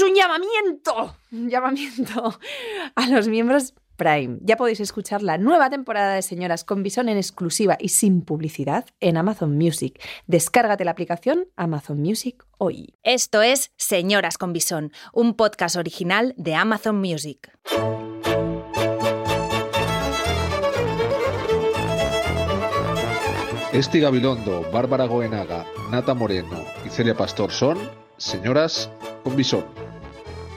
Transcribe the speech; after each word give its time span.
es 0.00 0.08
un 0.08 0.14
llamamiento, 0.14 1.16
un 1.32 1.50
llamamiento 1.50 2.38
a 2.94 3.06
los 3.08 3.28
miembros 3.28 3.74
Prime. 3.96 4.38
Ya 4.40 4.56
podéis 4.56 4.80
escuchar 4.80 5.22
la 5.22 5.36
nueva 5.36 5.68
temporada 5.68 6.14
de 6.14 6.22
Señoras 6.22 6.64
con 6.64 6.82
Bison 6.82 7.10
en 7.10 7.18
exclusiva 7.18 7.76
y 7.78 7.90
sin 7.90 8.22
publicidad 8.22 8.86
en 9.00 9.18
Amazon 9.18 9.58
Music. 9.58 10.00
Descárgate 10.26 10.86
la 10.86 10.92
aplicación 10.92 11.48
Amazon 11.56 12.00
Music 12.00 12.46
hoy. 12.56 12.94
Esto 13.02 13.42
es 13.42 13.72
Señoras 13.76 14.38
con 14.38 14.54
Bison, 14.54 14.90
un 15.12 15.34
podcast 15.34 15.76
original 15.76 16.32
de 16.38 16.54
Amazon 16.54 16.98
Music. 16.98 17.52
Esti 23.74 24.00
Gabilondo, 24.00 24.62
Bárbara 24.72 25.04
Goenaga, 25.04 25.66
Nata 25.90 26.14
Moreno 26.14 26.64
y 26.86 26.88
Celia 26.88 27.14
Pastor 27.14 27.52
son 27.52 27.78
Señoras 28.16 28.90
con 29.22 29.36
Bison. 29.36 29.89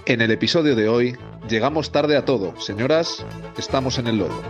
En 0.05 0.19
el 0.19 0.31
episodio 0.31 0.75
de 0.75 0.89
hoy, 0.89 1.17
llegamos 1.47 1.93
tarde 1.93 2.17
a 2.17 2.25
todo. 2.25 2.59
Señoras, 2.59 3.25
estamos 3.57 3.97
en 3.99 4.07
el 4.07 4.17
lodo. 4.17 4.43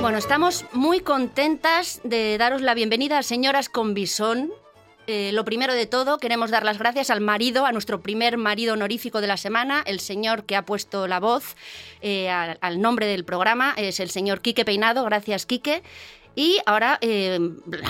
Bueno, 0.00 0.18
estamos 0.18 0.64
muy 0.72 0.98
contentas 0.98 2.00
de 2.02 2.36
daros 2.38 2.60
la 2.60 2.74
bienvenida 2.74 3.18
a 3.18 3.22
Señoras 3.22 3.68
con 3.68 3.94
Bisón. 3.94 4.50
Eh, 5.08 5.32
lo 5.32 5.44
primero 5.44 5.74
de 5.74 5.86
todo, 5.86 6.18
queremos 6.18 6.50
dar 6.50 6.64
las 6.64 6.78
gracias 6.78 7.10
al 7.10 7.20
marido, 7.20 7.66
a 7.66 7.72
nuestro 7.72 8.02
primer 8.02 8.36
marido 8.36 8.74
honorífico 8.74 9.20
de 9.20 9.26
la 9.26 9.36
semana, 9.36 9.82
el 9.84 9.98
señor 9.98 10.44
que 10.44 10.54
ha 10.54 10.64
puesto 10.64 11.08
la 11.08 11.18
voz 11.18 11.56
eh, 12.02 12.30
al, 12.30 12.58
al 12.60 12.80
nombre 12.80 13.06
del 13.06 13.24
programa, 13.24 13.74
es 13.76 13.98
el 13.98 14.10
señor 14.10 14.40
Quique 14.40 14.64
Peinado. 14.64 15.04
Gracias, 15.04 15.44
Quique. 15.44 15.82
Y 16.34 16.58
ahora, 16.66 16.98
eh, 17.00 17.38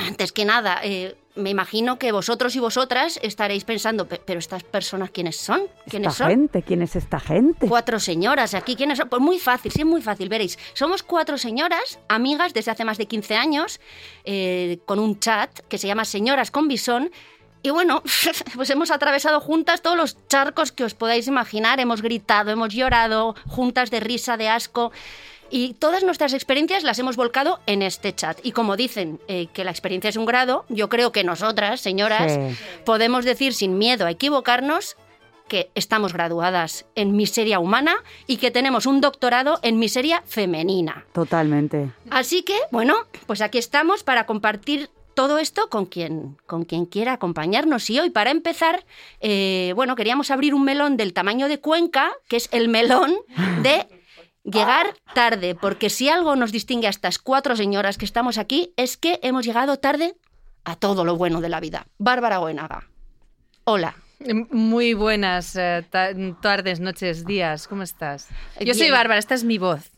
antes 0.06 0.32
que 0.32 0.44
nada, 0.44 0.80
eh, 0.82 1.16
me 1.34 1.48
imagino 1.50 1.98
que 1.98 2.12
vosotros 2.12 2.54
y 2.56 2.60
vosotras 2.60 3.18
estaréis 3.22 3.64
pensando, 3.64 4.06
"Pe- 4.06 4.20
pero 4.24 4.38
estas 4.38 4.64
personas, 4.64 5.10
¿quiénes 5.10 5.36
son? 5.36 5.62
¿Quiénes 5.88 6.12
Esta 6.12 6.24
son? 6.24 6.30
gente, 6.30 6.62
¿quién 6.62 6.82
es 6.82 6.94
esta 6.96 7.20
gente? 7.20 7.66
Cuatro 7.68 7.98
señoras 8.00 8.52
aquí, 8.54 8.76
¿quiénes 8.76 8.98
son? 8.98 9.08
Pues 9.08 9.22
muy 9.22 9.38
fácil, 9.38 9.72
sí, 9.72 9.84
muy 9.84 10.02
fácil, 10.02 10.28
veréis. 10.28 10.58
Somos 10.74 11.02
cuatro 11.02 11.38
señoras, 11.38 12.00
amigas 12.08 12.52
desde 12.52 12.70
hace 12.72 12.84
más 12.84 12.98
de 12.98 13.06
15 13.06 13.36
años, 13.36 13.80
eh, 14.24 14.80
con 14.84 14.98
un 14.98 15.18
chat 15.20 15.60
que 15.68 15.78
se 15.78 15.86
llama 15.86 16.04
Señoras 16.04 16.50
con 16.50 16.68
Bisón. 16.68 17.10
Y 17.62 17.70
bueno, 17.70 18.02
pues 18.56 18.68
hemos 18.70 18.90
atravesado 18.90 19.40
juntas 19.40 19.82
todos 19.82 19.96
los 19.96 20.16
charcos 20.28 20.72
que 20.72 20.82
os 20.84 20.94
podáis 20.94 21.28
imaginar. 21.28 21.78
Hemos 21.80 22.02
gritado, 22.02 22.50
hemos 22.50 22.74
llorado, 22.74 23.36
juntas 23.46 23.90
de 23.90 24.00
risa, 24.00 24.36
de 24.36 24.48
asco. 24.48 24.90
Y 25.52 25.74
todas 25.74 26.02
nuestras 26.02 26.32
experiencias 26.32 26.82
las 26.82 26.98
hemos 26.98 27.16
volcado 27.16 27.60
en 27.66 27.82
este 27.82 28.14
chat. 28.14 28.38
Y 28.42 28.52
como 28.52 28.74
dicen 28.76 29.20
eh, 29.28 29.48
que 29.52 29.64
la 29.64 29.70
experiencia 29.70 30.08
es 30.08 30.16
un 30.16 30.24
grado, 30.24 30.64
yo 30.70 30.88
creo 30.88 31.12
que 31.12 31.24
nosotras, 31.24 31.80
señoras, 31.80 32.32
Sí. 32.32 32.56
podemos 32.86 33.26
decir 33.26 33.52
sin 33.52 33.76
miedo 33.76 34.06
a 34.06 34.10
equivocarnos 34.10 34.96
que 35.48 35.70
estamos 35.74 36.14
graduadas 36.14 36.86
en 36.94 37.14
miseria 37.14 37.58
humana 37.58 37.94
y 38.26 38.38
que 38.38 38.50
tenemos 38.50 38.86
un 38.86 39.02
doctorado 39.02 39.58
en 39.62 39.78
miseria 39.78 40.22
femenina. 40.26 41.04
Totalmente. 41.12 41.90
Así 42.08 42.42
que, 42.42 42.56
bueno, 42.70 42.94
pues 43.26 43.42
aquí 43.42 43.58
estamos 43.58 44.02
para 44.04 44.24
compartir 44.24 44.88
todo 45.12 45.36
esto 45.38 45.68
con 45.68 45.84
quien, 45.84 46.38
con 46.46 46.64
quien 46.64 46.86
quiera 46.86 47.12
acompañarnos. 47.12 47.90
Y 47.90 48.00
hoy, 48.00 48.08
para 48.08 48.30
empezar, 48.30 48.86
eh, 49.20 49.74
bueno, 49.76 49.94
queríamos 49.96 50.30
abrir 50.30 50.54
un 50.54 50.64
melón 50.64 50.96
del 50.96 51.12
tamaño 51.12 51.48
de 51.48 51.60
Cuenca, 51.60 52.12
que 52.28 52.36
es 52.36 52.48
el 52.52 52.68
melón 52.70 53.14
de 53.60 53.86
llegar 54.44 54.94
tarde, 55.14 55.54
porque 55.54 55.90
si 55.90 56.08
algo 56.08 56.36
nos 56.36 56.52
distingue 56.52 56.86
a 56.86 56.90
estas 56.90 57.18
cuatro 57.18 57.56
señoras 57.56 57.98
que 57.98 58.04
estamos 58.04 58.38
aquí, 58.38 58.72
es 58.76 58.96
que 58.96 59.20
hemos 59.22 59.44
llegado 59.44 59.78
tarde 59.78 60.14
a 60.64 60.76
todo 60.76 61.04
lo 61.04 61.16
bueno 61.16 61.40
de 61.40 61.48
la 61.48 61.60
vida. 61.60 61.86
Bárbara 61.98 62.38
Goenaga. 62.38 62.88
Hola. 63.64 63.94
Muy 64.50 64.94
buenas 64.94 65.56
eh, 65.56 65.84
ta- 65.90 66.10
tardes, 66.40 66.78
noches, 66.78 67.24
días. 67.26 67.66
¿Cómo 67.66 67.82
estás? 67.82 68.28
Yo 68.60 68.72
soy 68.74 68.82
Bien. 68.84 68.92
Bárbara, 68.94 69.18
esta 69.18 69.34
es 69.34 69.42
mi 69.42 69.58
voz. 69.58 69.90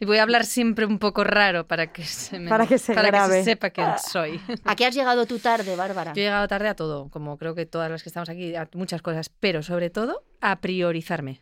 Y 0.00 0.06
voy 0.06 0.16
a 0.16 0.22
hablar 0.22 0.44
siempre 0.46 0.86
un 0.86 0.98
poco 0.98 1.22
raro 1.22 1.66
para 1.68 1.92
que 1.92 2.02
se, 2.04 2.38
me- 2.40 2.48
Para 2.48 2.66
que 2.66 2.78
se 2.78 2.94
para 2.94 3.08
grabe. 3.08 3.44
sepa 3.44 3.70
quién 3.70 3.90
soy. 4.10 4.40
¿A 4.64 4.74
qué 4.74 4.86
has 4.86 4.94
llegado 4.94 5.26
tú 5.26 5.38
tarde, 5.38 5.76
Bárbara? 5.76 6.14
Yo 6.14 6.20
he 6.22 6.24
llegado 6.24 6.48
tarde 6.48 6.68
a 6.68 6.74
todo, 6.74 7.10
como 7.10 7.36
creo 7.36 7.54
que 7.54 7.66
todas 7.66 7.90
las 7.90 8.02
que 8.02 8.08
estamos 8.08 8.28
aquí, 8.28 8.56
a 8.56 8.68
muchas 8.74 9.02
cosas, 9.02 9.28
pero 9.28 9.62
sobre 9.62 9.90
todo 9.90 10.24
a 10.40 10.60
priorizarme. 10.60 11.40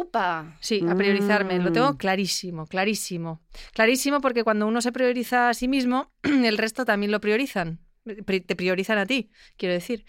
¡Upa! 0.00 0.56
Sí, 0.60 0.84
a 0.88 0.94
priorizarme. 0.94 1.58
Lo 1.58 1.70
Mm. 1.70 1.72
tengo 1.72 1.96
clarísimo, 1.98 2.66
clarísimo. 2.66 3.40
Clarísimo 3.72 4.20
porque 4.20 4.44
cuando 4.44 4.66
uno 4.66 4.80
se 4.80 4.92
prioriza 4.92 5.48
a 5.48 5.54
sí 5.54 5.66
mismo, 5.66 6.12
el 6.22 6.56
resto 6.56 6.84
también 6.84 7.10
lo 7.10 7.20
priorizan. 7.20 7.80
Pri- 8.24 8.40
Te 8.40 8.54
priorizan 8.54 8.96
a 8.98 9.06
ti, 9.06 9.30
quiero 9.56 9.74
decir. 9.74 10.04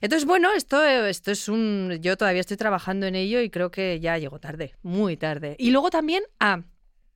Entonces, 0.00 0.26
bueno, 0.26 0.52
esto, 0.52 0.84
esto 0.84 1.30
es 1.30 1.48
un... 1.48 1.96
Yo 2.02 2.16
todavía 2.16 2.40
estoy 2.40 2.56
trabajando 2.56 3.06
en 3.06 3.14
ello 3.14 3.40
y 3.40 3.50
creo 3.50 3.70
que 3.70 4.00
ya 4.00 4.18
llego 4.18 4.40
tarde, 4.40 4.74
muy 4.82 5.16
tarde. 5.16 5.54
Y 5.58 5.70
luego 5.70 5.90
también 5.90 6.24
a 6.40 6.62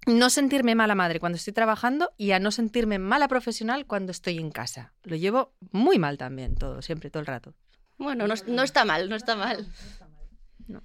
no 0.06 0.31
sentirme 0.31 0.75
mala 0.76 0.94
madre 0.94 1.19
cuando 1.20 1.37
estoy 1.37 1.53
trabajando 1.53 2.12
y 2.16 2.31
a 2.31 2.38
no 2.38 2.50
sentirme 2.53 2.98
mala 2.98 3.26
profesional 3.28 3.84
cuando 3.87 4.12
estoy 4.12 4.38
en 4.38 4.50
casa. 4.53 4.94
Lo 5.03 5.16
llevo 5.16 5.53
muy 5.72 5.98
mal 5.98 6.16
también, 6.16 6.54
todo, 6.54 6.81
siempre, 6.81 7.10
todo 7.10 7.20
el 7.20 7.26
rato. 7.26 7.54
Bueno, 7.98 8.26
no, 8.28 8.34
no 8.47 8.62
está 8.62 8.84
mal, 8.84 9.08
no 9.10 9.16
está 9.16 9.34
mal. 9.34 9.66
Eh, 10.69 10.78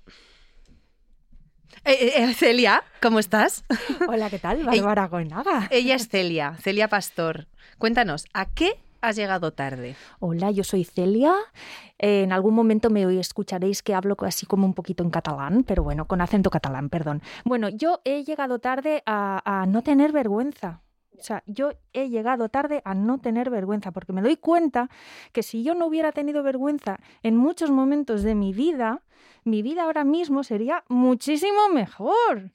eh, 1.85 2.13
eh, 2.15 2.33
Celia, 2.33 2.83
¿cómo 3.01 3.19
estás? 3.19 3.65
Hola, 4.07 4.29
¿qué 4.29 4.39
tal? 4.39 4.63
Bárbara 4.63 5.07
Goenaga. 5.07 5.67
Ella 5.69 5.95
es 5.95 6.07
Celia, 6.07 6.55
Celia 6.61 6.87
Pastor. 6.87 7.47
Cuéntanos, 7.77 8.25
¿a 8.33 8.45
qué 8.45 8.79
has 9.01 9.17
llegado 9.17 9.51
tarde? 9.51 9.95
Hola, 10.19 10.51
yo 10.51 10.63
soy 10.63 10.85
Celia. 10.85 11.33
Eh, 11.99 12.23
en 12.23 12.31
algún 12.31 12.53
momento 12.53 12.89
me 12.89 13.03
escucharéis 13.19 13.83
que 13.83 13.93
hablo 13.93 14.15
así 14.21 14.45
como 14.45 14.65
un 14.65 14.73
poquito 14.73 15.03
en 15.03 15.09
catalán, 15.09 15.63
pero 15.65 15.83
bueno, 15.83 16.05
con 16.05 16.21
acento 16.21 16.49
catalán, 16.49 16.89
perdón. 16.89 17.21
Bueno, 17.43 17.67
yo 17.67 17.99
he 18.05 18.23
llegado 18.23 18.59
tarde 18.59 19.03
a, 19.05 19.41
a 19.43 19.65
no 19.65 19.83
tener 19.83 20.13
vergüenza. 20.13 20.81
O 21.17 21.23
sea, 21.23 21.43
yo 21.45 21.71
he 21.93 22.09
llegado 22.09 22.49
tarde 22.49 22.81
a 22.85 22.93
no 22.93 23.19
tener 23.19 23.49
vergüenza, 23.49 23.91
porque 23.91 24.13
me 24.13 24.21
doy 24.21 24.35
cuenta 24.35 24.89
que 25.31 25.43
si 25.43 25.63
yo 25.63 25.75
no 25.75 25.85
hubiera 25.85 26.11
tenido 26.11 26.43
vergüenza 26.43 26.99
en 27.21 27.37
muchos 27.37 27.71
momentos 27.71 28.23
de 28.23 28.35
mi 28.35 28.53
vida, 28.53 29.01
mi 29.43 29.61
vida 29.61 29.83
ahora 29.83 30.03
mismo 30.03 30.43
sería 30.43 30.83
muchísimo 30.89 31.69
mejor. 31.69 32.51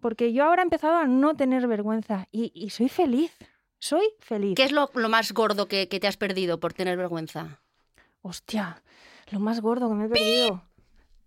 Porque 0.00 0.32
yo 0.32 0.44
ahora 0.44 0.62
he 0.62 0.64
empezado 0.64 0.96
a 0.96 1.06
no 1.06 1.34
tener 1.34 1.66
vergüenza 1.66 2.28
y, 2.30 2.52
y 2.54 2.70
soy 2.70 2.88
feliz. 2.88 3.32
Soy 3.80 4.06
feliz. 4.20 4.54
¿Qué 4.56 4.64
es 4.64 4.72
lo, 4.72 4.90
lo 4.94 5.08
más 5.08 5.32
gordo 5.32 5.66
que, 5.66 5.88
que 5.88 6.00
te 6.00 6.06
has 6.06 6.16
perdido 6.16 6.60
por 6.60 6.72
tener 6.72 6.96
vergüenza? 6.96 7.60
Hostia, 8.22 8.82
lo 9.30 9.40
más 9.40 9.60
gordo 9.60 9.88
que 9.88 9.94
me 9.94 10.06
he 10.06 10.08
perdido. 10.08 10.62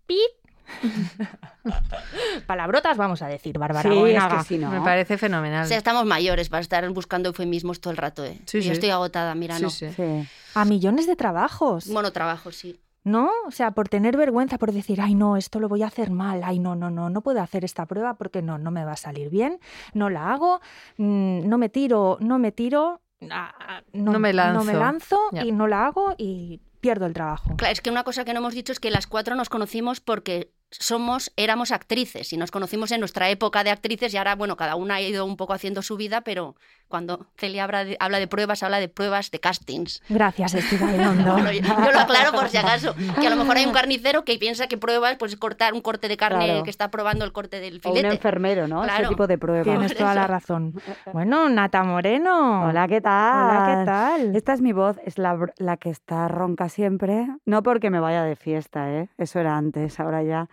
¡Pip! 0.06 0.41
Palabrotas 2.46 2.96
vamos 2.96 3.22
a 3.22 3.28
decir, 3.28 3.58
Bárbara 3.58 3.82
Sí, 3.90 3.94
es 3.94 4.00
Goenaga. 4.00 4.38
que 4.38 4.44
si 4.44 4.58
no. 4.58 4.70
Me 4.70 4.80
parece 4.80 5.18
fenomenal. 5.18 5.64
O 5.64 5.68
sea, 5.68 5.78
estamos 5.78 6.04
mayores 6.06 6.48
para 6.48 6.60
estar 6.60 6.88
buscando 6.90 7.28
eufemismos 7.28 7.80
todo 7.80 7.90
el 7.92 7.96
rato, 7.96 8.24
¿eh? 8.24 8.38
Sí, 8.46 8.58
Yo 8.58 8.64
sí. 8.64 8.70
estoy 8.72 8.90
agotada, 8.90 9.34
mira, 9.34 9.56
Sí, 9.56 9.62
no. 9.62 9.70
sí. 9.70 9.90
Sí. 9.92 10.28
A 10.54 10.64
millones 10.64 11.06
de 11.06 11.16
trabajos, 11.16 11.88
Bueno, 11.92 12.12
trabajo, 12.12 12.52
sí. 12.52 12.80
¿no? 13.04 13.30
O 13.46 13.50
sea, 13.50 13.72
por 13.72 13.88
tener 13.88 14.16
vergüenza, 14.16 14.58
por 14.58 14.72
decir, 14.72 15.00
ay, 15.00 15.14
no, 15.14 15.36
esto 15.36 15.58
lo 15.60 15.68
voy 15.68 15.82
a 15.82 15.86
hacer 15.88 16.10
mal, 16.10 16.42
ay, 16.44 16.58
no, 16.58 16.74
no, 16.76 16.90
no, 16.90 17.10
no 17.10 17.20
puedo 17.22 17.40
hacer 17.40 17.64
esta 17.64 17.86
prueba 17.86 18.14
porque 18.14 18.42
no, 18.42 18.58
no 18.58 18.70
me 18.70 18.84
va 18.84 18.92
a 18.92 18.96
salir 18.96 19.28
bien, 19.28 19.58
no 19.92 20.08
la 20.10 20.32
hago, 20.32 20.60
mm, 20.98 21.48
no 21.48 21.58
me 21.58 21.68
tiro, 21.68 22.16
no 22.20 22.38
me 22.38 22.52
tiro, 22.52 23.00
ah, 23.30 23.82
No 23.92 24.12
me 24.12 24.12
no 24.12 24.18
me 24.20 24.32
lanzo. 24.32 24.72
lanzo 24.72 25.20
y 25.44 25.50
no 25.52 25.66
la 25.66 25.86
hago 25.86 26.14
y 26.16 26.60
pierdo 26.82 27.06
el 27.06 27.14
trabajo. 27.14 27.56
Claro, 27.56 27.72
es 27.72 27.80
que 27.80 27.88
una 27.88 28.04
cosa 28.04 28.26
que 28.26 28.34
no 28.34 28.40
hemos 28.40 28.52
dicho 28.52 28.72
es 28.72 28.80
que 28.80 28.90
las 28.90 29.06
cuatro 29.06 29.34
nos 29.36 29.48
conocimos 29.48 30.00
porque 30.00 30.52
somos, 30.72 31.32
éramos 31.36 31.70
actrices 31.70 32.32
y 32.32 32.36
nos 32.36 32.50
conocimos 32.50 32.90
en 32.92 33.00
nuestra 33.00 33.28
época 33.30 33.62
de 33.64 33.70
actrices 33.70 34.12
y 34.12 34.16
ahora, 34.16 34.34
bueno, 34.34 34.56
cada 34.56 34.74
una 34.76 34.96
ha 34.96 35.00
ido 35.00 35.24
un 35.24 35.36
poco 35.36 35.52
haciendo 35.52 35.82
su 35.82 35.96
vida, 35.96 36.22
pero 36.22 36.56
cuando 36.88 37.26
Celia 37.38 37.64
habla 37.64 37.84
de, 37.84 37.96
habla 38.00 38.18
de 38.18 38.26
pruebas, 38.26 38.62
habla 38.62 38.78
de 38.78 38.88
pruebas 38.88 39.30
de 39.30 39.40
castings. 39.40 40.02
Gracias. 40.08 40.54
Bueno, 40.82 41.52
yo, 41.52 41.60
yo 41.62 41.92
lo 41.92 42.00
aclaro 42.00 42.32
por 42.32 42.48
si 42.48 42.56
acaso, 42.56 42.94
que 43.20 43.26
a 43.26 43.30
lo 43.30 43.36
mejor 43.36 43.56
hay 43.56 43.66
un 43.66 43.72
carnicero 43.72 44.24
que 44.24 44.38
piensa 44.38 44.66
que 44.66 44.76
pruebas 44.76 45.16
pues 45.18 45.36
cortar 45.36 45.74
un 45.74 45.80
corte 45.80 46.08
de 46.08 46.16
carne 46.16 46.44
Claro. 46.46 46.62
que 46.64 46.70
está 46.70 46.90
probando 46.90 47.24
el 47.24 47.32
corte 47.32 47.60
del 47.60 47.80
O 47.84 47.90
un 47.90 47.94
filete. 47.96 48.14
enfermero, 48.14 48.66
¿no? 48.68 48.82
Claro. 48.82 49.00
Ese 49.04 49.08
tipo 49.10 49.26
de 49.26 49.38
pruebas. 49.38 49.64
Tienes 49.64 49.94
toda 49.96 50.14
la 50.14 50.26
razón. 50.26 50.74
Bueno, 51.12 51.48
Nata 51.48 51.82
Moreno. 51.84 52.66
Hola, 52.68 52.88
¿qué 52.88 53.00
tal? 53.00 53.44
Hola, 53.44 53.76
¿qué 53.78 53.86
tal? 53.86 54.36
Esta 54.36 54.52
es 54.54 54.60
mi 54.60 54.72
voz, 54.72 54.96
es 55.04 55.18
la, 55.18 55.34
br- 55.34 55.52
la 55.58 55.76
que 55.76 55.90
está 55.90 56.28
ronca 56.28 56.68
siempre. 56.68 57.26
No 57.46 57.62
porque 57.62 57.90
me 57.90 58.00
vaya 58.00 58.22
de 58.24 58.36
fiesta, 58.36 58.90
¿eh? 58.90 59.08
Eso 59.18 59.38
era 59.40 59.56
antes, 59.56 59.98
ahora 60.00 60.22
ya. 60.22 60.48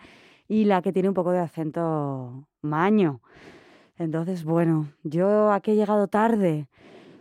Y 0.49 0.65
la 0.65 0.81
que 0.81 0.91
tiene 0.91 1.07
un 1.07 1.15
poco 1.15 1.31
de 1.31 1.39
acento 1.39 2.45
maño. 2.61 3.21
Entonces, 3.97 4.43
bueno, 4.43 4.87
¿yo 5.03 5.53
a 5.53 5.61
qué 5.61 5.71
he 5.71 5.75
llegado 5.75 6.07
tarde? 6.07 6.67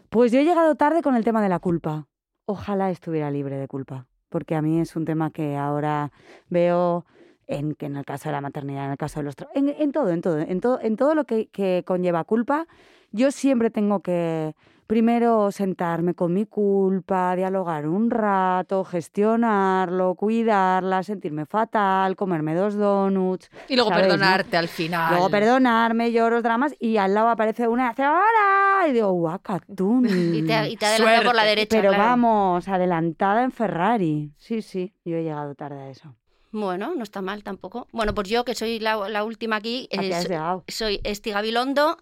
Pues 0.08 0.32
yo 0.32 0.40
he 0.40 0.44
llegado 0.44 0.74
tarde 0.74 1.02
con 1.02 1.14
el 1.14 1.22
tema 1.22 1.40
de 1.40 1.48
la 1.48 1.60
culpa. 1.60 2.08
Ojalá 2.46 2.90
estuviera 2.90 3.30
libre 3.30 3.56
de 3.58 3.68
culpa, 3.68 4.06
porque 4.30 4.56
a 4.56 4.62
mí 4.62 4.80
es 4.80 4.96
un 4.96 5.04
tema 5.04 5.30
que 5.30 5.56
ahora 5.56 6.10
veo 6.48 7.04
en 7.46 7.74
que 7.74 7.86
en 7.86 7.96
el 7.96 8.04
caso 8.04 8.28
de 8.28 8.32
la 8.32 8.40
maternidad, 8.40 8.86
en 8.86 8.92
el 8.92 8.96
caso 8.96 9.20
de 9.20 9.24
los... 9.24 9.34
En, 9.54 9.68
en 9.68 9.92
todo, 9.92 10.10
en 10.10 10.20
todo, 10.22 10.38
en 10.38 10.60
todo, 10.60 10.80
en 10.80 10.96
todo 10.96 11.14
lo 11.14 11.24
que 11.24 11.82
conlleva 11.86 12.24
culpa, 12.24 12.66
yo 13.12 13.30
siempre 13.30 13.70
tengo 13.70 14.00
que 14.00 14.54
primero 14.88 15.52
sentarme 15.52 16.14
con 16.14 16.32
mi 16.32 16.46
culpa, 16.46 17.36
dialogar 17.36 17.86
un 17.86 18.10
rato, 18.10 18.84
gestionarlo, 18.84 20.14
cuidarla, 20.14 21.02
sentirme 21.02 21.44
fatal, 21.44 22.16
comerme 22.16 22.54
dos 22.54 22.74
donuts, 22.74 23.50
Y 23.68 23.76
luego 23.76 23.90
perdonarte 23.90 24.56
al 24.56 24.66
final. 24.66 25.10
luego 25.12 25.28
perdonarme, 25.28 26.10
lloro 26.10 26.36
los 26.36 26.42
dramas 26.42 26.74
y 26.80 26.96
al 26.96 27.12
lado 27.12 27.28
aparece 27.28 27.68
una 27.68 27.84
y 27.84 27.86
hace 27.88 28.02
¡Hola! 28.06 28.88
Y 28.88 28.92
digo, 28.92 29.12
guacatún. 29.12 30.06
Y 30.38 30.42
te, 30.42 30.70
y 30.70 30.76
te 30.76 30.86
adelanta 30.86 31.22
por 31.22 31.34
la 31.34 31.44
derecha. 31.44 31.76
Pero 31.76 31.90
claro. 31.90 32.04
vamos, 32.04 32.66
adelantada 32.66 33.42
en 33.44 33.52
Ferrari. 33.52 34.32
Sí, 34.38 34.62
sí, 34.62 34.94
yo 35.04 35.16
he 35.16 35.22
llegado 35.22 35.54
tarde 35.54 35.80
a 35.82 35.90
eso. 35.90 36.14
Bueno, 36.50 36.94
no 36.94 37.02
está 37.02 37.20
mal 37.22 37.42
tampoco. 37.42 37.88
Bueno, 37.92 38.14
pues 38.14 38.28
yo, 38.28 38.44
que 38.44 38.54
soy 38.54 38.78
la, 38.80 39.08
la 39.08 39.24
última 39.24 39.56
aquí, 39.56 39.88
¿A 39.96 40.00
qué 40.00 40.08
eh, 40.08 40.14
has 40.14 40.62
soy 40.68 41.00
Esti 41.04 41.30
Gabilondo. 41.30 41.98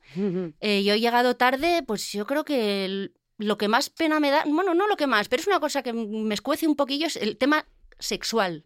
Eh, 0.61 0.85
yo 0.85 0.95
he 0.95 1.01
llegado 1.01 1.37
tarde, 1.37 1.83
pues 1.87 2.13
yo 2.13 2.27
creo 2.27 2.45
que 2.45 2.85
el- 2.85 3.15
lo 3.39 3.59
que 3.59 3.69
más 3.69 3.91
pena 3.91 4.19
me 4.21 4.31
da, 4.31 4.45
bueno, 4.47 4.75
no 4.75 4.87
lo 4.87 4.97
que 4.97 5.07
más, 5.07 5.29
pero 5.29 5.41
es 5.43 5.47
una 5.47 5.61
cosa 5.61 5.83
que 5.83 5.93
me 5.93 6.33
escuece 6.35 6.67
un 6.67 6.75
poquillo, 6.77 7.07
es 7.07 7.17
el 7.17 7.37
tema 7.37 7.67
sexual. 7.99 8.65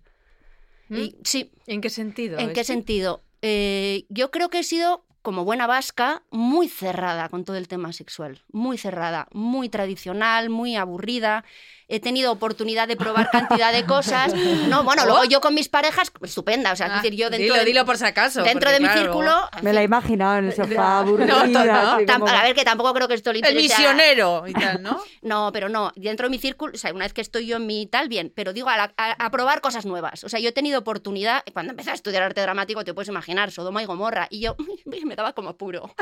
¿Mm? 0.88 0.97
Y- 0.97 1.17
sí, 1.25 1.50
¿En 1.67 1.81
qué 1.81 1.91
sentido? 1.91 2.38
¿en 2.38 2.53
qué 2.53 2.65
sentido? 2.65 3.23
Eh, 3.43 4.05
yo 4.09 4.31
creo 4.31 4.49
que 4.50 4.61
he 4.61 4.65
sido, 4.65 5.06
como 5.23 5.44
buena 5.44 5.67
vasca, 5.67 6.23
muy 6.31 6.69
cerrada 6.69 7.29
con 7.29 7.44
todo 7.44 7.56
el 7.56 7.69
tema 7.69 7.93
sexual. 7.93 8.43
Muy 8.53 8.79
cerrada, 8.79 9.29
muy 9.32 9.69
tradicional, 9.69 10.50
muy 10.50 10.77
aburrida. 10.77 11.44
He 11.91 12.01
tenido 12.01 12.31
oportunidad 12.33 12.87
de 12.89 12.97
probar 12.97 13.29
cantidad 13.31 13.73
de 13.73 13.85
cosas. 13.85 14.33
No, 14.69 14.85
bueno, 14.85 15.05
luego 15.07 15.25
yo 15.25 15.41
con 15.41 15.55
mis 15.55 15.69
parejas, 15.69 16.13
estupenda. 16.23 16.73
O 16.73 16.77
sea, 16.77 16.87
es 16.87 16.93
Oh. 16.93 16.95
Ah, 16.97 17.03
decir, 17.03 17.15
yo 17.19 17.31
dentro 17.31 17.43
dilo, 17.45 17.55
de, 17.57 17.65
dilo 17.65 17.85
por 17.85 17.99
si 17.99 18.05
acaso. 18.05 18.43
dentro 18.43 18.71
porque, 18.71 18.83
de 18.83 18.89
mi 18.89 18.89
círculo. 19.01 19.35
Me 19.63 19.73
la 19.73 19.81
he 19.81 19.85
imaginado 19.85 20.39
en 20.39 20.45
el 20.47 20.53
sofá 20.55 20.99
aburrida. 21.01 21.27
no, 21.27 21.47
no. 21.47 21.73
así 21.95 22.05
Tam- 22.07 22.21
como- 22.21 22.29
A 22.29 22.43
ver, 22.43 22.55
que 22.55 22.65
tampoco 22.65 22.95
creo 22.95 23.09
que 23.09 23.15
esto 23.15 23.33
le 23.33 23.41
El 23.41 23.55
misionero 23.57 24.45
y 24.47 24.53
tal, 24.53 24.83
¿no? 24.83 25.01
No, 25.23 25.51
pero 25.53 25.69
no, 25.69 25.93
dentro 25.97 26.27
de 26.27 26.31
mi 26.31 26.39
círculo, 26.39 26.73
o 26.75 26.79
sea, 26.79 26.93
una 26.93 27.05
vez 27.05 27.13
que 27.13 27.21
estoy 27.21 27.47
yo 27.47 27.57
en 27.57 27.67
mi 27.67 27.87
tal, 27.87 28.09
bien, 28.09 28.33
pero 28.35 28.53
digo, 28.53 28.69
a, 28.69 28.77
la- 28.77 28.95
a- 28.97 29.25
a 29.27 29.31
probar 29.31 29.61
cosas 29.61 29.85
nuevas. 29.87 30.25
O 30.25 30.29
sea, 30.29 30.41
yo 30.41 30.49
he 30.49 30.53
tenido 30.53 30.79
oportunidad, 30.79 31.43
cuando 31.53 31.73
empecé 31.73 31.91
a 31.91 31.95
estudiar 31.95 32.23
arte 32.23 32.41
dramático, 32.41 32.85
te 32.85 32.95
puedes 32.95 33.09
imaginar, 33.09 33.51
Sodoma 33.51 33.83
y 33.83 33.87
Gomorra, 33.87 34.27
y 34.31 34.41
yo 34.41 34.57
me 35.05 35.17
daba 35.17 35.33
como 35.33 35.57
puro. 35.57 35.95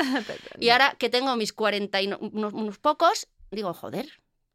Y 0.59 0.69
ahora 0.69 0.95
que 0.97 1.09
tengo 1.09 1.35
mis 1.35 1.51
40 1.53 2.01
y 2.01 2.07
no- 2.07 2.17
unos, 2.19 2.53
unos 2.53 2.77
pocos, 2.77 3.27
digo, 3.51 3.73
joder. 3.73 4.07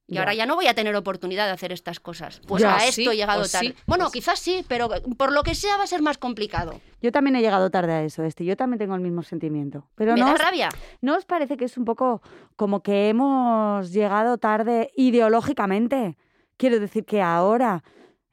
Y 0.06 0.14
Ya. 0.14 0.20
ahora 0.20 0.34
ya 0.34 0.44
no 0.44 0.54
voy 0.54 0.66
a 0.66 0.74
tener 0.74 0.94
oportunidad 0.96 1.46
de 1.46 1.52
hacer 1.52 1.72
estas 1.72 1.98
cosas. 1.98 2.40
Pues 2.46 2.62
Ya, 2.62 2.76
a 2.76 2.80
sí, 2.80 3.00
esto 3.02 3.12
he 3.12 3.16
llegado 3.16 3.44
sí, 3.44 3.52
tarde. 3.52 3.74
bueno, 3.86 4.06
sí. 4.10 4.12
quizás 4.18 4.38
sí, 4.38 4.62
pero 4.68 4.90
por 5.16 5.32
lo 5.32 5.42
que 5.42 5.54
sea 5.54 5.78
va 5.78 5.84
a 5.84 5.86
ser 5.86 6.02
más 6.02 6.18
complicado. 6.18 6.80
Yo 7.00 7.10
también 7.10 7.36
he 7.36 7.40
llegado 7.40 7.70
tarde 7.70 7.92
a 7.94 8.02
eso, 8.04 8.22
este. 8.22 8.44
Yo 8.44 8.54
también 8.56 8.78
tengo 8.78 8.94
el 8.94 9.00
mismo 9.00 9.22
sentimiento. 9.22 9.88
Pero 9.94 10.12
me 10.12 10.20
no 10.20 10.26
da 10.26 10.32
os, 10.34 10.38
rabia. 10.40 10.68
¿no 11.00 11.16
os 11.16 11.24
parece 11.24 11.56
que 11.56 11.64
es 11.64 11.78
un 11.78 11.86
poco 11.86 12.20
como 12.56 12.82
que 12.82 13.08
hemos 13.08 13.92
llegado 13.92 14.36
tarde 14.36 14.90
ideológicamente? 14.94 16.16
Quiero 16.56 16.78
decir 16.80 17.04
que 17.04 17.20
ahora 17.22 17.82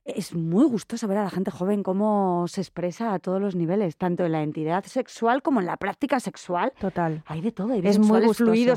es 0.06 0.34
muy 0.34 0.66
gustoso 0.66 1.08
ver 1.08 1.20
a 1.20 1.24
la 1.26 1.30
gente 1.30 1.52
joven 1.52 1.84
cómo 1.84 2.46
se 2.48 2.62
expresa 2.62 3.14
a 3.14 3.20
todos 3.20 3.40
los 3.40 3.56
niveles, 3.56 3.98
tanto 3.98 4.26
en 4.26 4.32
la 4.32 4.42
entidad 4.44 4.84
sexual 4.86 5.42
como 5.42 5.60
en 5.60 5.68
la 5.68 5.78
práctica 5.78 6.20
sexual. 6.20 6.74
Total. 6.80 7.24
Hay 7.28 7.42
de 7.42 7.52
todo, 7.52 7.74
hay 7.74 7.82
Es 7.84 8.00
muy 8.00 8.20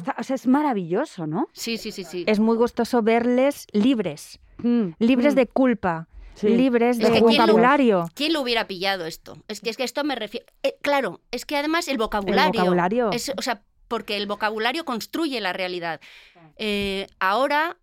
ta- 0.03 0.17
o 0.19 0.23
sea, 0.23 0.37
es 0.37 0.47
maravilloso, 0.47 1.26
¿no? 1.26 1.49
Sí, 1.53 1.79
sí, 1.79 1.93
sí, 1.93 2.05
sí. 2.05 2.25
Es 2.26 2.41
muy 2.41 2.56
gustoso 2.56 3.03
verles 3.03 3.67
libres, 3.73 4.38
Mm, 4.59 4.91
libres 4.99 5.35
mm, 5.35 5.37
de 5.37 5.47
culpa, 5.47 6.09
sí. 6.35 6.49
libres 6.49 6.99
Es 6.99 7.05
de 7.05 7.12
que 7.12 7.23
¿quién 7.25 7.37
lo- 7.38 7.47
vocabulario. 7.47 8.09
¿Quién 8.15 8.32
lo 8.32 8.41
hubiera 8.43 8.67
pillado 8.67 9.06
esto? 9.06 9.37
Es 9.49 9.61
que, 9.61 9.71
es 9.71 9.76
que 9.76 9.85
esto 9.85 10.05
me 10.05 10.15
refiero. 10.15 10.47
eh, 10.62 10.76
claro, 10.82 11.21
es 11.31 11.44
que 11.47 11.56
además 11.56 11.88
el 11.88 11.99
vocabulario. 11.99 12.44
El 12.53 12.59
vocabulario. 12.59 13.11
es- 13.12 13.32
o 13.37 13.43
sea, 13.43 13.62
porque 13.88 14.17
el 14.17 14.26
vocabulario 14.26 14.85
construye 14.85 15.41
la 15.41 15.53
realidad. 15.53 16.00
Eh, 16.56 17.06
ahora. 17.19 17.76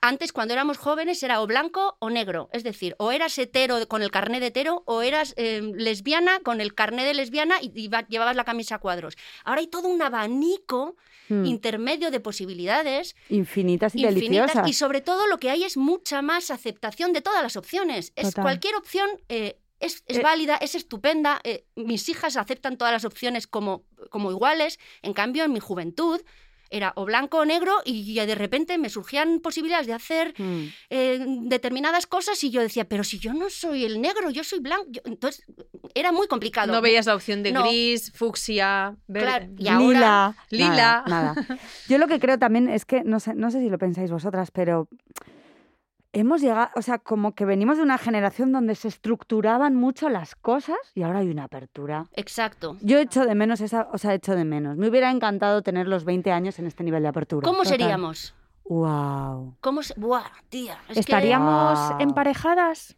Antes, 0.00 0.32
cuando 0.32 0.54
éramos 0.54 0.78
jóvenes, 0.78 1.22
era 1.22 1.40
o 1.40 1.46
blanco 1.46 1.96
o 1.98 2.08
negro. 2.08 2.48
Es 2.52 2.62
decir, 2.62 2.94
o 2.98 3.10
eras 3.10 3.36
hetero 3.38 3.88
con 3.88 4.02
el 4.02 4.10
carné 4.10 4.38
de 4.38 4.46
hetero, 4.46 4.82
o 4.86 5.02
eras 5.02 5.34
eh, 5.36 5.60
lesbiana 5.74 6.38
con 6.40 6.60
el 6.60 6.74
carné 6.74 7.04
de 7.04 7.14
lesbiana 7.14 7.56
y, 7.60 7.72
y 7.74 7.88
va- 7.88 8.06
llevabas 8.06 8.36
la 8.36 8.44
camisa 8.44 8.76
a 8.76 8.78
cuadros. 8.78 9.16
Ahora 9.44 9.60
hay 9.60 9.66
todo 9.66 9.88
un 9.88 10.00
abanico 10.02 10.96
Mm, 11.28 11.44
intermedio 11.46 12.10
de 12.10 12.18
posibilidades 12.18 13.14
infinitas 13.28 13.94
y 13.94 14.04
infinitas 14.04 14.14
deliciosas. 14.48 14.68
y 14.68 14.72
sobre 14.72 15.00
todo 15.00 15.28
lo 15.28 15.38
que 15.38 15.50
hay 15.50 15.62
es 15.62 15.76
mucha 15.76 16.20
más 16.20 16.50
aceptación 16.50 17.12
de 17.12 17.20
todas 17.20 17.42
las 17.42 17.56
opciones. 17.56 18.12
Es 18.16 18.30
Total. 18.30 18.42
cualquier 18.42 18.74
opción 18.74 19.08
eh, 19.28 19.56
es, 19.78 20.02
es 20.08 20.18
Eh. 20.18 20.22
válida, 20.22 20.56
es 20.56 20.74
estupenda. 20.74 21.40
eh, 21.44 21.64
mis 21.76 22.08
hijas 22.08 22.36
aceptan 22.36 22.76
todas 22.76 22.92
las 22.92 23.04
opciones 23.04 23.46
como, 23.46 23.84
como 24.10 24.30
iguales. 24.32 24.78
En 25.00 25.12
cambio, 25.14 25.44
en 25.44 25.52
mi 25.52 25.60
juventud 25.60 26.20
era 26.72 26.92
o 26.96 27.04
blanco 27.04 27.38
o 27.38 27.44
negro 27.44 27.72
y 27.84 28.14
ya 28.14 28.26
de 28.26 28.34
repente 28.34 28.78
me 28.78 28.88
surgían 28.88 29.38
posibilidades 29.40 29.86
de 29.86 29.92
hacer 29.92 30.34
Mm. 30.38 30.64
eh, 30.90 31.24
determinadas 31.42 32.06
cosas 32.06 32.42
y 32.42 32.50
yo 32.50 32.60
decía, 32.62 32.84
pero 32.88 33.04
si 33.04 33.18
yo 33.18 33.32
no 33.34 33.50
soy 33.50 33.84
el 33.84 34.00
negro, 34.00 34.30
yo 34.30 34.42
soy 34.42 34.58
blanco. 34.60 34.86
Yo- 34.90 35.02
entonces 35.04 35.44
era 35.94 36.10
muy 36.10 36.26
complicado. 36.26 36.72
No 36.72 36.80
veías 36.80 37.06
la 37.06 37.14
opción 37.14 37.42
de 37.42 37.52
No. 37.52 37.62
gris, 37.62 38.10
fucsia, 38.14 38.96
verde. 39.06 39.26
Claro, 39.26 39.46
y 39.58 39.68
ahora- 39.68 39.84
Lila. 39.92 40.36
Lila. 40.50 40.68
Nada, 40.76 41.04
nada. 41.06 41.34
Yo 41.88 41.98
lo 41.98 42.08
que 42.08 42.18
creo 42.18 42.38
también 42.38 42.68
es 42.68 42.84
que, 42.84 43.04
no 43.04 43.20
sé, 43.20 43.34
no 43.34 43.50
sé 43.50 43.60
si 43.60 43.68
lo 43.68 43.78
pensáis 43.78 44.10
vosotras, 44.10 44.50
pero 44.50 44.88
hemos 46.12 46.40
llegado, 46.42 46.70
o 46.76 46.82
sea, 46.82 46.98
como 46.98 47.34
que 47.34 47.44
venimos 47.44 47.76
de 47.78 47.82
una 47.82 47.98
generación 47.98 48.52
donde 48.52 48.74
se 48.74 48.88
estructuraban 48.88 49.74
mucho 49.74 50.08
las 50.08 50.34
cosas 50.34 50.76
y 50.94 51.02
ahora 51.02 51.20
hay 51.20 51.30
una 51.30 51.44
apertura. 51.44 52.06
Exacto. 52.14 52.76
Yo 52.82 52.98
echo 52.98 53.24
de 53.24 53.34
menos 53.34 53.60
esa, 53.60 53.88
o 53.92 53.98
sea, 53.98 54.12
echo 54.14 54.34
de 54.34 54.44
menos. 54.44 54.76
Me 54.76 54.88
hubiera 54.88 55.10
encantado 55.10 55.62
tener 55.62 55.88
los 55.88 56.04
20 56.04 56.30
años 56.32 56.58
en 56.58 56.66
este 56.66 56.84
nivel 56.84 57.02
de 57.02 57.08
apertura. 57.08 57.44
¿Cómo 57.44 57.62
Total. 57.62 57.78
seríamos? 57.78 58.34
Wow. 58.64 59.56
¿Cómo 59.60 59.82
se... 59.82 59.94
Buah, 59.98 60.22
tía. 60.48 60.78
es 60.88 60.94
que- 60.94 61.00
¿Estaríamos 61.00 61.78
Wow. 61.90 62.00
emparejadas 62.00 62.96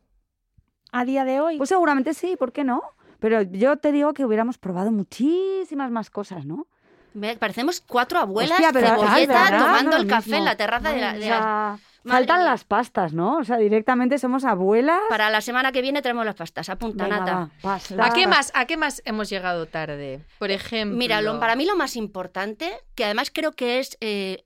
a 0.92 1.04
día 1.04 1.24
de 1.24 1.40
hoy? 1.40 1.56
Pues 1.56 1.68
seguramente 1.68 2.14
sí, 2.14 2.36
¿por 2.36 2.52
qué 2.52 2.64
no? 2.64 2.82
Pero 3.20 3.42
yo 3.42 3.76
te 3.78 3.90
digo 3.92 4.12
que 4.12 4.24
hubiéramos 4.24 4.58
probado 4.58 4.92
muchísimas 4.92 5.90
más 5.90 6.10
cosas, 6.10 6.44
¿no? 6.44 6.66
Me- 7.14 7.36
parecemos 7.36 7.80
cuatro 7.80 8.18
abuelas 8.18 8.58
Hostia, 8.58 8.72
pero, 8.72 8.88
cebolleta 8.88 9.58
tomando 9.58 9.90
No, 9.92 9.96
el 9.98 10.06
café 10.08 10.30
mismo. 10.30 10.38
en 10.38 10.44
la 10.44 10.56
terraza 10.56 10.90
de 10.92 11.00
la... 11.00 11.12
De 11.14 11.28
la- 11.28 11.78
faltan 12.06 12.38
mía. 12.40 12.50
las 12.50 12.64
pastas, 12.64 13.12
¿no? 13.12 13.38
O 13.38 13.44
sea, 13.44 13.56
directamente 13.56 14.18
somos 14.18 14.44
abuelas. 14.44 15.00
Para 15.08 15.30
la 15.30 15.40
semana 15.40 15.72
que 15.72 15.82
viene 15.82 16.02
traemos 16.02 16.24
las 16.24 16.34
pastas. 16.34 16.68
Apunta, 16.68 17.04
Venga, 17.04 17.18
Nata. 17.20 17.34
va, 17.34 17.50
pasta. 17.62 18.04
¿A 18.06 18.12
qué 18.12 18.26
más? 18.26 18.50
¿A 18.54 18.66
qué 18.66 18.76
más 18.76 19.02
hemos 19.04 19.28
llegado 19.30 19.66
tarde? 19.66 20.20
Por 20.38 20.50
ejemplo. 20.50 20.96
Mira, 20.98 21.20
lo- 21.22 21.40
para 21.40 21.56
mí 21.56 21.64
lo 21.64 21.76
más 21.76 21.96
importante, 21.96 22.70
que 22.94 23.04
además 23.04 23.30
creo 23.32 23.52
que 23.52 23.78
es 23.78 23.96
eh, 24.00 24.44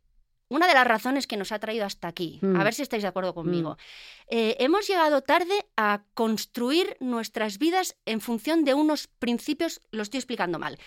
una 0.51 0.67
de 0.67 0.73
las 0.75 0.87
razones 0.87 1.27
que 1.27 1.37
nos 1.37 1.53
ha 1.53 1.59
traído 1.59 1.85
hasta 1.85 2.09
aquí, 2.09 2.39
Mm. 2.41 2.57
a 2.59 2.65
ver 2.65 2.73
si 2.73 2.81
estáis 2.83 3.03
de 3.03 3.09
acuerdo 3.09 3.35
conmigo, 3.35 3.77
eh, 4.31 4.57
hemos 4.61 4.87
llegado 4.89 5.21
tarde 5.21 5.67
a 5.77 6.03
construir 6.15 6.97
nuestras 7.01 7.59
vidas 7.59 7.97
en 8.07 8.21
función 8.23 8.65
de 8.65 8.73
unos 8.75 9.09
principios, 9.09 9.81
lo 9.91 10.03
estoy 10.03 10.19
explicando 10.19 10.59
mal. 10.59 10.79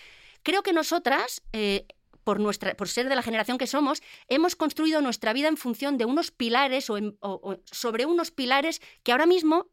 Creo 0.42 0.64
que 0.64 0.72
nosotras, 0.72 1.42
eh, 1.52 1.86
por, 2.24 2.38
nuestra, 2.40 2.74
por 2.74 2.88
ser 2.88 3.08
de 3.08 3.14
la 3.16 3.22
generación 3.22 3.58
que 3.58 3.66
somos, 3.66 4.02
hemos 4.28 4.54
construido 4.56 5.00
nuestra 5.00 5.32
vida 5.32 5.48
en 5.48 5.56
función 5.56 5.98
de 5.98 6.04
unos 6.04 6.30
pilares 6.30 6.88
o, 6.90 6.96
en- 6.98 7.16
o- 7.20 7.56
sobre 7.64 8.06
unos 8.06 8.30
pilares 8.30 8.80
que 9.02 9.12
ahora 9.12 9.26
mismo 9.26 9.66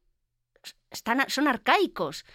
están, 0.91 1.23
son 1.29 1.47
arcaicos, 1.47 2.25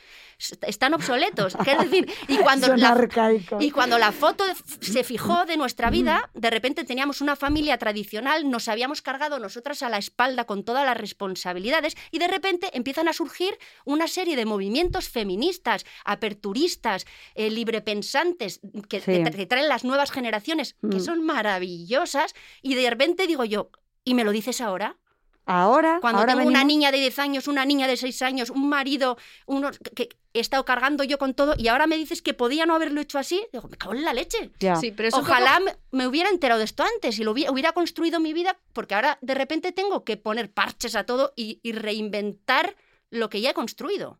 están 0.62 0.94
obsoletos. 0.94 1.56
Es 1.66 1.78
decir, 1.78 2.08
y 2.28 2.36
cuando 2.38 2.68
Son 2.68 2.78
la, 2.80 2.90
arcaicos. 2.90 3.62
y 3.62 3.70
cuando 3.72 3.98
la 3.98 4.12
foto 4.12 4.44
se 4.80 5.02
fijó 5.02 5.44
de 5.44 5.56
nuestra 5.56 5.90
vida, 5.90 6.30
de 6.34 6.50
repente 6.50 6.84
teníamos 6.84 7.20
una 7.20 7.34
familia 7.34 7.78
tradicional, 7.78 8.48
nos 8.48 8.68
habíamos 8.68 9.02
cargado 9.02 9.40
nosotras 9.40 9.82
a 9.82 9.88
la 9.88 9.98
espalda 9.98 10.44
con 10.44 10.64
todas 10.64 10.86
las 10.86 10.96
responsabilidades 10.96 11.96
y 12.12 12.18
de 12.20 12.28
repente 12.28 12.70
empiezan 12.74 13.08
a 13.08 13.12
surgir 13.12 13.58
una 13.84 14.06
serie 14.06 14.36
de 14.36 14.46
movimientos 14.46 15.08
feministas, 15.08 15.84
aperturistas, 16.04 17.06
eh, 17.34 17.50
librepensantes, 17.50 18.60
que, 18.88 19.00
Sí. 19.00 19.06
que 19.06 19.24
tra- 19.24 19.34
que 19.34 19.46
traen 19.46 19.68
las 19.68 19.84
nuevas 19.84 20.10
generaciones, 20.12 20.74
que 20.80 20.98
Mm. 20.98 21.00
son 21.00 21.24
maravillosas 21.24 22.34
y 22.62 22.74
de 22.76 22.88
repente 22.88 23.26
digo 23.26 23.44
yo, 23.44 23.70
¿y 24.04 24.14
me 24.14 24.24
lo 24.24 24.30
dices 24.32 24.60
ahora? 24.60 24.96
Ahora, 25.46 25.98
Cuando 26.00 26.20
ahora 26.20 26.34
tengo 26.34 26.48
una 26.48 26.64
niña 26.64 26.90
de 26.90 26.98
10 26.98 27.18
años, 27.18 27.48
una 27.48 27.64
niña 27.64 27.86
de 27.86 27.96
6 27.96 28.22
años, 28.22 28.50
un 28.50 28.68
marido, 28.68 29.18
unos, 29.46 29.78
que, 29.94 30.08
he 30.32 30.40
estado 30.40 30.64
cargando 30.64 31.04
yo 31.04 31.18
con 31.18 31.34
todo 31.34 31.54
y 31.56 31.68
ahora 31.68 31.86
me 31.86 31.96
dices 31.96 32.22
que 32.22 32.34
podía 32.34 32.66
no 32.66 32.74
haberlo 32.74 33.00
hecho 33.00 33.18
así, 33.18 33.46
digo, 33.52 33.68
me 33.68 33.76
cago 33.76 33.94
en 33.94 34.04
la 34.04 34.14
leche. 34.14 34.50
Ya. 34.58 34.76
Sí, 34.76 34.90
pero 34.90 35.10
Ojalá 35.12 35.58
poco- 35.60 35.78
me, 35.92 35.98
me 35.98 36.06
hubiera 36.06 36.30
enterado 36.30 36.58
de 36.58 36.64
esto 36.64 36.82
antes 36.82 37.18
y 37.18 37.24
lo 37.24 37.32
hubiera, 37.32 37.52
hubiera 37.52 37.72
construido 37.72 38.20
mi 38.20 38.32
vida, 38.32 38.58
porque 38.72 38.94
ahora 38.94 39.18
de 39.20 39.34
repente 39.34 39.72
tengo 39.72 40.02
que 40.04 40.16
poner 40.16 40.50
parches 40.52 40.96
a 40.96 41.04
todo 41.04 41.32
y, 41.36 41.60
y 41.62 41.72
reinventar 41.72 42.74
lo 43.10 43.28
que 43.28 43.40
ya 43.40 43.50
he 43.50 43.54
construido. 43.54 44.18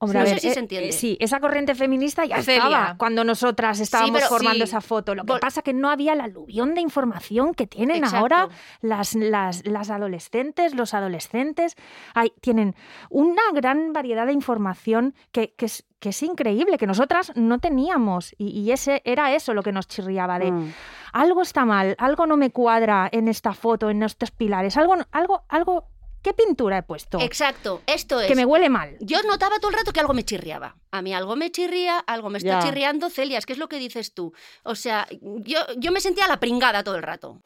Hombre, 0.00 0.20
No 0.20 0.24
sé 0.26 0.30
ver, 0.32 0.40
si 0.40 0.48
eh, 0.48 0.54
se 0.54 0.60
entiende. 0.60 0.88
eh, 0.90 0.92
sí, 0.92 1.16
esa 1.20 1.40
corriente 1.40 1.74
feminista 1.74 2.24
ya 2.24 2.36
estaba 2.36 2.94
cuando 2.98 3.24
nosotras 3.24 3.80
estábamos 3.80 4.22
formando 4.28 4.58
sí. 4.58 4.62
esa 4.70 4.80
foto. 4.80 5.14
Lo 5.16 5.24
que 5.24 5.32
Vol- 5.32 5.40
pasa 5.40 5.62
que 5.62 5.72
no 5.72 5.90
había 5.90 6.14
la 6.14 6.24
aluvión 6.24 6.74
de 6.74 6.80
información 6.80 7.52
que 7.52 7.66
tienen 7.66 7.96
Exacto. 7.96 8.16
ahora 8.18 8.48
las, 8.80 9.14
las, 9.16 9.66
las 9.66 9.90
adolescentes, 9.90 10.74
los 10.76 10.94
adolescentes. 10.94 11.74
Hay, 12.14 12.32
tienen 12.40 12.76
una 13.10 13.42
gran 13.52 13.92
variedad 13.92 14.26
de 14.26 14.32
información 14.34 15.14
que, 15.32 15.52
que 15.54 15.66
es, 15.66 15.84
que 15.98 16.10
es 16.10 16.22
increíble, 16.22 16.78
que 16.78 16.86
nosotras 16.86 17.32
no 17.34 17.58
teníamos. 17.58 18.34
Y, 18.38 18.50
y 18.60 18.70
ese 18.70 19.02
era 19.04 19.34
eso 19.34 19.52
lo 19.52 19.64
que 19.64 19.72
nos 19.72 19.88
chirriaba 19.88 20.38
de 20.38 20.52
Mm. 20.52 20.72
algo 21.12 21.42
está 21.42 21.64
mal, 21.64 21.96
algo 21.98 22.24
no 22.26 22.36
me 22.36 22.50
cuadra 22.50 23.08
en 23.10 23.26
esta 23.26 23.52
foto, 23.52 23.90
en 23.90 24.04
estos 24.04 24.30
pilares, 24.30 24.76
algo, 24.76 24.94
algo, 25.10 25.42
algo. 25.48 25.88
¿Qué 26.22 26.34
pintura 26.34 26.78
he 26.78 26.82
puesto? 26.82 27.20
Exacto, 27.20 27.80
esto 27.86 28.20
es. 28.20 28.26
Que 28.28 28.34
me 28.34 28.44
huele 28.44 28.68
mal. 28.68 28.96
Yo 29.00 29.22
notaba 29.22 29.58
todo 29.60 29.70
el 29.70 29.76
rato 29.78 29.92
que 29.92 30.00
algo 30.00 30.14
me 30.14 30.24
chirriaba. 30.24 30.76
A 30.90 31.00
mí 31.00 31.14
algo 31.14 31.36
me 31.36 31.50
chirría, 31.50 31.98
algo 32.00 32.28
me 32.28 32.38
está 32.38 32.60
Ya. 32.60 32.60
chirriando, 32.60 33.08
Celia, 33.08 33.38
es 33.38 33.46
que 33.46 33.52
es 33.52 33.58
lo 33.58 33.68
que 33.68 33.78
dices 33.78 34.12
tú. 34.14 34.32
O 34.64 34.74
sea, 34.74 35.06
yo, 35.20 35.60
yo 35.76 35.92
me 35.92 36.00
sentía 36.00 36.26
la 36.26 36.40
pringada 36.40 36.82
todo 36.82 36.96
el 36.96 37.02
rato. 37.02 37.40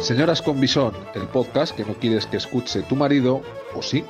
Señoras 0.00 0.42
con 0.42 0.60
Bisón, 0.60 0.94
el 1.14 1.28
podcast 1.28 1.76
que 1.76 1.84
no 1.84 1.94
quieres 1.94 2.26
que 2.26 2.36
escuche 2.36 2.82
tu 2.82 2.96
marido, 2.96 3.40
o 3.74 3.82
sí. 3.82 4.04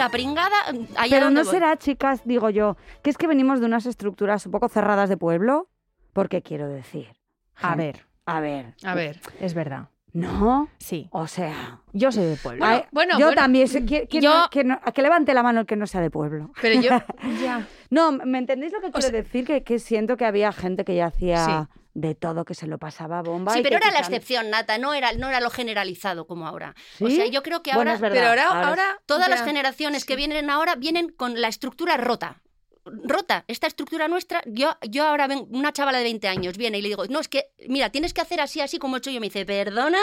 La 0.00 0.08
pringada 0.10 0.56
allá 0.96 1.10
Pero 1.16 1.26
donde 1.26 1.40
no 1.40 1.44
voy. 1.44 1.54
será, 1.54 1.76
chicas, 1.76 2.22
digo 2.24 2.50
yo, 2.50 2.76
que 3.02 3.10
es 3.10 3.16
que 3.16 3.26
venimos 3.26 3.60
de 3.60 3.66
unas 3.66 3.86
estructuras 3.86 4.44
un 4.46 4.52
poco 4.52 4.68
cerradas 4.68 5.08
de 5.08 5.16
pueblo. 5.16 5.68
Porque 6.12 6.42
quiero 6.42 6.68
decir. 6.68 7.06
A 7.54 7.76
ver, 7.76 8.04
A 8.26 8.40
ver. 8.40 8.74
A 8.82 8.94
ver. 8.94 9.20
es 9.38 9.54
verdad. 9.54 9.88
No. 10.12 10.68
Sí. 10.78 11.08
O 11.12 11.28
sea. 11.28 11.80
Yo 11.92 12.10
soy 12.10 12.24
de 12.24 12.36
pueblo. 12.36 12.66
Bueno, 12.66 12.84
bueno, 12.90 13.12
yo 13.18 13.26
bueno. 13.26 13.40
también. 13.40 13.68
sé 13.68 13.86
que, 13.86 14.08
que 14.08 14.20
Yo- 14.20 14.34
no- 14.40 14.50
que 14.50 14.64
no- 14.64 14.80
que 14.92 15.02
levante 15.02 15.32
la 15.34 15.44
mano 15.44 15.60
el 15.60 15.66
que 15.66 15.76
no 15.76 15.86
sea 15.86 16.00
de 16.00 16.10
pueblo. 16.10 16.50
Pero 16.60 16.80
yo. 16.80 16.90
ya. 17.44 17.64
No, 17.90 18.10
¿me 18.10 18.38
entendéis 18.38 18.72
lo 18.72 18.80
que 18.80 18.90
quiero 18.90 19.02
sea- 19.02 19.12
decir? 19.12 19.46
Que, 19.46 19.62
que 19.62 19.78
siento 19.78 20.16
que 20.16 20.24
había 20.24 20.50
gente 20.52 20.84
que 20.84 20.96
ya 20.96 21.06
hacía 21.06 21.68
de 21.94 22.14
todo, 22.14 22.44
que 22.44 22.54
se 22.54 22.66
lo 22.66 22.78
pasaba 22.78 23.20
bomba. 23.22 23.52
Sí, 23.54 23.60
pero 23.62 23.76
era 23.76 23.90
la 23.90 23.98
excepción, 23.98 24.48
Nata, 24.50 24.78
no 24.78 24.94
era, 24.94 25.12
no 25.12 25.28
era 25.28 25.40
lo 25.40 25.50
generalizado 25.50 26.26
como 26.26 26.46
ahora. 26.46 26.74
O 27.00 27.08
¿Sí? 27.08 27.16
sea, 27.16 27.26
yo 27.26 27.42
creo 27.42 27.62
que 27.62 27.70
Bueno, 27.74 27.90
ahora 27.90 27.94
es 27.94 28.00
verdad. 28.00 28.16
Pero 28.16 28.28
ahora, 28.28 28.44
ahora 28.48 28.60
es- 28.60 28.66
ahora 28.68 29.00
todas 29.06 29.28
ya. 29.28 29.34
las 29.34 29.44
generaciones 29.44 30.04
que 30.04 30.14
vienen 30.16 30.50
ahora 30.50 30.76
vienen 30.76 31.08
con 31.10 31.40
la 31.40 31.48
estructura 31.48 31.96
rota. 31.96 32.40
Rota, 32.86 33.44
esta 33.46 33.66
estructura 33.66 34.08
nuestra, 34.08 34.42
yo, 34.46 34.74
yo 34.88 35.06
ahora 35.06 35.26
ven, 35.26 35.46
una 35.50 35.70
chavala 35.70 35.98
de 35.98 36.04
20 36.04 36.28
años 36.28 36.56
viene 36.56 36.78
y 36.78 36.82
le 36.82 36.88
digo, 36.88 37.04
no, 37.10 37.20
es 37.20 37.28
que, 37.28 37.48
mira, 37.68 37.90
tienes 37.90 38.14
que 38.14 38.22
hacer 38.22 38.40
así, 38.40 38.60
así 38.62 38.78
como 38.78 38.96
he 38.96 38.98
hecho 38.98 39.10
yo. 39.10 39.20
Me 39.20 39.26
dice, 39.26 39.44
perdona, 39.44 39.98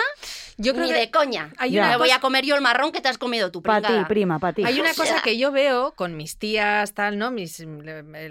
Yo 0.58 0.74
creo 0.74 0.86
ni 0.86 0.92
que 0.94 1.00
de 1.00 1.10
coña. 1.12 1.52
hay 1.58 1.78
una 1.78 1.90
Me 1.90 1.98
voy 1.98 2.12
a 2.12 2.20
comer 2.20 2.46
yo 2.46 2.56
el 2.56 2.62
marrón 2.62 2.92
que 2.92 3.02
te 3.02 3.08
has 3.10 3.18
comido 3.18 3.52
tú, 3.52 3.64
Para 3.64 3.88
ti, 3.88 3.94
prima, 4.08 4.38
para 4.40 4.54
ti. 4.54 4.64
Hay 4.64 4.80
una 4.80 4.92
O 4.92 4.94
sea- 4.94 5.06
cosa 5.06 5.22
que 5.24 5.38
yo 5.40 5.52
veo 5.52 5.94
con 5.96 6.16
mis 6.16 6.38
tías, 6.38 6.94
tal, 6.94 7.18
¿no? 7.18 7.32
Mis 7.32 7.66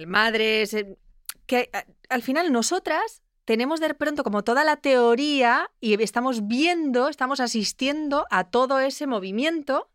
madres, 0.06 0.76
que 1.46 1.70
al 2.08 2.22
final 2.22 2.52
nosotras 2.52 3.22
tenemos 3.46 3.80
de 3.80 3.94
pronto 3.94 4.24
como 4.24 4.42
toda 4.42 4.64
la 4.64 4.76
teoría 4.76 5.70
y 5.80 6.02
estamos 6.02 6.46
viendo, 6.48 7.08
estamos 7.08 7.40
asistiendo 7.40 8.26
a 8.30 8.44
todo 8.44 8.80
ese 8.80 9.06
movimiento. 9.06 9.88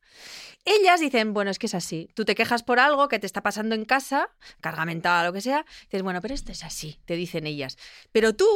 Ellas 0.63 0.99
dicen, 0.99 1.33
bueno, 1.33 1.49
es 1.49 1.57
que 1.57 1.65
es 1.65 1.73
así. 1.73 2.11
Tú 2.13 2.23
te 2.23 2.35
quejas 2.35 2.61
por 2.61 2.79
algo 2.79 3.07
que 3.07 3.17
te 3.17 3.25
está 3.25 3.41
pasando 3.41 3.73
en 3.73 3.83
casa, 3.83 4.29
carga 4.61 4.85
mental 4.85 5.25
o 5.25 5.29
lo 5.29 5.33
que 5.33 5.41
sea. 5.41 5.65
Dices, 5.85 6.03
bueno, 6.03 6.21
pero 6.21 6.35
esto 6.35 6.51
es 6.51 6.63
así, 6.63 6.99
te 7.05 7.15
dicen 7.15 7.47
ellas. 7.47 7.77
Pero 8.11 8.35
tú 8.35 8.47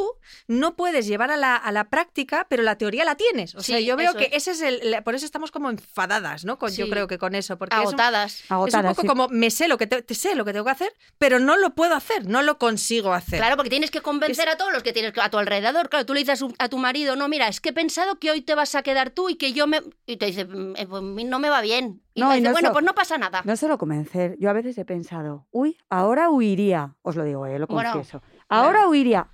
no 0.46 0.76
puedes 0.76 1.06
llevar 1.08 1.32
a 1.32 1.36
la, 1.36 1.56
a 1.56 1.72
la 1.72 1.90
práctica, 1.90 2.46
pero 2.48 2.62
la 2.62 2.78
teoría 2.78 3.04
la 3.04 3.16
tienes. 3.16 3.56
O 3.56 3.60
sea, 3.60 3.80
yo 3.80 3.96
veo 3.96 4.14
que 4.14 4.26
es. 4.26 4.46
ese 4.46 4.50
es 4.52 4.60
el. 4.62 4.90
la- 4.92 5.02
Por 5.02 5.16
eso 5.16 5.26
estamos 5.26 5.50
como 5.50 5.68
enfadadas, 5.68 6.44
¿no? 6.44 6.58
Con, 6.60 6.70
Yo 6.70 6.88
creo 6.88 7.08
que 7.08 7.18
con 7.18 7.34
eso. 7.34 7.58
Porque 7.58 7.74
es 7.74 7.80
un- 7.80 7.86
Agotadas. 7.88 8.40
es 8.40 8.50
un 8.50 8.82
poco 8.82 9.02
sí. 9.02 9.08
como 9.08 9.26
me 9.28 9.50
sé 9.50 9.66
lo 9.66 9.76
que 9.76 9.88
te, 9.88 10.00
te 10.02 10.14
sé 10.14 10.36
lo 10.36 10.44
que 10.44 10.52
tengo 10.52 10.64
que 10.64 10.70
hacer, 10.70 10.92
pero 11.18 11.40
no 11.40 11.56
lo 11.56 11.74
puedo 11.74 11.96
hacer, 11.96 12.24
no 12.28 12.40
lo 12.42 12.56
consigo 12.58 13.14
hacer. 13.14 13.40
Claro, 13.40 13.56
porque 13.56 13.70
tienes 13.70 13.90
que 13.90 14.00
convencer 14.00 14.48
a 14.48 14.56
todos 14.56 14.72
los 14.72 14.84
que 14.84 14.92
tienes 14.92 15.12
a 15.20 15.28
tu 15.28 15.38
alrededor. 15.38 15.88
Claro, 15.88 16.06
tú 16.06 16.14
le 16.14 16.20
dices 16.20 16.40
a, 16.60 16.68
tu 16.68 16.78
marido, 16.78 17.16
no, 17.16 17.26
mira, 17.28 17.48
es 17.48 17.60
que 17.60 17.70
he 17.70 17.72
pensado 17.72 18.20
que 18.20 18.30
hoy 18.30 18.42
te 18.42 18.54
vas 18.54 18.76
a 18.76 18.84
quedar 18.84 19.10
tú 19.10 19.28
y 19.28 19.34
que 19.34 19.52
yo 19.52 19.66
me... 19.66 19.80
Y 20.06 20.18
te 20.18 20.26
dice, 20.26 20.44
"Mm, 20.44 20.76
eh, 20.76 20.86
pues 20.86 21.00
a 21.00 21.04
mí 21.04 21.24
no 21.24 21.40
me 21.40 21.48
va 21.50 21.60
bien. 21.62 21.95
Y 22.14 22.20
No, 22.20 22.36
y 22.36 22.40
no 22.40 22.52
bueno, 22.52 22.72
pues 22.72 22.84
no 22.84 22.94
pasa 22.94 23.18
nada. 23.18 23.42
No 23.44 23.56
solo 23.56 23.78
convencer. 23.78 24.36
Yo 24.38 24.50
a 24.50 24.52
veces 24.52 24.76
he 24.78 24.84
pensado, 24.84 25.46
uy, 25.50 25.76
ahora 25.90 26.30
huiría. 26.30 26.94
Os 27.02 27.16
lo 27.16 27.24
digo, 27.24 27.46
eh, 27.46 27.58
lo 27.58 27.66
Bueno, 27.66 27.92
confieso. 27.92 28.22
ahora 28.48 28.88
huiría. 28.88 29.28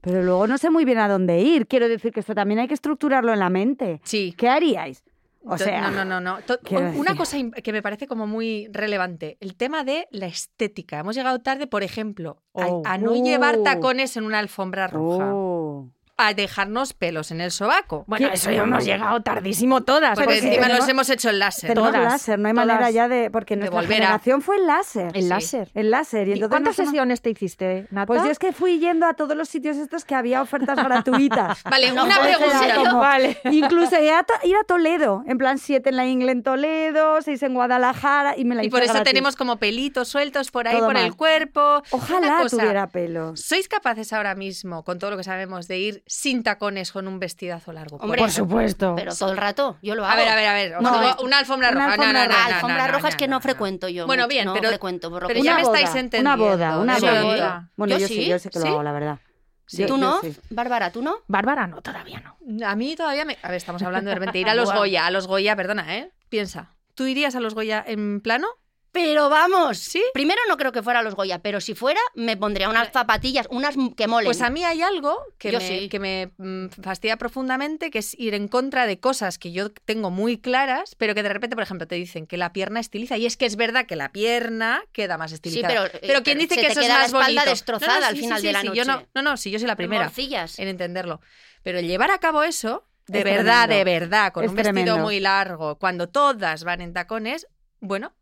Pero 0.00 0.22
luego 0.22 0.46
no 0.46 0.58
sé 0.58 0.70
muy 0.70 0.84
bien 0.84 0.98
a 0.98 1.08
dónde 1.08 1.40
ir. 1.40 1.66
Quiero 1.66 1.88
decir 1.88 2.12
que 2.12 2.20
esto 2.20 2.34
también 2.34 2.60
hay 2.60 2.68
que 2.68 2.74
estructurarlo 2.74 3.32
en 3.32 3.38
la 3.38 3.48
mente. 3.50 4.00
Sí. 4.04 4.34
¿Qué 4.36 4.48
haríais? 4.48 5.02
O 5.46 5.58
sea, 5.58 5.90
no, 5.90 6.04
no, 6.04 6.20
no, 6.20 6.20
no. 6.20 6.38
Una 6.96 7.14
cosa 7.16 7.36
que 7.62 7.72
me 7.72 7.82
parece 7.82 8.06
como 8.06 8.26
muy 8.26 8.66
relevante, 8.72 9.36
el 9.40 9.56
tema 9.56 9.84
de 9.84 10.08
la 10.10 10.26
estética. 10.26 10.98
Hemos 11.00 11.14
llegado 11.16 11.40
tarde, 11.40 11.66
por 11.66 11.82
ejemplo, 11.82 12.38
a, 12.54 12.66
Oh. 12.68 12.82
a 12.86 12.96
no 12.96 13.14
llevar 13.14 13.58
Uh. 13.58 13.62
tacones 13.62 14.16
en 14.16 14.24
una 14.24 14.38
alfombra 14.38 14.86
roja, 14.86 15.34
Oh. 15.34 15.90
A 16.16 16.32
dejarnos 16.32 16.92
pelos 16.92 17.32
en 17.32 17.40
el 17.40 17.50
sobaco. 17.50 18.04
Bueno, 18.06 18.28
¿Qué? 18.28 18.34
eso 18.34 18.50
ya 18.52 18.62
hemos 18.62 18.84
llegado 18.84 19.20
tardísimo 19.22 19.82
todas. 19.82 20.16
Porque 20.16 20.34
encima 20.38 20.54
tenemos- 20.62 20.78
nos 20.78 20.88
hemos 20.88 21.10
hecho 21.10 21.28
el 21.30 21.40
láser. 21.40 21.74
Todas, 21.74 21.92
láser, 22.04 22.38
no 22.38 22.46
hay 22.48 22.54
todas. 22.54 22.66
manera 22.68 22.90
ya 22.92 23.08
de... 23.08 23.30
Porque 23.32 23.56
nuestra 23.56 23.80
a- 23.80 23.82
generación 23.82 24.40
fue 24.40 24.56
el 24.56 24.66
láser. 24.68 25.10
El 25.16 25.22
Sí. 25.24 25.28
láser. 25.28 25.70
El 25.74 25.90
láser. 25.90 26.28
Y 26.28 26.32
¿Y 26.34 26.40
¿Cuántas 26.48 26.76
sesiones 26.76 27.20
te 27.20 27.30
hiciste, 27.30 27.88
Nata? 27.90 28.06
Pues 28.06 28.22
yo 28.22 28.30
es 28.30 28.38
que 28.38 28.52
fui 28.52 28.78
yendo 28.78 29.06
a 29.06 29.14
todos 29.14 29.36
los 29.36 29.48
sitios 29.48 29.76
estos 29.76 30.04
que 30.04 30.14
había 30.14 30.40
ofertas 30.40 30.76
gratuitas. 30.84 31.62
Vale, 31.64 31.90
No 31.92 32.04
una 32.04 32.20
pregunta. 32.20 32.74
Como- 32.76 32.98
Vale. 33.00 33.38
Incluso 33.50 34.00
ir 34.00 34.12
a, 34.12 34.22
To- 34.22 34.34
ir 34.44 34.54
a 34.56 34.62
Toledo, 34.62 35.24
en 35.26 35.36
plan 35.38 35.58
7 35.58 35.88
en 35.90 35.96
la 35.96 36.06
Ingle 36.06 36.30
en 36.30 36.42
Toledo, 36.44 37.20
6 37.22 37.42
en 37.42 37.54
Guadalajara 37.54 38.36
y 38.38 38.44
me 38.44 38.54
la 38.54 38.62
Y 38.62 38.66
hice 38.66 38.70
por 38.70 38.82
eso 38.84 38.92
gratis. 38.92 39.10
tenemos 39.10 39.34
como 39.34 39.56
pelitos 39.56 40.06
sueltos 40.08 40.52
por 40.52 40.68
ahí, 40.68 40.76
Todo 40.76 40.86
por 40.86 40.94
mal. 40.94 41.06
el 41.06 41.16
cuerpo. 41.16 41.82
Ojalá 41.90 42.38
cosa, 42.42 42.56
tuviera 42.56 42.86
pelos. 42.86 43.40
¿Sois 43.40 43.66
capaces 43.68 44.12
ahora 44.12 44.36
mismo, 44.36 44.84
con 44.84 45.00
todo 45.00 45.10
lo 45.10 45.16
que 45.16 45.24
sabemos, 45.24 45.66
de 45.66 45.78
ir 45.78 46.03
sin 46.06 46.42
tacones 46.42 46.92
con 46.92 47.08
un 47.08 47.18
vestidazo 47.18 47.72
largo? 47.72 47.96
Hombre, 47.96 48.18
Por 48.18 48.30
supuesto. 48.30 48.94
Pero 48.96 49.14
todo 49.14 49.30
el 49.32 49.36
rato, 49.38 49.78
yo 49.82 49.94
lo 49.94 50.04
hago. 50.04 50.12
A 50.12 50.16
ver, 50.16 50.28
a 50.28 50.34
ver, 50.36 50.46
a 50.48 50.52
ver. 50.54 50.82
No, 50.82 51.02
es- 51.02 51.16
una 51.20 51.38
alfombra 51.38 51.70
una 51.70 51.86
roja. 51.86 51.96
No, 51.96 52.02
alfombra 52.02 52.12
no, 52.12 52.18
no, 52.18 52.26
roja. 52.28 52.42
no, 52.44 52.48
no, 52.50 52.54
alfombra 52.56 52.88
roja 52.88 53.08
es 53.08 53.16
que 53.16 53.28
no 53.28 53.36
no. 53.36 53.40
frecuento 53.40 53.88
yo. 53.88 54.06
Bueno, 54.06 54.24
mucho, 54.24 54.28
bien, 54.34 54.44
no 54.46 54.52
pero- 54.54 54.68
frecuento, 54.68 55.10
por 55.10 55.22
lo 55.22 55.28
pero 55.28 55.40
que 55.40 55.44
ya 55.44 55.52
una 55.52 55.60
me 55.60 55.66
boda, 55.66 55.78
estáis 55.80 55.96
entendiendo. 56.04 56.44
Una 56.44 56.52
boda, 56.56 56.78
una 56.78 56.96
Sí. 57.00 57.06
boda. 57.06 57.70
Bueno, 57.76 57.94
Yo 57.94 58.00
yo, 58.00 58.08
sí, 58.08 58.14
sí, 58.14 58.26
yo 58.28 58.38
sé 58.38 58.50
que 58.50 58.58
lo 58.60 58.66
hago, 58.66 58.82
la 58.82 58.92
verdad. 58.92 59.18
¿Tú 59.86 59.96
no? 59.96 60.20
sí. 60.20 60.36
Bárbara, 60.50 60.90
¿tú 60.92 61.00
no? 61.00 61.16
Bárbara, 61.26 61.66
no, 61.66 61.80
todavía 61.80 62.20
no. 62.20 62.66
A 62.68 62.76
mí 62.76 62.94
todavía 62.96 63.24
me... 63.24 63.38
A 63.42 63.48
ver, 63.48 63.56
estamos 63.56 63.82
hablando 63.82 64.10
de 64.10 64.14
repente 64.16 64.38
ir 64.38 64.48
a 64.50 64.54
los. 64.54 64.70
Goya. 64.72 65.06
A 65.06 65.10
los 65.10 65.26
Goya, 65.26 65.56
perdona, 65.56 65.96
¿eh? 65.96 66.12
Piensa. 66.28 66.74
¿Tú 66.94 67.06
irías 67.06 67.34
a 67.34 67.40
los 67.40 67.54
Goya 67.54 67.82
en 67.86 68.20
plano? 68.20 68.46
Pero 68.94 69.28
vamos, 69.28 69.78
¿Sí? 69.78 70.00
primero 70.14 70.40
no 70.48 70.56
creo 70.56 70.70
que 70.70 70.80
fuera 70.80 71.02
los 71.02 71.16
Goya, 71.16 71.40
pero 71.40 71.60
si 71.60 71.74
fuera, 71.74 71.98
me 72.14 72.36
pondría 72.36 72.68
unas 72.68 72.92
zapatillas, 72.92 73.48
unas 73.50 73.74
que 73.96 74.06
molen. 74.06 74.26
Pues 74.28 74.40
a 74.40 74.50
mí 74.50 74.64
hay 74.64 74.82
algo 74.82 75.20
que 75.36 75.50
Yo 75.50 75.58
me, 75.58 75.66
sí. 75.66 75.88
que 75.88 75.98
me 75.98 76.30
mm, 76.38 76.68
fastidia 76.80 77.16
profundamente, 77.16 77.90
que 77.90 77.98
es 77.98 78.14
ir 78.18 78.34
en 78.34 78.46
contra 78.46 78.86
de 78.86 79.00
cosas 79.00 79.38
que 79.38 79.50
yo 79.50 79.72
tengo 79.72 80.10
muy 80.12 80.38
claras, 80.38 80.94
pero 80.96 81.12
que 81.16 81.24
de 81.24 81.28
repente, 81.28 81.56
por 81.56 81.64
ejemplo, 81.64 81.88
te 81.88 81.96
dicen 81.96 82.26
que 82.28 82.36
la 82.36 82.52
pierna 82.52 82.78
estiliza. 82.78 83.16
Y 83.16 83.26
es 83.26 83.36
que 83.36 83.46
es 83.46 83.56
verdad 83.56 83.86
que 83.86 83.96
la 83.96 84.12
pierna 84.12 84.80
queda 84.92 85.18
más 85.18 85.30
Sí, 85.32 85.34
estilizada. 85.34 85.68
pero, 85.74 85.86
eh, 85.86 86.22
¿quién 86.22 86.22
pero 86.22 86.40
dice 86.42 86.54
se 86.54 86.60
que 86.60 86.66
te 86.68 86.72
eso 86.72 86.80
es 86.80 86.86
queda 86.86 86.94
la 86.94 87.00
más 87.00 87.06
espalda 87.08 87.26
bonito? 87.26 87.50
destrozada 87.50 88.06
al 88.06 88.16
final 88.16 88.42
de 88.42 88.52
la 88.52 88.62
Yo 88.62 88.84
no, 88.84 88.92
noche. 88.96 89.08
no, 89.14 89.22
no, 89.22 89.36
si 89.36 89.50
yo 89.50 89.58
soy 89.58 89.66
la 89.66 89.74
primera 89.76 90.12
en 90.16 90.68
entenderlo. 90.68 91.20
Pero 91.64 91.80
el 91.80 91.86
llevar 91.88 92.12
a 92.12 92.18
cabo 92.18 92.44
eso, 92.44 92.86
de 93.08 93.18
Es 93.18 93.24
verdad, 93.24 93.66
tremendo. 93.66 93.74
de 93.90 93.98
verdad, 94.00 94.32
con 94.32 94.44
Es 94.44 94.50
un 94.50 94.56
vestido 94.56 94.98
muy 94.98 95.18
largo, 95.18 95.78
cuando 95.80 96.08
todas 96.08 96.62
van 96.62 96.80
en 96.80 96.92
tacones, 96.92 97.48
bueno, 97.80 98.14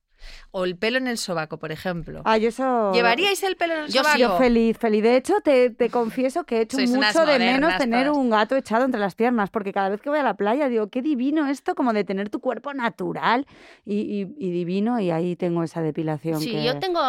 o 0.54 0.64
el 0.64 0.76
pelo 0.76 0.98
en 0.98 1.06
el 1.08 1.16
sobaco, 1.18 1.58
por 1.58 1.72
ejemplo. 1.72 2.22
Ah, 2.26 2.36
yo 2.36 2.50
eso... 2.50 2.92
¿Llevaríais 2.92 3.42
el 3.42 3.56
pelo 3.56 3.72
en 3.74 3.80
el 3.84 3.86
Yo 3.88 4.02
sobaco? 4.02 4.18
Yo 4.18 4.36
feliz, 4.38 4.76
feliz. 4.78 5.02
De 5.02 5.16
hecho, 5.16 5.40
te, 5.42 5.70
te 5.70 5.88
confieso 5.90 6.44
que 6.44 6.58
he 6.58 6.60
hecho 6.60 6.76
Sois 6.76 6.90
mucho 6.90 7.24
de 7.24 7.38
menos 7.38 7.76
tener 7.78 8.06
todas. 8.06 8.18
un 8.18 8.28
gato 8.30 8.54
echado 8.56 8.84
entre 8.84 9.00
las 9.00 9.14
piernas, 9.14 9.48
porque 9.48 9.72
cada 9.72 9.88
vez 9.88 10.00
que 10.02 10.10
voy 10.10 10.18
a 10.18 10.22
la 10.22 10.34
playa 10.34 10.68
digo, 10.68 10.88
qué 10.90 11.00
divino 11.02 11.46
esto, 11.48 11.74
como 11.74 11.92
de 11.94 12.04
tener 12.04 12.28
tu 12.28 12.40
cuerpo 12.40 12.74
natural 12.74 13.46
y, 13.86 13.94
y- 14.00 14.34
y 14.38 14.50
divino, 14.50 15.00
y 15.00 15.10
ahí 15.10 15.36
tengo 15.36 15.62
esa 15.62 15.80
depilación. 15.80 16.38
Sí, 16.40 16.50
que- 16.50 16.62
yo 16.64 16.78
tengo, 16.78 17.00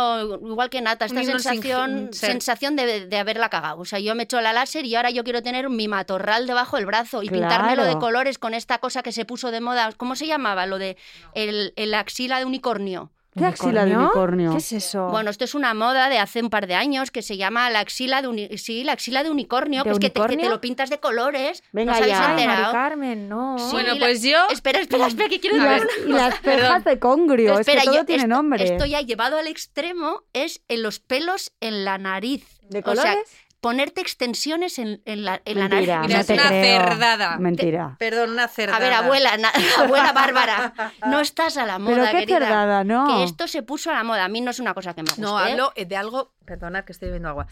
igual 0.47 0.69
que 0.69 0.81
Nata, 0.81 1.05
esta 1.05 1.19
sin- 1.21 1.31
sensación, 1.31 2.09
sensación 2.13 2.75
de, 2.77 3.07
de 3.07 3.17
haberla 3.17 3.50
cagado. 3.50 3.79
O 3.81 3.85
sea, 3.85 4.00
yo 4.00 4.15
me 4.15 4.23
echo 4.23 4.39
la 4.39 4.53
láser 4.53 4.85
y 4.85 4.95
ahora 4.95 5.09
yo 5.09 5.23
quiero 5.25 5.41
tener 5.41 5.69
mi 5.69 5.89
matorral 5.89 6.47
debajo 6.47 6.77
del 6.77 6.85
brazo 6.85 7.23
y 7.23 7.29
pintármelo 7.29 7.83
de 7.83 7.97
colores 8.00 8.38
con 8.38 8.53
esta 8.53 8.77
cosa 8.77 9.03
que 9.03 9.12
se 9.12 9.25
puso 9.25 9.51
de 9.51 9.59
moda. 9.59 9.91
¿Cómo 9.97 10.15
se 10.15 10.27
llamaba? 10.27 10.65
Lo 10.65 10.77
de 10.77 10.95
el, 11.35 11.73
el 11.75 11.93
axila 11.93 12.39
de 12.39 12.45
unicornio. 12.45 13.12
¿Qué 13.36 13.46
axila 13.46 13.86
de 13.86 13.98
unicornio? 13.98 14.52
¿Qué 14.52 14.58
es 14.58 14.72
eso? 14.74 15.08
Bueno, 15.08 15.30
esto 15.30 15.44
es 15.44 15.56
una 15.56 15.74
moda 15.74 16.10
de 16.10 16.20
hace 16.20 16.42
un 16.42 16.50
par 16.50 16.68
de 16.68 16.75
años 16.75 17.10
que 17.12 17.22
se 17.22 17.36
llama 17.38 17.70
la 17.70 17.80
axila 17.80 18.22
de, 18.22 18.28
uni- 18.28 18.58
sí, 18.58 18.84
la 18.84 18.94
axila 18.94 19.24
de 19.24 19.32
unicornio, 19.32 19.84
¿De 19.84 19.90
pues 19.90 20.00
que 20.00 20.10
te, 20.10 20.38
que 20.38 20.50
lo 20.50 20.62
pintas 20.62 20.90
de 20.90 21.00
colores. 21.00 21.63
Venga 21.72 22.00
¿No 22.00 22.06
ya. 22.06 22.20
Ay, 22.20 22.30
Mari 22.30 22.42
enterado? 22.44 22.74
Carmen, 22.74 23.30
no. 23.30 23.58
Sí, 23.58 23.66
Bueno, 23.72 23.94
la- 23.96 24.06
pues 24.06 24.22
yo... 24.22 24.38
Espera, 24.52 24.80
espera, 24.80 25.08
espera, 25.08 25.30
que 25.30 25.40
quiero 25.40 25.56
Y 25.58 25.60
decir 25.60 25.88
las, 25.88 26.08
y 26.08 26.12
las 26.12 26.42
cejas 26.42 26.84
de 26.84 27.00
congrio, 27.00 27.60
Espera, 27.60 27.80
es 27.80 27.84
que 27.84 27.90
todo 27.90 27.96
yo- 28.02 28.06
tiene 28.06 28.24
esto, 28.24 28.36
nombre. 28.36 28.63
Esto 28.63 28.86
ya 28.86 29.02
llevado 29.02 29.38
al 29.38 29.48
extremo 29.48 30.22
es 30.34 30.62
en 30.68 30.84
los 30.84 31.00
pelos 31.00 31.52
en 31.62 31.86
la 31.86 31.98
nariz. 31.98 32.46
¿De 32.70 32.80
O 32.80 32.96
sea, 32.96 33.04
colores? 33.04 33.32
Ponerte 33.63 34.01
extensiones 34.01 34.77
en, 34.77 35.01
en 35.05 35.24
la, 35.24 35.41
en 35.46 35.58
la 35.58 35.70
Mentira, 35.70 35.96
nariz. 36.01 36.08
Mira, 36.10 36.17
no 36.17 36.22
es 36.22 36.29
una 36.29 36.48
creo. 36.50 36.82
cerdada. 36.84 37.38
Mentira. 37.38 37.96
Perdón, 37.98 38.32
una 38.32 38.48
cerdada. 38.50 38.77
A 38.77 38.79
ver, 38.82 38.93
abuela, 38.93 39.38
na- 39.38 39.51
abuela 39.79 40.12
Bárbara, 40.12 40.74
no 41.08 41.22
estás 41.22 41.55
a 41.58 41.65
la 41.65 41.79
moda, 41.79 41.96
Pero 41.96 42.05
qué 42.12 42.25
querida. 42.27 42.39
cerdada, 42.48 42.84
¿no? 42.84 43.08
Que 43.08 43.24
esto 43.24 43.48
se 43.48 43.63
puso 43.63 43.89
a 43.89 43.93
la 43.93 44.03
moda. 44.03 44.25
A 44.25 44.27
mí 44.27 44.41
no 44.41 44.51
es 44.51 44.60
una 44.60 44.74
cosa 44.74 44.93
que 44.93 45.01
me 45.01 45.08
guste. 45.08 45.22
No, 45.22 45.39
¿eh? 45.39 45.51
hablo 45.53 45.72
eh, 45.75 45.86
de 45.86 45.96
algo, 45.96 46.34
perdonad 46.46 46.84
que 46.84 46.91
estoy 46.91 47.08
bebiendo 47.08 47.29
agua, 47.29 47.48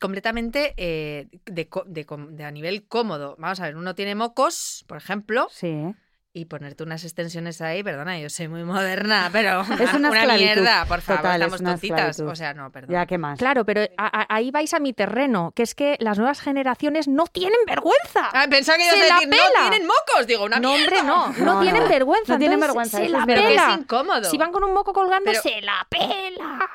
completamente 0.00 0.74
eh, 0.76 1.28
de, 1.46 2.44
a 2.44 2.50
nivel 2.50 2.86
cómodo. 2.88 3.36
Vamos 3.38 3.60
a 3.60 3.64
ver, 3.64 3.76
uno 3.76 3.94
tiene 3.94 4.14
mocos, 4.16 4.84
por 4.88 4.96
ejemplo, 4.96 5.46
Sí, 5.50 5.68
¿eh? 5.68 5.94
Y 6.34 6.46
ponerte 6.46 6.82
unas 6.82 7.04
extensiones 7.04 7.60
ahí, 7.60 7.82
perdona, 7.82 8.18
yo 8.18 8.30
soy 8.30 8.48
muy 8.48 8.64
moderna, 8.64 9.28
pero 9.32 9.60
Es 9.78 9.92
una 9.94 10.10
mierda, 10.10 10.86
por 10.86 11.02
favor, 11.02 11.22
Total, 11.22 11.42
es 11.42 11.52
estamos 11.52 11.72
tontitas. 11.80 12.20
O 12.20 12.34
sea, 12.34 12.54
no, 12.54 12.70
perdón. 12.72 12.90
ya, 12.92 13.04
¿qué 13.06 13.18
más? 13.18 13.38
Claro, 13.38 13.64
pero 13.66 13.82
a- 13.98 14.20
a- 14.22 14.26
ahí 14.34 14.50
vais 14.50 14.72
a 14.72 14.80
mi 14.80 14.92
terreno, 14.94 15.52
que 15.54 15.62
es 15.62 15.74
que 15.74 15.96
las 16.00 16.16
nuevas 16.18 16.40
generaciones 16.40 17.06
no 17.06 17.26
tienen 17.26 17.58
vergüenza. 17.66 18.30
Ah, 18.32 18.46
pensaba 18.48 18.78
que 18.78 18.84
Se 18.84 18.90
a 18.90 19.14
decir, 19.16 19.28
pela. 19.28 19.42
no 19.64 19.68
tienen 19.70 19.86
mocos. 19.86 20.26
Digo, 20.26 20.44
una 20.44 20.58
no, 20.58 20.72
hombre, 20.74 21.02
no, 21.02 21.28
no, 21.32 21.44
No, 21.56 21.60
tienen 21.60 21.82
no. 21.82 21.88
vergüenza. 21.90 22.32
No 22.32 22.38
tienen 22.38 22.60
vergüenza, 22.60 22.96
Se 22.98 23.04
eso 23.04 23.12
la 23.12 23.18
es 23.20 23.26
Pero 23.26 23.40
que 23.42 23.54
es 23.54 23.60
pela. 23.62 23.74
incómodo. 23.78 24.24
Si 24.24 24.38
van 24.38 24.52
con 24.52 24.64
un 24.64 24.72
moco 24.72 24.92
colgando, 24.94 25.30
Pero- 25.30 25.42
se 25.42 25.60
la 25.60 25.86
pela. 25.90 26.68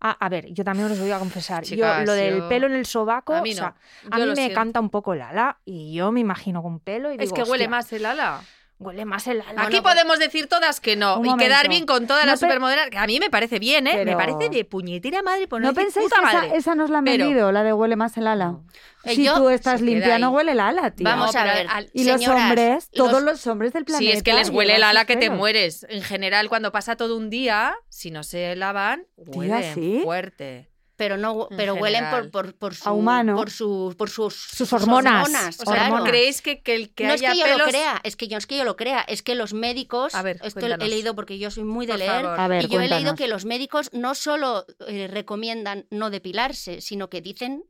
Ah, 0.00 0.16
a 0.20 0.28
ver, 0.28 0.52
yo 0.52 0.62
también 0.62 0.88
os 0.92 1.00
voy 1.00 1.10
a 1.10 1.18
confesar. 1.18 1.64
Chicas, 1.64 2.00
yo, 2.00 2.04
lo 2.06 2.12
del 2.12 2.38
yo- 2.38 2.48
pelo 2.48 2.66
en 2.68 2.74
el 2.74 2.86
sobaco, 2.86 3.34
A 3.34 3.42
mí 3.42 3.52
o 3.52 3.56
sea, 3.56 3.74
no. 4.04 4.14
a 4.14 4.18
Yo 4.18 4.22
mí 4.24 4.28
lo 4.28 4.32
me 4.32 4.36
siento. 4.36 4.54
canta 4.54 4.78
un 4.80 4.90
poco 4.90 5.12
el 5.14 5.22
ala 5.22 5.58
y 5.64 5.92
yo 5.94 6.12
me 6.12 6.20
imagino 6.20 6.62
con 6.62 6.78
pelo 6.78 7.10
y 7.10 7.14
Es 7.14 7.20
digo, 7.20 7.34
que 7.34 7.42
huele 7.42 7.64
"Hostia, 7.64 7.68
más 7.68 7.92
el 7.92 8.06
ala. 8.06 8.40
Huele 8.80 9.04
más 9.04 9.26
el 9.26 9.40
ala. 9.40 9.62
Aquí 9.62 9.78
no, 9.78 9.82
podemos 9.82 10.20
decir 10.20 10.46
todas 10.46 10.78
que 10.80 10.94
no 10.94 11.18
Un 11.18 11.26
y 11.26 11.36
quedar 11.36 11.68
bien 11.68 11.84
con 11.84 12.06
todas 12.06 12.24
No 12.24 12.30
las 12.30 12.38
pe- 12.40 12.46
supermodelos. 12.46 12.86
Que 12.90 12.98
a 12.98 13.06
mí 13.06 13.18
me 13.18 13.28
parece 13.28 13.58
bien, 13.58 13.88
¿eh? 13.88 14.04
Me 14.04 14.14
parece 14.14 14.48
de 14.50 14.64
puñetera 14.64 15.20
madre 15.22 15.48
por 15.48 15.60
no, 15.60 15.68
¿No 15.68 15.74
pensáis 15.74 16.04
puta 16.08 16.20
que 16.20 16.28
esa, 16.28 16.42
madre. 16.42 16.56
esa 16.56 16.74
nos 16.76 16.88
la 16.88 16.98
han 16.98 17.04
Pero- 17.04 17.24
vendido, 17.24 17.50
la 17.50 17.64
de 17.64 17.72
huele 17.72 17.96
más 17.96 18.16
el 18.18 18.28
ala? 18.28 18.58
Eh, 19.02 19.16
Si 19.16 19.26
tú 19.28 19.48
estás 19.48 19.80
limpia, 19.80 20.20
no 20.20 20.30
huele 20.30 20.52
el 20.52 20.60
ala, 20.60 20.92
tío. 20.92 21.04
Vamos 21.04 21.34
a 21.34 21.42
ver. 21.42 21.66
al- 21.68 21.90
y 21.92 22.04
los 22.04 22.26
hombres, 22.28 22.88
todos 22.92 23.20
los 23.22 23.44
hombres 23.48 23.72
del 23.72 23.84
planeta. 23.84 24.12
Sí, 24.12 24.16
es 24.16 24.22
que 24.22 24.32
les 24.32 24.48
huele 24.50 24.76
el 24.76 24.84
ala 24.84 25.04
que 25.06 25.16
te 25.16 25.28
mueres. 25.30 25.84
En 25.88 26.02
general, 26.02 26.48
cuando 26.48 26.70
pasa 26.70 26.94
todo 26.96 27.16
un 27.16 27.30
día, 27.30 27.74
si 27.88 28.12
no 28.12 28.22
se 28.22 28.54
lavan, 28.54 29.06
huelen 29.16 29.74
¿sí? 29.74 30.00
fuerte. 30.04 30.68
Pero 30.98 31.16
no 31.16 31.48
pero 31.56 31.74
huelen 31.76 32.04
general. 32.04 32.28
por, 32.28 32.44
por, 32.46 32.54
por 32.58 32.74
su 32.74 32.88
A 32.88 32.92
humano. 32.92 33.36
por 33.36 33.50
su 33.50 33.94
por 33.96 34.10
sus, 34.10 34.34
Sus 34.34 34.70
hormonas. 34.74 35.28
O 35.60 35.64
sea, 35.64 35.88
claro. 35.88 36.04
¿creéis 36.04 36.42
que, 36.42 36.60
que 36.60 36.74
el 36.74 36.90
que 36.92 37.06
no 37.06 37.14
es 37.14 37.22
haya 37.22 37.32
que 37.32 37.38
yo 37.38 37.44
pelos... 37.44 37.58
lo 37.60 37.64
crea, 37.66 38.00
es 38.02 38.16
que 38.16 38.26
yo 38.28 38.34
no 38.34 38.38
es 38.38 38.46
que 38.46 38.56
yo 38.58 38.64
lo 38.64 38.76
crea, 38.76 39.00
es 39.08 39.22
que 39.22 39.34
los 39.34 39.54
médicos, 39.54 40.14
A 40.14 40.22
ver, 40.22 40.36
esto 40.42 40.60
cuéntanos. 40.60 40.86
he 40.86 40.90
leído 40.90 41.14
porque 41.14 41.38
yo 41.38 41.50
soy 41.50 41.64
muy 41.64 41.86
de 41.86 41.92
Por 41.92 41.98
leer, 42.00 42.22
favor. 42.24 42.40
A 42.40 42.48
ver, 42.48 42.64
y 42.64 42.68
yo 42.68 42.78
he 42.80 42.88
leído 42.88 42.90
cuéntanos. 43.14 43.18
que 43.18 43.28
los 43.28 43.44
médicos 43.44 43.90
no 43.94 44.14
solo 44.14 44.66
eh, 44.88 45.06
recomiendan 45.08 45.86
no 45.90 46.10
depilarse, 46.10 46.80
sino 46.80 47.08
que 47.08 47.20
dicen 47.22 47.64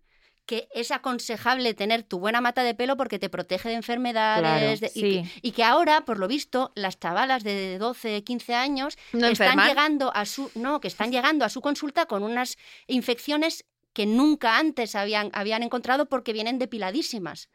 que 0.48 0.66
es 0.72 0.90
aconsejable 0.92 1.74
tener 1.74 2.02
tu 2.04 2.18
buena 2.18 2.40
mata 2.40 2.62
de 2.62 2.74
pelo 2.74 2.96
porque 2.96 3.18
te 3.18 3.28
protege 3.28 3.68
de 3.68 3.74
enfermedades 3.74 4.80
Claro, 4.80 4.80
de- 4.80 4.90
y, 4.94 5.00
sí. 5.00 5.00
que, 5.40 5.48
y 5.48 5.52
que 5.52 5.62
ahora, 5.62 6.06
por 6.06 6.18
lo 6.18 6.26
visto, 6.26 6.72
las 6.74 6.98
chavalas 6.98 7.44
de 7.44 7.76
12, 7.76 8.24
15 8.24 8.54
años 8.54 8.96
¿No 9.12 9.26
están 9.26 9.46
enferman? 9.48 9.68
llegando 9.68 10.10
a 10.16 10.24
su 10.24 10.50
no, 10.54 10.80
que 10.80 10.88
están 10.88 11.12
llegando 11.12 11.44
a 11.44 11.50
su 11.50 11.60
consulta 11.60 12.06
con 12.06 12.22
unas 12.22 12.56
infecciones 12.86 13.66
que 13.92 14.06
nunca 14.06 14.56
antes 14.58 14.94
habían, 14.94 15.30
habían 15.34 15.62
encontrado 15.62 16.06
porque 16.08 16.32
vienen 16.32 16.58
depiladísimas. 16.58 17.50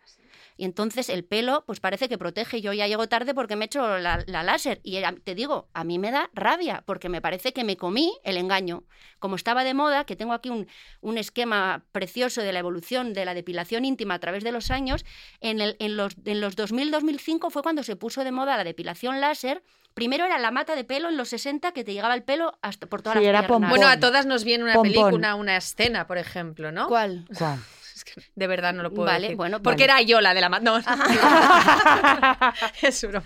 Y 0.55 0.65
entonces 0.65 1.09
el 1.09 1.23
pelo, 1.23 1.63
pues 1.65 1.79
parece 1.79 2.07
que 2.09 2.17
protege. 2.17 2.61
Yo 2.61 2.73
ya 2.73 2.87
llego 2.87 3.07
tarde 3.07 3.33
porque 3.33 3.55
me 3.55 3.65
he 3.65 3.67
hecho 3.67 3.97
la, 3.97 4.23
la 4.27 4.43
láser. 4.43 4.79
Y 4.83 4.97
a- 5.03 5.15
te 5.23 5.35
digo, 5.35 5.67
a 5.73 5.83
mí 5.83 5.97
me 5.99 6.11
da 6.11 6.29
rabia 6.33 6.83
porque 6.85 7.09
me 7.09 7.21
parece 7.21 7.53
que 7.53 7.63
me 7.63 7.77
comí 7.77 8.11
el 8.23 8.37
engaño. 8.37 8.83
Como 9.19 9.35
estaba 9.35 9.63
de 9.63 9.73
moda, 9.73 10.05
que 10.05 10.15
tengo 10.15 10.33
aquí 10.33 10.49
un, 10.49 10.67
un 11.01 11.17
esquema 11.17 11.85
precioso 11.91 12.41
de 12.41 12.53
la 12.53 12.59
evolución 12.59 13.13
de 13.13 13.25
la 13.25 13.33
depilación 13.33 13.85
íntima 13.85 14.13
a 14.15 14.19
través 14.19 14.43
de 14.43 14.51
los 14.51 14.69
años, 14.71 15.05
en, 15.41 15.61
el- 15.61 15.75
en 15.79 15.97
los, 15.97 16.15
en 16.25 16.41
los 16.41 16.55
2000-2005 16.55 17.49
fue 17.49 17.63
cuando 17.63 17.83
se 17.83 17.95
puso 17.95 18.23
de 18.23 18.31
moda 18.31 18.57
la 18.57 18.63
depilación 18.63 19.21
láser. 19.21 19.63
Primero 19.93 20.25
era 20.25 20.39
la 20.39 20.49
mata 20.51 20.75
de 20.75 20.83
pelo 20.83 21.09
en 21.09 21.17
los 21.17 21.29
60 21.29 21.71
que 21.71 21.83
te 21.83 21.93
llegaba 21.93 22.15
el 22.15 22.23
pelo 22.23 22.57
hasta 22.63 22.87
por 22.87 23.01
todas 23.03 23.17
Sí, 23.19 23.23
las 23.23 23.29
era 23.29 23.39
piernas. 23.41 23.47
pompón. 23.59 23.69
Bueno, 23.69 23.87
a 23.87 23.99
todas 23.99 24.25
nos 24.25 24.43
viene 24.43 24.63
una 24.63 24.73
Pompón. 24.73 24.91
película, 24.91 25.35
una 25.35 25.55
escena, 25.57 26.07
por 26.07 26.17
ejemplo, 26.17 26.71
¿no? 26.71 26.87
¿Cuál? 26.87 27.25
¿Cuál? 27.37 27.59
Es 28.05 28.13
que 28.15 28.21
de 28.35 28.47
verdad 28.47 28.73
no 28.73 28.83
lo 28.83 28.91
puedo 28.91 29.05
Vale, 29.07 29.21
decir. 29.21 29.37
bueno, 29.37 29.61
Porque 29.61 29.87
vale. 29.87 30.01
era 30.01 30.01
yo 30.01 30.19
la 30.21 30.33
de 30.33 30.41
la... 30.41 30.49
ma- 30.49 30.59
No, 30.59 30.77
es 32.81 33.01
broma. 33.07 33.25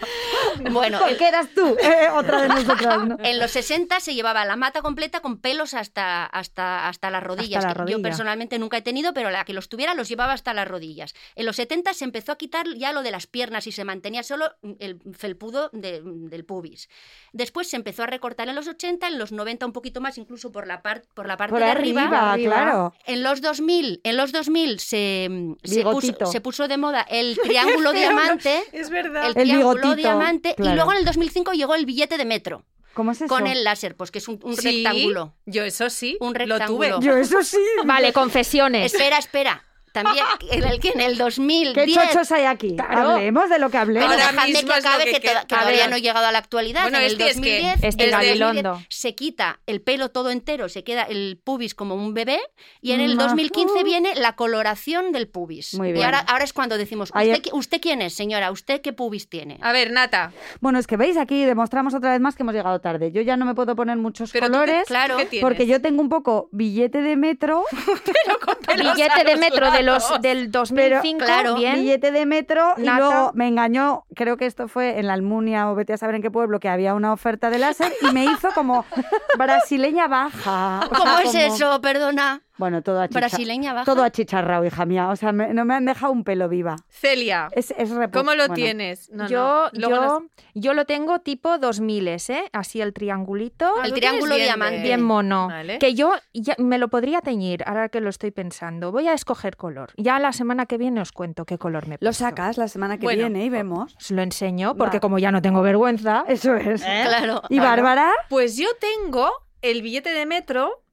Bueno, 0.72 1.00
¿Por 1.00 1.18
qué 1.18 1.28
eras 1.28 1.48
tú? 1.54 1.76
Eh, 1.88 2.10
otra 2.14 2.42
de 2.42 2.48
nosotras, 2.50 3.08
¿no? 3.08 3.18
En 3.24 3.40
los 3.40 3.52
60 3.52 4.00
se 4.02 4.14
llevaba 4.14 4.44
la 4.46 4.56
mata 4.58 4.82
completa 4.82 5.22
con 5.22 5.38
pelos 5.40 5.74
hasta, 5.74 6.26
hasta, 6.26 6.88
hasta 6.90 7.10
las 7.10 7.24
rodillas. 7.24 7.64
la 7.64 7.70
que 7.70 7.80
rodilla. 7.80 7.98
Yo 7.98 8.02
personalmente 8.04 8.60
nunca 8.60 8.78
he 8.78 8.82
tenido, 8.82 9.14
pero 9.14 9.30
la 9.30 9.46
que 9.46 9.54
los 9.54 9.70
tuviera 9.70 9.94
los 9.94 10.10
llevaba 10.10 10.34
hasta 10.34 10.54
las 10.54 10.68
rodillas. 10.68 11.14
En 11.36 11.46
los 11.46 11.56
70 11.56 11.94
se 11.94 12.04
empezó 12.04 12.34
a 12.34 12.38
quitar 12.38 12.68
ya 12.76 12.92
lo 12.92 13.04
de 13.04 13.12
las 13.12 13.26
piernas 13.28 13.68
y 13.68 13.72
se 13.72 13.86
mantenía 13.86 14.24
solo 14.24 14.52
el 14.80 15.00
felpudo 15.14 15.70
de- 15.72 16.02
del 16.04 16.44
pubis. 16.46 16.90
Después 17.32 17.70
se 17.70 17.78
empezó 17.78 18.04
a 18.04 18.08
recortar 18.08 18.50
en 18.50 18.56
los 18.56 18.68
80, 18.68 19.08
en 19.08 19.18
los 19.18 19.32
90 19.32 19.66
un 19.66 19.74
poquito 19.74 20.02
más, 20.02 20.18
incluso 20.18 20.52
por 20.52 20.68
la, 20.68 20.82
par- 20.82 21.04
por 21.14 21.26
la 21.28 21.38
parte 21.38 21.52
Por 21.52 21.60
de 21.62 21.66
arriba, 21.68 22.32
arriba. 22.34 22.54
claro. 22.56 22.94
En 23.06 23.24
los 23.24 23.42
2000, 23.42 24.02
en 24.04 24.18
los 24.18 24.32
2000 24.32 24.67
se, 24.80 25.30
se, 25.64 25.84
puso, 25.84 26.26
se 26.32 26.42
puso 26.42 26.68
de 26.68 26.78
moda 26.78 27.02
el 27.10 27.38
triángulo 27.44 27.94
diamante. 27.94 28.64
Es 28.72 28.90
verdad. 28.90 29.24
El 29.24 29.38
El 29.38 29.44
triángulo 29.44 29.74
bigotito, 29.76 29.96
diamante. 29.96 30.54
claro. 30.56 30.72
Y 30.72 30.76
luego 30.76 30.92
en 30.94 30.98
el 31.00 31.06
2005 31.06 31.54
llegó 31.54 31.76
el 31.76 31.86
billete 31.86 32.18
de 32.18 32.26
metro 32.26 32.64
¿Cómo 32.94 33.12
es 33.12 33.22
eso? 33.22 33.28
con 33.28 33.46
el 33.48 33.64
láser, 33.64 33.96
pues 33.96 34.10
que 34.12 34.18
es 34.20 34.28
un, 34.28 34.40
un 34.44 34.56
Sí, 34.58 34.84
rectángulo. 34.84 35.36
Yo 35.46 35.64
eso 35.64 35.90
sí, 35.90 36.18
Un 36.20 36.34
lo 36.34 36.34
tuve. 36.34 36.46
rectángulo. 36.58 37.00
Yo 37.02 37.16
eso 37.18 37.44
sí. 37.44 37.58
Vale, 37.86 38.12
confesiones. 38.14 38.92
Espera, 38.94 39.18
espera. 39.20 39.64
También 39.92 40.26
en 40.52 40.64
el 40.64 40.80
que 40.80 40.90
en 40.90 41.02
el 41.02 41.18
2010 41.18 41.74
¿Qué 41.86 41.94
chochos 41.94 42.32
hay 42.32 42.46
aquí? 42.46 42.76
Claro. 42.76 43.12
Hablemos 43.12 43.50
de 43.50 43.60
lo 43.60 43.70
que 43.70 43.78
hablemos. 43.78 44.14
Pero 44.16 44.42
mismo 44.48 44.72
que 44.74 44.80
acabe 44.80 45.06
que 45.06 45.20
que, 45.20 45.30
todavía 45.48 45.88
no 45.88 45.96
he 45.96 46.02
llegado 46.02 46.26
a 46.26 46.32
la 46.32 46.38
actualidad. 46.40 46.84
Bueno, 46.84 46.98
en 47.00 47.04
el 47.06 47.12
este 47.14 47.30
es 47.30 47.40
que- 47.42 47.62
2010, 47.62 47.84
Este 47.84 48.04
el 48.06 48.12
Gabilondo. 48.12 48.70
2010 48.70 48.88
se 48.90 49.16
quita 49.16 49.60
el 49.66 49.82
pelo 49.82 50.10
todo 50.10 50.30
entero, 50.30 50.70
se 50.70 50.84
queda 50.84 51.04
el 51.04 51.40
pubis 51.44 51.74
como 51.74 51.96
un 51.96 52.14
bebé 52.14 52.40
y 52.82 52.92
en 52.92 53.02
el 53.02 53.16
Majo. 53.16 53.30
2015 53.30 53.84
viene 53.84 54.16
la 54.16 54.36
coloración 54.36 55.12
del 55.12 55.28
pubis. 55.28 55.74
Muy 55.76 55.90
Y 55.90 55.94
bien. 55.94 56.06
ahora, 56.06 56.20
ahora 56.20 56.44
es 56.44 56.54
cuando 56.54 56.78
decimos, 56.78 57.10
¿usted, 57.14 57.42
¿usted 57.54 57.82
quién 57.82 58.02
es, 58.02 58.14
señora? 58.14 58.52
¿Usted 58.52 58.82
qué 58.82 58.94
pubis 58.94 59.30
tiene? 59.30 59.58
A 59.62 59.72
ver, 59.72 59.92
Nata, 59.92 60.32
Bueno, 60.62 60.80
es 60.80 60.88
que 60.88 60.98
veis, 60.98 61.18
aquí 61.18 61.46
demostramos 61.46 61.94
otra 61.94 62.12
vez 62.12 62.20
más 62.22 62.36
que 62.36 62.44
hemos 62.44 62.54
llegado 62.54 62.80
tarde. 62.80 63.12
Yo 63.12 63.22
ya 63.22 63.36
no 63.38 63.46
me 63.46 63.56
puedo 63.56 63.76
poner 63.76 63.98
muchos 63.98 64.32
pero 64.32 64.48
tú 64.48 64.54
colores 64.54 64.86
claro, 64.88 65.18
porque 65.42 65.66
yo 65.66 65.82
tengo 65.82 66.02
un 66.02 66.10
poco 66.10 66.50
billete 66.52 67.02
de 67.02 67.16
metro, 67.16 67.64
Billete 68.78 69.24
de 69.24 69.36
metro 69.38 69.72
de 69.78 69.84
los 69.84 70.04
lados. 70.04 70.22
del 70.22 70.52
2005, 70.52 71.26
claro, 71.26 71.56
bien. 71.56 71.76
billete 71.76 72.12
de 72.12 72.26
metro 72.26 72.74
y 72.78 72.84
luego 72.90 73.32
me 73.34 73.48
engañó, 73.48 74.06
creo 74.16 74.38
que 74.38 74.46
esto 74.46 74.68
fue 74.68 75.00
en 75.00 75.08
la 75.08 75.14
Almunia 75.14 75.70
o 75.72 75.76
vete 75.76 75.94
a 75.94 75.98
saber 75.98 76.16
en 76.16 76.22
qué 76.22 76.32
pueblo, 76.32 76.60
que 76.60 76.70
había 76.70 76.94
una 76.94 77.14
oferta 77.14 77.50
de 77.50 77.60
láser 77.60 77.94
y 78.02 78.12
me 78.14 78.26
hizo 78.26 78.50
como 78.54 78.86
brasileña 79.38 80.08
baja. 80.08 80.80
O 80.92 80.96
sea, 80.96 80.98
¿Cómo 80.98 81.18
es 81.20 81.26
como- 81.32 81.40
eso? 81.56 81.82
Perdona. 81.82 82.42
Bueno, 82.58 82.82
todo 82.82 83.02
achicharrado. 83.02 83.30
Brasileña 83.30 83.74
baja. 83.74 83.86
Todo 83.86 84.04
achicharrado, 84.04 84.66
hija 84.66 84.86
mía. 84.86 85.10
O 85.10 85.16
sea, 85.16 85.32
me- 85.32 85.54
no 85.54 85.66
me 85.66 85.74
han 85.76 85.86
dejado 85.86 86.12
un 86.12 86.24
pelo 86.24 86.50
viva. 86.50 86.76
Celia, 86.90 87.50
Es, 87.52 87.72
es 87.78 87.90
¿cómo 88.12 88.32
lo 88.34 88.48
bueno, 88.48 88.54
tienes? 88.54 89.10
No, 89.12 89.28
yo, 89.28 89.70
no. 89.74 89.90
Yo, 89.90 89.90
nos- 89.90 90.24
yo 90.56 90.74
lo 90.74 90.86
tengo 90.86 91.20
tipo 91.20 91.58
2000, 91.58 92.08
¿eh? 92.08 92.20
Así 92.54 92.82
el 92.82 92.94
triangulito. 92.94 93.66
Ah, 93.80 93.86
El 93.86 93.92
lo 93.92 93.96
triángulo 93.98 94.36
diamante. 94.36 94.82
Bien 94.82 95.02
mono. 95.04 95.48
Vale. 95.48 95.80
Que 95.80 95.94
yo 95.94 96.14
ya 96.34 96.56
me 96.58 96.78
lo 96.78 96.88
podría 96.88 97.22
teñir, 97.22 97.64
ahora 97.66 97.90
que 97.90 98.02
lo 98.02 98.10
estoy 98.10 98.32
pensando. 98.32 98.92
Voy 98.92 99.08
a 99.08 99.14
escoger 99.14 99.56
color. 99.58 99.92
Ya 99.98 100.20
la 100.20 100.34
semana 100.34 100.66
que 100.66 100.78
viene 100.78 101.02
os 101.02 101.12
cuento 101.12 101.46
qué 101.46 101.58
color 101.58 101.88
me 101.88 101.96
Lo 101.96 102.00
puesto. 102.10 102.24
sacas 102.24 102.58
la 102.58 102.68
semana 102.68 102.98
que 102.98 103.04
Bueno, 103.06 103.20
viene 103.30 103.46
y 103.46 103.50
vemos. 103.50 103.96
Os 103.96 104.12
lo 104.12 104.22
enseño, 104.22 104.76
porque 104.76 104.98
Va. 104.98 105.02
como 105.02 105.20
ya 105.20 105.32
no 105.32 105.42
tengo 105.42 105.62
vergüenza. 105.62 106.26
Eso 106.28 106.56
es. 106.56 106.82
Claro. 106.84 107.42
¿Y 107.50 107.60
Bárbara? 107.60 108.12
Pues 108.30 108.58
yo 108.58 108.68
tengo 108.80 109.30
el 109.62 109.82
billete 109.82 110.10
de 110.10 110.26
metro 110.26 110.84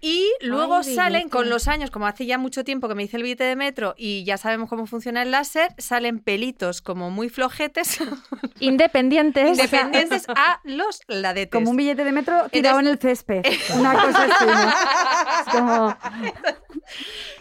y 0.00 0.28
luego 0.40 0.76
Ay, 0.76 0.94
salen 0.94 1.12
billete. 1.22 1.30
con 1.30 1.48
los 1.50 1.66
años, 1.68 1.90
como 1.90 2.06
hace 2.06 2.24
ya 2.26 2.38
mucho 2.38 2.64
tiempo 2.64 2.88
que 2.88 2.94
me 2.94 3.02
hice 3.02 3.16
el 3.16 3.22
billete 3.24 3.44
de 3.44 3.56
metro 3.56 3.94
y 3.96 4.24
ya 4.24 4.36
sabemos 4.36 4.68
cómo 4.68 4.86
funciona 4.86 5.22
el 5.22 5.30
láser, 5.30 5.74
salen 5.78 6.18
pelitos 6.20 6.80
como 6.82 7.10
muy 7.10 7.28
flojetes, 7.28 7.98
Independientes. 8.60 9.50
independientes 9.58 10.26
a 10.36 10.60
los 10.64 11.00
ladetes. 11.08 11.52
Como 11.52 11.70
un 11.70 11.76
billete 11.76 12.04
de 12.04 12.12
metro 12.12 12.48
tirado 12.50 12.80
Entonces- 12.80 13.24
en 13.24 13.40
el 13.42 13.42
césped. 13.42 13.74
Una 13.78 13.92
cosa 13.94 14.24
así, 14.24 14.44
¿no? 14.46 14.68
Es 15.40 15.52
como... 15.52 15.96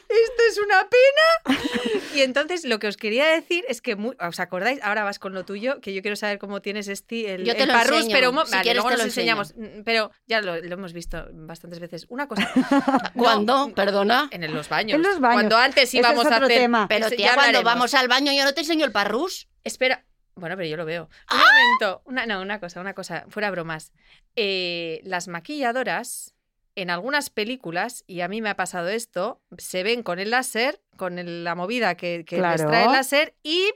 esto 0.09 0.43
es 0.49 0.57
una 0.59 0.87
pena. 0.89 1.59
Y 2.15 2.21
entonces 2.21 2.65
lo 2.65 2.79
que 2.79 2.87
os 2.87 2.97
quería 2.97 3.27
decir 3.27 3.63
es 3.67 3.79
que, 3.79 3.95
mu- 3.95 4.13
¿os 4.19 4.39
acordáis? 4.39 4.79
Ahora 4.81 5.03
vas 5.03 5.19
con 5.19 5.35
lo 5.35 5.45
tuyo, 5.45 5.79
que 5.81 5.93
yo 5.93 6.01
quiero 6.01 6.15
saber 6.15 6.39
cómo 6.39 6.61
tienes 6.63 6.87
este, 6.87 7.35
el, 7.35 7.43
Yo 7.45 7.55
te 7.55 7.61
el 7.63 7.67
lo 7.67 7.73
parrús, 7.75 7.97
enseño. 7.97 8.13
pero 8.15 8.29
Si 8.45 8.51
vale, 8.51 8.63
quieres 8.63 8.75
luego 8.83 8.89
te 8.89 8.93
nos 8.93 8.99
lo 9.01 9.05
enseñamos. 9.05 9.53
Mm, 9.55 9.83
Pero 9.85 10.09
ya 10.25 10.41
lo, 10.41 10.55
lo 10.59 10.73
hemos 10.73 10.93
visto 10.93 11.27
bastantes 11.31 11.79
veces. 11.79 12.05
Una 12.09 12.27
cosa. 12.27 12.49
No, 13.13 13.23
¿Cuándo? 13.23 13.71
Perdona. 13.75 14.29
En 14.31 14.51
los 14.51 14.67
baños. 14.69 14.95
En 14.95 15.03
los 15.03 15.19
baños. 15.19 15.35
Cuando 15.35 15.57
antes 15.57 15.83
Ese 15.89 15.97
íbamos 15.97 16.25
es 16.25 16.31
a 16.31 16.35
otro 16.37 16.45
hacer. 16.47 16.57
tema. 16.59 16.87
Pero 16.87 17.07
tía, 17.09 17.17
ya 17.17 17.25
cuando 17.35 17.41
hablaremos. 17.59 17.63
vamos 17.65 17.93
al 17.93 18.07
baño 18.07 18.31
yo 18.33 18.45
no 18.45 18.53
te 18.53 18.61
enseño 18.61 18.85
el 18.85 18.91
parrús. 18.91 19.47
Espera. 19.63 20.03
Bueno, 20.35 20.55
pero 20.55 20.67
yo 20.67 20.77
lo 20.77 20.85
veo. 20.85 21.03
Un 21.03 21.09
¡Ah! 21.27 21.43
momento. 21.79 22.01
Una, 22.05 22.25
no, 22.25 22.41
una 22.41 22.59
cosa, 22.59 22.79
una 22.81 22.93
cosa. 22.95 23.25
Fuera 23.29 23.51
bromas. 23.51 23.91
Eh, 24.35 25.01
las 25.03 25.27
maquilladoras, 25.27 26.33
en 26.77 26.89
algunas 26.91 27.29
películas, 27.29 28.03
y 28.07 28.21
a 28.21 28.27
mí 28.27 28.41
me 28.41 28.49
ha 28.49 28.55
pasado 28.55 28.87
esto, 28.89 29.41
se 29.57 29.81
ven 29.83 30.03
con 30.03 30.19
el 30.19 30.29
láser, 30.29 30.79
con 30.95 31.17
el- 31.19 31.43
la 31.43 31.55
movida 31.55 31.95
que, 31.97 32.23
que 32.25 32.37
les 32.37 32.65
trae 32.67 32.85
el 32.85 32.91
láser 32.91 33.35
y 33.43 33.69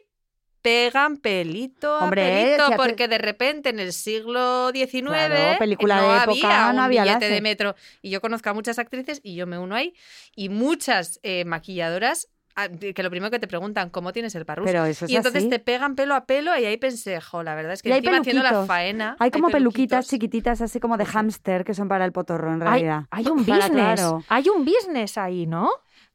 pegan 0.62 1.18
pelito 1.18 1.92
a 1.96 2.04
Hombre, 2.04 2.24
pelito, 2.24 2.68
si 2.68 2.74
hace- 2.74 2.76
porque 2.76 3.08
de 3.08 3.18
repente 3.18 3.70
en 3.70 3.80
el 3.80 3.94
siglo 3.94 4.72
XIX 4.72 5.08
Claro, 5.08 5.58
película 5.58 5.96
no 5.98 6.02
de 6.12 6.18
época, 6.24 6.74
no 6.74 6.82
había 6.84 7.04
billete 7.04 7.26
de 7.26 7.30
láser. 7.32 7.42
metro. 7.42 7.76
Y 8.04 8.12
yo 8.12 8.22
conozco 8.22 8.50
a 8.50 8.54
muchas 8.54 8.78
actrices 8.78 9.20
y 9.24 9.34
yo 9.36 9.48
me 9.48 9.58
uno 9.58 9.76
ahí. 9.76 9.96
Y 10.36 10.50
muchas 10.50 11.20
eh, 11.24 11.46
maquilladoras 11.46 12.28
que 12.94 13.04
lo 13.04 13.10
primero 13.10 13.32
que 13.32 13.40
te 13.40 13.48
preguntan, 13.48 13.90
¿cómo 13.90 14.12
tienes 14.14 14.36
el 14.36 14.46
parrus? 14.46 14.66
Pero 14.66 14.86
eso 14.86 15.06
es 15.06 15.12
y 15.12 15.16
entonces 15.16 15.44
así. 15.44 15.50
te 15.50 15.60
pegan 15.60 15.96
pelo 15.96 16.16
a 16.16 16.26
pelo 16.26 16.58
y 16.58 16.66
ahí 16.66 16.78
pensé, 16.78 17.20
jo, 17.22 17.44
la 17.44 17.56
verdad 17.56 17.74
es 17.74 17.82
que 17.82 17.90
Y 17.90 17.92
hay 17.92 18.00
encima 18.00 18.20
haciendo 18.20 18.44
la 18.44 18.66
faena. 18.66 19.16
Hay 19.20 19.32
como 19.32 19.50
peluquitas 19.50 20.08
chiquititas, 20.08 20.62
así 20.62 20.80
como 20.80 20.98
de 20.98 21.06
hámster, 21.06 21.64
que 21.64 21.74
son 21.74 21.88
para 21.88 22.06
el 22.06 22.12
potorro, 22.12 22.54
en 22.54 22.62
realidad. 22.62 23.06
hay 23.12 23.28
un 23.28 23.38
business. 23.38 23.70
claro. 23.70 24.24
Hay 24.28 24.50
un 24.50 24.66
business 24.66 25.18
ahí, 25.18 25.46
¿no? 25.46 25.70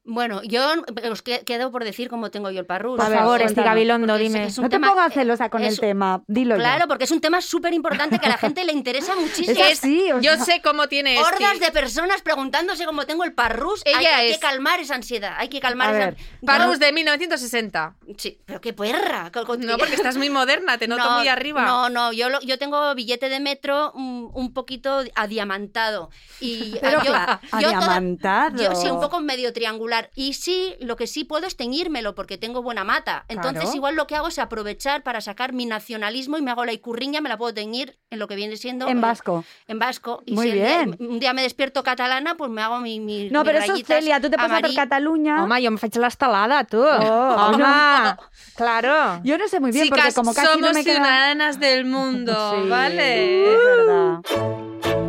Bueno, 0.06 0.40
yo 0.44 0.64
os 1.10 1.22
que- 1.22 1.40
quedo 1.44 1.72
por 1.72 1.82
decir 1.84 2.08
cómo 2.08 2.30
tengo 2.30 2.50
yo 2.50 2.60
el 2.60 2.66
parrús. 2.66 3.00
A 3.00 3.06
Por 3.06 3.14
favor. 3.14 3.42
Esti 3.42 3.60
Gabilondo, 3.60 4.14
es- 4.14 4.20
dime. 4.20 4.46
es 4.46 4.56
un 4.58 4.62
No 4.64 4.68
te 4.70 4.76
tema- 4.76 4.90
pongas 4.90 5.12
celosa 5.12 5.50
con 5.50 5.62
el 5.62 5.72
es- 5.72 5.80
tema, 5.80 6.22
dilo 6.28 6.54
ya. 6.56 6.60
Claro, 6.60 6.86
porque 6.88 7.04
es 7.04 7.10
un 7.10 7.20
tema 7.20 7.40
súper 7.40 7.74
importante 7.74 8.18
que 8.20 8.26
a 8.26 8.30
la 8.30 8.38
gente 8.38 8.64
le 8.64 8.72
interesa 8.72 9.14
muchísimo. 9.20 9.60
Es 9.60 9.78
así, 9.78 10.12
o 10.12 10.20
Yo 10.20 10.36
sé 10.36 10.62
cómo 10.62 10.86
tiene 10.88 11.14
este. 11.16 11.26
Hordas 11.26 11.58
de 11.58 11.72
personas 11.72 12.22
preguntándose 12.22 12.86
cómo 12.86 13.04
tengo 13.04 13.24
el 13.24 13.32
parrús. 13.32 13.82
Ella 13.84 13.98
hay, 13.98 14.06
hay 14.06 14.26
es- 14.30 14.36
que 14.36 14.40
calmar 14.40 14.78
esa 14.78 14.94
ansiedad. 14.94 15.34
Hay 15.38 15.48
que 15.48 15.58
calmar 15.60 15.88
A 15.88 15.90
esa. 15.98 15.98
ver, 16.10 16.16
Parrus 16.44 16.78
de 16.78 16.92
1960. 16.92 17.96
Sí, 18.16 18.38
pero 18.46 18.60
qué 18.60 18.72
perra. 18.72 19.30
No, 19.58 19.76
porque 19.78 19.94
estás 19.94 20.16
muy 20.16 20.30
moderna, 20.30 20.78
te 20.78 20.86
noto 20.86 21.02
No, 21.02 21.18
muy 21.18 21.28
arriba. 21.28 21.62
No, 21.64 21.88
no, 21.88 22.12
yo, 22.12 22.28
lo- 22.30 22.40
yo 22.42 22.58
tengo 22.58 22.94
billete 22.94 23.28
de 23.28 23.40
metro 23.40 23.92
mm, 23.94 24.28
un 24.34 24.52
poquito 24.54 25.02
adiamantado. 25.16 26.10
Y 26.40 26.76
Pero 26.80 27.02
yo, 27.02 27.12
cla- 27.12 27.40
yo 27.60 27.70
toda- 27.72 27.76
adiamantado. 27.76 28.62
yo 28.62 28.74
sí, 28.76 28.88
un 28.88 29.00
poco 29.00 29.20
medio 29.20 29.52
triangular. 29.52 29.95
Y 30.14 30.34
sí, 30.34 30.74
lo 30.80 30.96
que 30.96 31.06
sí 31.06 31.24
puedo 31.24 31.46
es 31.46 31.56
teñírmelo 31.56 32.14
porque 32.14 32.38
tengo 32.38 32.62
buena 32.62 32.84
mata. 32.84 33.24
Entonces, 33.28 33.62
Claro. 33.62 33.76
igual 33.76 33.94
lo 33.96 34.06
que 34.06 34.16
hago 34.16 34.28
es 34.28 34.38
aprovechar 34.38 35.02
para 35.02 35.20
sacar 35.20 35.52
mi 35.52 35.66
nacionalismo 35.66 36.38
y 36.38 36.42
me 36.42 36.50
hago 36.50 36.64
la 36.64 36.72
icurriña, 36.72 37.20
me 37.20 37.28
la 37.28 37.36
puedo 37.38 37.52
teñir 37.54 37.98
en 38.10 38.18
lo 38.18 38.28
que 38.28 38.36
viene 38.36 38.56
siendo. 38.56 38.88
En 38.88 38.98
eh, 38.98 39.00
vasco. 39.00 39.44
en 39.68 39.78
vasco. 39.78 40.22
Y 40.26 40.34
Muy 40.34 40.46
si 40.48 40.52
día- 40.54 40.84
bien. 40.84 40.96
un 41.00 41.18
día 41.20 41.32
me 41.32 41.42
despierto 41.42 41.82
catalana, 41.82 42.36
pues 42.36 42.50
me 42.50 42.62
hago 42.62 42.78
mi. 42.80 43.00
mi 43.00 43.30
No, 43.30 43.40
mis 43.42 43.46
pero 43.52 43.64
eso 43.64 43.74
es 43.74 43.84
Celia, 43.86 44.20
tú 44.20 44.28
te 44.30 44.36
hacer 44.36 44.50
amarillas. 44.50 44.76
Cataluña. 44.84 45.42
Home, 45.44 45.60
jo 45.60 45.68
em 45.68 45.78
faig 45.78 45.96
l'estelada, 45.96 46.64
tu. 46.64 46.78
Oh, 46.82 47.36
Home, 47.48 47.58
no. 47.58 48.16
claro. 48.56 49.20
Yo 49.24 49.38
no 49.38 49.48
sé 49.48 49.60
muy 49.60 49.72
bien, 49.72 49.88
porque 49.88 50.12
como 50.14 50.32
casi 50.34 50.46
somos 50.46 50.60
no 50.60 50.72
me 50.72 50.84
queda... 50.84 50.94
ciudadanas 50.96 51.58
del 51.60 51.84
mundo, 51.86 52.34
Sí, 52.62 52.68
¿vale? 52.68 53.52
Es 53.52 53.58
verdad. 53.64 55.05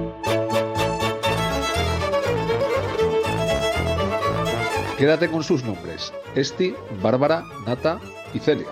Quédate 4.97 5.29
con 5.29 5.43
sus 5.43 5.63
nombres: 5.63 6.11
Esti, 6.33 6.73
Bárbara, 7.01 7.43
Nata 7.65 7.99
y 8.33 8.39
Celia. 8.39 8.67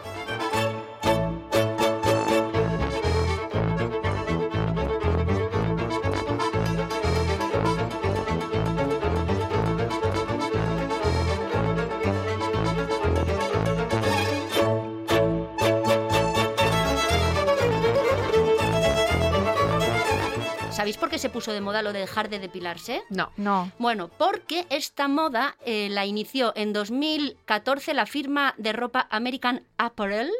¿Sabéis 21.05 21.11
por 21.11 21.11
qué 21.11 21.19
se 21.19 21.29
puso 21.29 21.53
de 21.53 21.61
moda 21.61 21.81
lo 21.83 21.93
de 21.93 21.99
dejar 21.99 22.29
de 22.29 22.39
depilarse? 22.39 23.03
No. 23.09 23.31
No. 23.37 23.71
Bueno, 23.77 24.09
porque 24.17 24.65
esta 24.71 25.07
moda 25.07 25.55
eh, 25.63 25.87
la 25.91 26.05
inició 26.05 26.51
en 26.55 26.73
2014 26.73 27.93
la 27.93 28.05
firma 28.07 28.55
de 28.57 28.73
ropa 28.73 29.07
American 29.11 29.63
Apparel, 29.77 30.31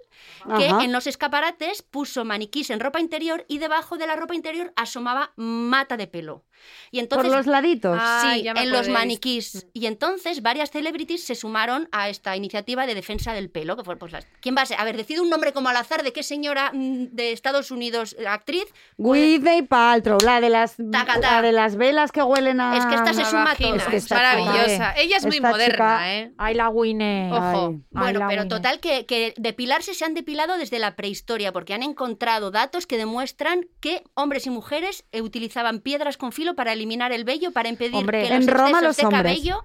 que 0.57 0.67
Ajá. 0.67 0.83
en 0.83 0.91
los 0.91 1.05
escaparates 1.07 1.83
puso 1.83 2.25
maniquís 2.25 2.69
en 2.71 2.79
ropa 2.79 2.99
interior 2.99 3.45
y 3.47 3.59
debajo 3.59 3.97
de 3.97 4.07
la 4.07 4.15
ropa 4.15 4.33
interior 4.33 4.73
asomaba 4.75 5.33
mata 5.35 5.97
de 5.97 6.07
pelo. 6.07 6.43
Y 6.89 6.99
entonces, 6.99 7.27
Por 7.27 7.37
los 7.37 7.47
laditos. 7.47 7.97
Ah, 8.01 8.31
sí, 8.33 8.47
en 8.47 8.71
los 8.71 8.87
maniquís. 8.87 9.67
Y 9.73 9.85
entonces 9.87 10.41
varias 10.41 10.71
celebrities 10.71 11.23
se 11.23 11.35
sumaron 11.35 11.89
a 11.91 12.07
esta 12.09 12.35
iniciativa 12.37 12.87
de 12.87 12.95
defensa 12.95 13.33
del 13.33 13.49
pelo. 13.51 13.75
Que 13.75 13.83
fue, 13.83 13.97
pues, 13.97 14.13
las- 14.13 14.25
¿Quién 14.39 14.55
va 14.57 14.61
a 14.61 14.65
ser? 14.65 14.79
A 14.79 14.85
ver, 14.85 14.95
decide 14.97 15.19
un 15.19 15.29
nombre 15.29 15.51
como 15.51 15.67
al 15.69 15.75
azar 15.77 16.01
de 16.01 16.13
qué 16.13 16.23
señora 16.23 16.71
mm, 16.73 17.07
de 17.11 17.33
Estados 17.33 17.71
Unidos, 17.71 18.15
eh, 18.17 18.25
actriz. 18.25 18.65
Whitney 18.97 19.63
Paltrow, 19.63 20.17
la 20.23 20.39
de 20.41 20.49
las 20.59 20.75
Taca, 20.91 21.17
la 21.19 21.41
de 21.41 21.51
las 21.51 21.75
velas 21.75 22.11
que 22.11 22.21
huelen 22.23 22.59
a 22.61 22.77
Es 22.77 22.85
que 22.85 22.95
esta 22.95 23.13
se 23.13 23.25
suma 23.25 23.55
todas. 23.55 23.81
Es 23.81 23.87
que 23.87 23.97
es 23.97 24.03
está 24.03 24.15
maravillosa. 24.15 24.93
Ella 24.97 25.17
es 25.17 25.25
muy 25.25 25.39
moderna, 25.41 25.73
chica- 25.73 26.13
¿eh? 26.13 26.31
Ay, 26.37 26.53
la 26.55 26.69
Winnie. 26.69 27.29
Ojo. 27.31 27.67
Ay. 27.75 27.81
Bueno, 28.13 28.25
pero 28.27 28.47
total 28.47 28.79
que, 28.79 29.05
que 29.05 29.33
depilarse 29.37 29.93
se 29.93 30.05
han 30.05 30.13
depilado 30.13 30.57
desde 30.57 30.79
la 30.79 30.95
prehistoria 30.95 31.51
porque 31.51 31.73
han 31.73 31.83
encontrado 31.83 32.51
datos 32.51 32.87
que 32.87 32.97
demuestran 32.97 33.67
que 33.79 34.03
hombres 34.13 34.45
y 34.47 34.49
mujeres 34.49 35.05
eh, 35.11 35.21
utilizaban 35.21 35.79
piedras 35.79 36.17
con 36.17 36.31
filo 36.31 36.55
para 36.55 36.73
eliminar 36.73 37.11
el 37.11 37.23
vello, 37.23 37.51
para 37.51 37.69
impedir 37.69 37.95
Hombre, 37.95 38.23
que 38.23 38.29
los 38.35 38.47
en 38.47 38.53
Roma 38.53 38.69
excesos 38.69 38.83
los 38.87 38.97
de 38.97 39.05
hombres. 39.05 39.21
cabello 39.23 39.63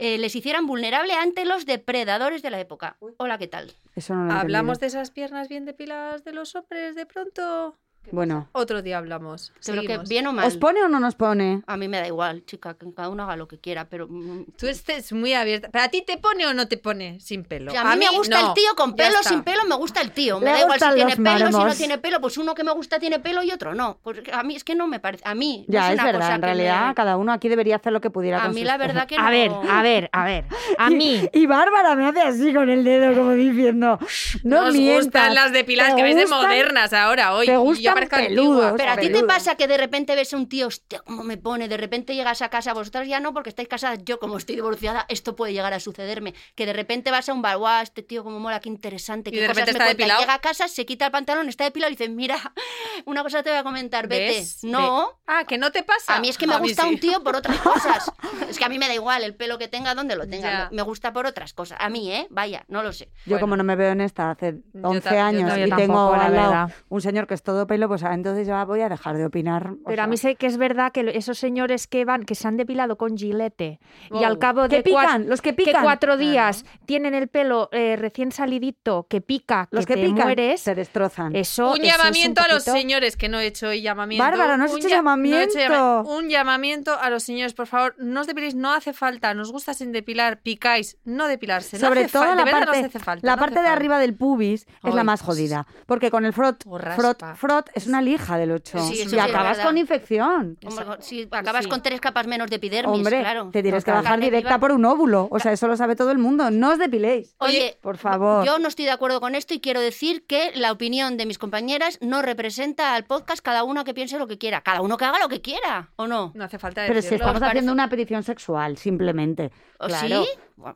eh, 0.00 0.16
les 0.18 0.36
hicieran 0.36 0.66
vulnerable 0.66 1.12
ante 1.14 1.44
los 1.44 1.66
depredadores 1.66 2.40
de 2.42 2.50
la 2.50 2.60
época. 2.60 2.96
Hola, 3.16 3.36
¿qué 3.36 3.48
tal? 3.48 3.72
Eso 3.96 4.14
no 4.14 4.26
lo 4.26 4.32
he 4.32 4.36
¿Hablamos 4.38 4.76
entendido. 4.76 4.80
de 4.98 5.02
esas 5.02 5.10
piernas 5.10 5.48
bien 5.48 5.64
depiladas 5.64 6.22
de 6.22 6.32
los 6.32 6.54
hombres 6.54 6.94
de 6.94 7.04
pronto? 7.04 7.76
Bueno, 8.12 8.48
Otro 8.52 8.82
día 8.82 8.98
hablamos. 8.98 9.52
Pero 9.64 9.82
que 9.82 9.98
bien 10.08 10.26
o 10.26 10.32
mal. 10.32 10.46
¿os 10.46 10.56
pone 10.56 10.82
o 10.82 10.88
no 10.88 11.00
nos 11.00 11.14
pone? 11.14 11.62
A 11.66 11.76
mí 11.76 11.88
me 11.88 11.98
da 11.98 12.06
igual, 12.06 12.44
chica, 12.46 12.74
que 12.74 12.86
cada 12.94 13.08
uno 13.08 13.22
haga 13.24 13.36
lo 13.36 13.48
que 13.48 13.58
quiera, 13.58 13.86
pero 13.88 14.06
mm, 14.08 14.44
Tú 14.56 14.66
estés 14.66 15.12
muy 15.12 15.34
abierta. 15.34 15.68
¿Pero 15.70 15.84
a 15.84 15.88
ti 15.88 16.02
te 16.02 16.16
pone 16.18 16.46
o 16.46 16.54
no 16.54 16.68
te 16.68 16.76
pone 16.78 17.20
sin 17.20 17.44
pelo? 17.44 17.70
O 17.70 17.72
sea, 17.72 17.82
a 17.90 17.96
mí, 17.96 18.04
me 18.10 18.16
gusta 18.16 18.40
no. 18.40 18.48
el 18.48 18.54
tío 18.54 18.74
con 18.76 18.94
pelo, 18.96 19.18
sin 19.22 19.42
pelo, 19.42 19.64
me 19.68 19.74
gusta 19.76 20.00
el 20.00 20.10
tío. 20.12 20.38
Me 20.40 20.46
Le 20.46 20.52
da 20.52 20.60
igual 20.60 20.80
si 20.80 20.94
tiene 20.94 21.16
pelo, 21.16 21.46
si 21.52 21.52
no 21.64 21.74
tiene 21.74 21.98
pelo, 21.98 22.20
pues 22.20 22.38
uno 22.38 22.54
que 22.54 22.64
me 22.64 22.72
gusta 22.72 22.98
tiene 22.98 23.18
pelo 23.20 23.42
y 23.42 23.50
otro 23.50 23.74
no. 23.74 23.98
Pues 24.02 24.18
a 24.32 24.42
mí 24.42 24.56
es 24.56 24.64
que 24.64 24.74
no 24.74 24.86
me 24.86 25.00
parece. 25.00 25.22
A 25.26 25.34
mí. 25.34 25.64
no 25.68 25.72
Ya, 25.72 25.86
es 25.88 25.94
es 25.94 25.94
una 25.94 26.04
verdad, 26.04 26.20
cosa 26.20 26.34
en 26.34 26.42
realidad 26.42 26.88
me- 26.88 26.94
cada 26.94 27.16
uno 27.16 27.32
aquí 27.32 27.48
debería 27.48 27.76
hacer 27.76 27.92
lo 27.92 28.00
que 28.00 28.10
pudiera 28.10 28.38
A 28.42 28.46
con 28.46 28.54
mí 28.54 28.64
la 28.64 28.76
verdad 28.78 29.06
cosas. 29.06 29.06
que 29.08 29.16
no. 29.18 29.26
A 29.26 29.30
ver, 29.30 29.50
a 29.70 29.82
ver, 29.82 30.10
a 30.12 30.24
ver. 30.24 30.44
A 30.78 30.90
mí. 30.90 31.28
Y 31.32 31.46
Bárbara 31.46 31.94
me 31.94 32.06
hace 32.06 32.20
así 32.22 32.52
con 32.54 32.68
el 32.70 32.84
dedo, 32.84 33.14
como 33.14 33.32
diciendo, 33.32 33.98
no 34.44 34.62
Nos 34.64 34.74
mientas. 34.74 35.04
gustan 35.04 35.34
las 35.34 35.52
depiladas 35.52 35.94
¿Te 35.94 35.96
que 35.96 36.02
ves 36.02 36.16
de 36.16 36.26
modernas 36.26 36.92
ahora, 36.92 37.34
hoy. 37.34 37.46
te 37.46 37.52
y 37.52 37.56
yo. 38.06 38.74
Pero 38.76 38.90
a 38.92 38.96
ti 38.96 39.10
te 39.10 39.24
pasa 39.24 39.54
que 39.56 39.66
de 39.66 39.76
repente 39.76 40.14
ves 40.14 40.32
a 40.32 40.36
un 40.36 40.48
tío, 40.48 40.66
hostia, 40.68 41.00
cómo 41.00 41.22
me 41.24 41.36
pone, 41.36 41.68
de 41.68 41.76
repente 41.76 42.14
llegas 42.14 42.42
a 42.42 42.48
casa, 42.48 42.72
vosotras 42.74 43.06
ya 43.08 43.20
no, 43.20 43.32
porque 43.32 43.48
estáis 43.50 43.68
casadas, 43.68 44.00
yo 44.04 44.18
como 44.18 44.36
estoy 44.36 44.54
divorciada, 44.56 45.06
esto 45.08 45.34
puede 45.36 45.52
llegar 45.52 45.72
a 45.72 45.80
sucederme. 45.80 46.34
Que 46.54 46.66
de 46.66 46.72
repente 46.72 47.10
vas 47.10 47.28
a 47.28 47.32
un 47.32 47.42
bar, 47.42 47.56
guau, 47.58 47.82
este 47.82 48.02
tío 48.02 48.22
como 48.24 48.38
mola, 48.40 48.60
qué 48.60 48.68
interesante, 48.68 49.30
Y 49.30 49.32
qué 49.32 49.40
de 49.42 49.46
cosas 49.48 49.66
repente 49.66 49.78
me 49.78 49.84
está 49.90 49.96
cuenta". 49.96 50.16
Y. 50.16 50.20
Llega 50.20 50.34
a 50.34 50.38
casa, 50.40 50.68
se 50.68 50.86
quita 50.86 51.06
el 51.06 51.12
pantalón, 51.12 51.48
está 51.48 51.64
depilado 51.64 51.90
y 51.92 51.96
dices, 51.96 52.10
mira, 52.10 52.36
una 53.06 53.22
cosa 53.22 53.42
te 53.42 53.50
voy 53.50 53.58
a 53.58 53.62
comentar, 53.62 54.08
vete. 54.08 54.38
¿Ves? 54.38 54.64
No, 54.64 55.18
Ah, 55.26 55.44
que 55.46 55.58
no 55.58 55.70
te 55.72 55.82
pasa. 55.82 56.16
A 56.16 56.20
mí 56.20 56.28
es 56.28 56.38
que 56.38 56.46
me 56.46 56.56
gusta 56.58 56.82
sí. 56.84 56.88
un 56.88 56.98
tío 57.00 57.22
por 57.22 57.36
otras 57.36 57.58
cosas. 57.58 58.12
Es 58.48 58.58
que 58.58 58.64
a 58.64 58.68
mí 58.70 58.78
me 58.78 58.88
da 58.88 58.94
igual 58.94 59.22
el 59.24 59.34
pelo 59.34 59.58
que 59.58 59.68
tenga, 59.68 59.94
donde 59.94 60.16
lo 60.16 60.26
tenga. 60.26 60.50
Ya. 60.50 60.68
Me 60.72 60.80
gusta 60.80 61.12
por 61.12 61.26
otras 61.26 61.52
cosas. 61.52 61.76
A 61.82 61.90
mí, 61.90 62.10
¿eh? 62.10 62.26
Vaya, 62.30 62.64
no 62.68 62.82
lo 62.82 62.92
sé. 62.94 63.06
Yo 63.26 63.32
Bueno. 63.32 63.40
como 63.40 63.56
no 63.56 63.64
me 63.64 63.76
veo 63.76 63.90
en 63.92 64.00
esta 64.00 64.30
hace 64.30 64.54
Yo 64.72 64.80
11 64.88 65.00
ta- 65.02 65.14
yo 65.14 65.22
años 65.22 65.50
ta- 65.50 65.60
y 65.60 65.68
yo 65.68 65.76
tengo 65.76 66.14
al 66.14 66.34
lado 66.34 66.72
un 66.88 67.00
señor 67.02 67.26
que 67.26 67.34
es 67.34 67.42
todo 67.42 67.66
pelo, 67.66 67.87
pues 67.88 68.02
ah, 68.04 68.14
entonces 68.14 68.46
ya 68.46 68.64
voy 68.64 68.80
a 68.82 68.88
dejar 68.88 69.16
de 69.16 69.24
opinar. 69.26 69.72
Pero 69.86 70.02
a 70.02 70.06
mí 70.06 70.16
sé 70.16 70.36
que 70.36 70.46
es 70.46 70.56
verdad 70.58 70.92
que 70.92 71.10
esos 71.14 71.38
señores 71.38 71.86
que 71.86 72.04
van, 72.04 72.24
que 72.24 72.34
se 72.34 72.46
han 72.46 72.56
depilado 72.56 72.96
con 72.96 73.16
gilete 73.16 73.80
y 74.10 74.14
Wow. 74.14 74.24
al 74.24 74.38
cabo 74.38 74.68
de 74.68 74.80
cua- 74.84 74.84
pican, 74.84 75.28
los 75.28 75.40
que 75.42 75.54
que 75.54 75.64
pican. 75.64 75.82
cuatro 75.82 76.16
días 76.16 76.64
tienen 76.86 77.14
el 77.14 77.28
pelo 77.28 77.68
eh, 77.72 77.96
recién 77.96 78.30
salidito, 78.32 79.06
que 79.08 79.20
pica, 79.20 79.68
los 79.70 79.86
que, 79.86 79.94
que 79.94 80.00
te 80.02 80.06
pican 80.08 80.26
mueres, 80.26 80.60
se 80.60 80.74
destrozan. 80.74 81.34
eso, 81.34 81.70
Un 81.72 81.76
eso 81.78 81.82
es 81.86 81.96
llamamiento 81.96 82.42
a 82.42 82.48
los 82.48 82.62
señores, 82.64 83.16
que 83.16 83.28
no 83.28 83.40
he 83.40 83.46
hecho 83.46 83.68
hoy 83.68 83.80
llamamiento. 83.82 84.22
Bárbara, 84.24 84.56
no 84.56 84.64
has 84.64 84.72
Un 84.72 84.78
hecho 84.78 84.88
llamamiento. 84.88 85.38
no 85.54 85.60
he 85.60 85.64
hecho 85.64 85.72
llama- 85.72 86.00
un 86.02 86.28
llamamiento 86.28 86.98
a 86.98 87.08
los 87.10 87.22
señores, 87.22 87.54
por 87.54 87.66
favor, 87.66 87.94
no 87.98 88.20
os 88.20 88.26
depiléis, 88.26 88.54
no 88.54 88.72
hace 88.74 88.92
falta, 88.92 89.32
nos 89.34 89.50
gusta 89.52 89.72
sin 89.74 89.92
depilar, 89.92 90.40
picáis, 90.42 90.98
no 91.04 91.26
depilarse. 91.28 91.78
no 91.78 91.88
Sobre 91.88 92.04
hace 92.04 92.12
todo 92.12 92.34
la 92.34 92.44
de 92.44 92.50
parte, 92.50 92.66
no 92.66 92.72
os 92.72 92.78
hace 92.84 92.98
falta. 92.98 93.26
la 93.26 93.36
no 93.36 93.40
parte 93.40 93.54
hace 93.54 93.62
de 93.62 93.66
falta. 93.68 93.76
arriba 93.76 93.98
del 93.98 94.14
pubis 94.14 94.66
es 94.84 94.94
la 94.94 95.04
más 95.04 95.22
jodida. 95.22 95.66
Porque 95.86 96.10
con 96.10 96.24
el 96.26 96.32
frot, 96.32 96.64
frot, 96.96 97.24
frot 97.36 97.70
es 97.78 97.86
una 97.86 98.02
lija 98.02 98.36
del 98.38 98.52
8. 98.52 98.78
Sí, 98.80 99.02
y 99.04 99.08
sí 99.08 99.18
acabas 99.18 99.58
con 99.60 99.78
infección. 99.78 100.58
Si 101.00 101.26
acabas 101.30 101.64
Sí. 101.64 101.70
con 101.70 101.82
tres 101.82 102.00
capas 102.00 102.26
menos 102.26 102.50
de 102.50 102.56
epidermis, 102.56 102.94
Hombre, 102.98 103.20
claro. 103.20 103.50
te 103.52 103.62
tienes 103.62 103.84
que 103.84 103.90
bajar 103.90 104.20
directa 104.20 104.50
viva. 104.50 104.58
por 104.60 104.72
un 104.72 104.84
óvulo. 104.84 105.28
O 105.30 105.38
sea, 105.38 105.52
eso 105.52 105.66
lo 105.68 105.76
sabe 105.76 105.96
todo 105.96 106.10
el 106.10 106.18
mundo. 106.18 106.50
No 106.50 106.70
os 106.72 106.78
depiléis. 106.78 107.34
Oye, 107.38 107.76
por 107.80 107.96
favor. 107.96 108.44
Yo 108.44 108.58
no 108.58 108.68
estoy 108.68 108.84
de 108.84 108.90
acuerdo 108.90 109.20
con 109.20 109.34
esto 109.34 109.54
y 109.54 109.60
quiero 109.60 109.80
decir 109.80 110.26
que 110.26 110.52
la 110.54 110.72
opinión 110.72 111.16
de 111.16 111.26
mis 111.26 111.38
compañeras 111.38 111.98
no 112.02 112.22
representa 112.22 112.94
al 112.94 113.04
podcast 113.04 113.42
cada 113.42 113.64
uno 113.64 113.84
que 113.84 113.94
piense 113.94 114.18
lo 114.18 114.26
que 114.26 114.38
quiera. 114.38 114.60
Cada 114.60 114.80
uno 114.82 114.96
que 114.96 115.04
haga 115.04 115.18
lo 115.18 115.28
que 115.28 115.40
quiera, 115.40 115.90
¿o 115.96 116.06
no? 116.06 116.32
No 116.34 116.44
hace 116.44 116.58
falta 116.58 116.82
Pero 116.86 117.00
si 117.00 117.06
decirlo. 117.06 117.16
estamos 117.26 117.42
¿os 117.42 117.48
haciendo 117.48 117.72
una 117.72 117.88
petición 117.88 118.22
sexual, 118.22 118.76
simplemente. 118.76 119.50
¿O 119.78 119.86
Claro. 119.86 120.24
¿Sí? 120.24 120.28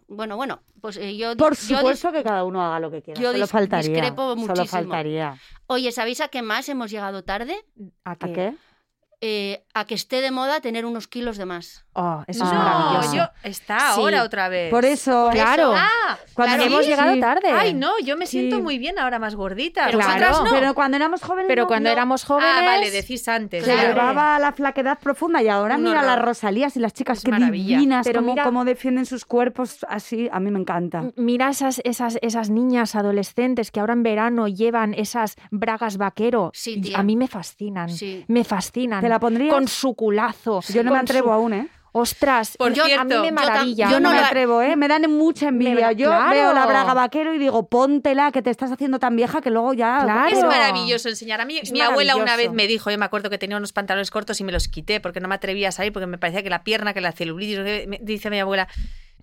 Bueno, 0.06 0.36
bueno, 0.36 0.62
pues 0.80 0.96
eh, 0.96 1.16
yo... 1.16 1.36
Por 1.36 1.56
yo 1.56 1.76
supuesto 1.76 2.12
que 2.12 2.22
cada 2.22 2.44
uno 2.44 2.62
haga 2.62 2.78
lo 2.80 2.90
que 2.90 3.02
quiera. 3.02 3.20
yo 3.20 3.32
solo 3.32 3.46
faltaría. 3.46 3.90
discrepo 3.90 4.22
Solo 4.22 4.36
muchísimo. 4.36 4.66
faltaría. 4.66 5.36
Oye, 5.66 5.90
¿sabéis 5.92 6.20
a 6.20 6.28
qué 6.28 6.42
más 6.42 6.68
hemos 6.68 6.90
llegado 6.90 7.24
tarde? 7.24 7.56
¿A 8.04 8.12
¿A 8.12 8.16
qué? 8.16 8.54
Eh, 9.24 9.62
a 9.72 9.84
que 9.86 9.94
esté 9.94 10.20
de 10.20 10.32
moda 10.32 10.60
tener 10.60 10.84
unos 10.84 11.06
kilos 11.06 11.36
de 11.36 11.46
más. 11.46 11.84
Oh, 11.94 12.24
eso 12.26 12.42
es 12.44 12.52
No, 12.52 12.58
maravilloso. 12.58 13.14
yo, 13.14 13.24
está 13.44 13.78
Sí. 13.78 14.00
ahora 14.00 14.24
otra 14.24 14.48
vez. 14.48 14.68
Por 14.70 14.84
eso. 14.84 15.28
Claro. 15.30 15.72
Ah, 15.76 16.18
Cuando 16.34 16.56
Claro, 16.56 16.62
¿Sí? 16.68 16.74
hemos 16.74 16.86
llegado 16.86 17.12
Sí. 17.14 17.20
tarde. 17.20 17.50
ay, 17.52 17.74
no, 17.74 17.92
yo 18.02 18.16
me 18.16 18.26
siento 18.26 18.56
Sí. 18.56 18.62
muy 18.62 18.78
bien 18.78 18.98
ahora 18.98 19.18
más 19.20 19.34
gordita. 19.36 19.84
Pero 19.86 19.98
claro. 20.00 20.42
no. 20.44 20.50
Pero 20.50 20.74
cuando 20.74 20.96
éramos 20.96 21.22
jóvenes. 21.22 21.44
Pero 21.46 21.66
cuando 21.68 21.88
no- 21.88 21.92
éramos 21.92 22.24
jóvenes... 22.24 22.50
Ah, 22.58 22.64
vale, 22.64 22.90
decís 22.90 23.28
antes. 23.28 23.64
Se 23.64 23.72
Claro. 23.72 23.88
llevaba 23.90 24.38
la 24.40 24.52
flaquedad 24.52 24.98
profunda 24.98 25.42
y 25.42 25.48
ahora 25.48 25.76
mira 25.78 26.02
las 26.02 26.18
Rosalías 26.20 26.74
y 26.76 26.80
las 26.80 26.92
chicas 26.94 27.18
Es 27.18 27.24
que 27.24 27.30
maravilla. 27.30 27.76
divinas, 27.76 28.06
Pero 28.06 28.20
cómo, 28.20 28.32
mira- 28.32 28.44
cómo 28.44 28.64
defienden 28.64 29.06
sus 29.06 29.24
cuerpos 29.24 29.84
así, 29.88 30.28
a 30.32 30.40
mí 30.40 30.50
me 30.50 30.58
encanta. 30.58 31.04
Mira 31.16 31.50
esas, 31.50 31.80
esas, 31.84 32.18
esas 32.22 32.50
niñas 32.50 32.94
adolescentes 32.96 33.70
que 33.70 33.78
ahora 33.80 33.92
en 33.92 34.02
verano 34.02 34.48
llevan 34.48 34.94
esas 34.94 35.36
bragas 35.50 35.96
vaquero. 35.98 36.50
Sí, 36.54 36.74
Y 36.78 36.80
tía. 36.80 36.98
A 36.98 37.02
mí 37.04 37.14
me 37.16 37.28
fascinan. 37.28 37.90
Sí. 37.90 38.24
Me 38.28 38.42
fascinan. 38.44 39.11
¿Te 39.12 39.16
la 39.16 39.20
pondrías? 39.20 39.52
Con 39.54 39.68
su 39.68 39.94
culazo. 39.94 40.60
Yo 40.72 40.82
no 40.82 40.92
me 40.92 40.98
atrevo 40.98 41.28
su- 41.28 41.32
aún, 41.32 41.52
¿eh? 41.54 41.68
Ostras, 41.94 42.56
Por 42.56 42.72
yo- 42.72 42.84
a 42.84 42.86
mí 42.86 42.92
cierto, 42.94 43.04
me 43.06 43.14
yo 43.14 43.24
tam- 43.24 43.32
maravilla. 43.32 43.90
Yo 43.90 44.00
no, 44.00 44.08
no 44.08 44.14
me 44.14 44.20
atrevo, 44.20 44.62
¿eh? 44.62 44.76
Me 44.76 44.88
dan 44.88 45.10
mucha 45.10 45.48
envidia. 45.48 45.88
Me- 45.88 45.94
Yo 45.96 46.08
claro. 46.08 46.30
veo 46.30 46.52
la 46.54 46.64
braga 46.64 46.94
vaquero 46.94 47.34
y 47.34 47.38
digo, 47.38 47.68
póntela, 47.68 48.32
que 48.32 48.40
te 48.40 48.48
estás 48.48 48.72
haciendo 48.72 48.98
tan 48.98 49.14
vieja 49.14 49.42
que 49.42 49.50
luego 49.50 49.74
ya... 49.74 50.00
Claro. 50.02 50.34
Es 50.34 50.42
maravilloso 50.42 51.10
enseñar. 51.10 51.42
A 51.42 51.44
mí, 51.44 51.58
Es 51.58 51.70
mi 51.70 51.82
abuela 51.82 52.16
una 52.16 52.34
vez 52.36 52.50
me 52.50 52.66
dijo, 52.66 52.90
yo 52.90 52.96
me 52.96 53.04
acuerdo 53.04 53.28
que 53.28 53.36
tenía 53.36 53.58
unos 53.58 53.74
pantalones 53.74 54.10
cortos 54.10 54.40
y 54.40 54.44
me 54.44 54.52
los 54.52 54.68
quité 54.68 55.00
porque 55.00 55.20
no 55.20 55.28
me 55.28 55.34
atrevía 55.34 55.68
a 55.68 55.72
salir 55.72 55.92
porque 55.92 56.06
me 56.06 56.16
parecía 56.16 56.42
que 56.42 56.48
la 56.48 56.64
pierna, 56.64 56.94
que 56.94 57.02
la 57.02 57.12
celulitis, 57.12 57.58
dice 58.00 58.30
mi 58.30 58.40
abuela, 58.40 58.68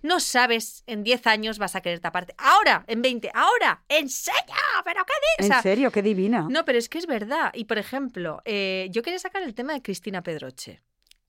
no 0.02 0.20
sabes, 0.20 0.82
en 0.86 1.02
10 1.04 1.26
años 1.26 1.58
vas 1.58 1.76
a 1.76 1.80
querer 1.80 2.00
taparte. 2.00 2.34
Ahora, 2.38 2.84
en 2.86 3.02
20, 3.02 3.30
ahora, 3.34 3.82
enseña, 3.88 4.36
pero 4.84 5.04
¿qué 5.04 5.12
dices? 5.44 5.56
En 5.56 5.62
serio, 5.62 5.90
qué 5.90 6.02
divina. 6.02 6.46
No, 6.50 6.64
pero 6.64 6.78
es 6.78 6.88
que 6.88 6.98
es 6.98 7.06
verdad. 7.06 7.50
Y 7.54 7.64
por 7.64 7.78
ejemplo, 7.78 8.40
eh, 8.44 8.88
yo 8.90 9.02
quería 9.02 9.18
sacar 9.18 9.42
el 9.42 9.54
tema 9.54 9.72
de 9.74 9.82
Cristina 9.82 10.22
Pedroche. 10.22 10.80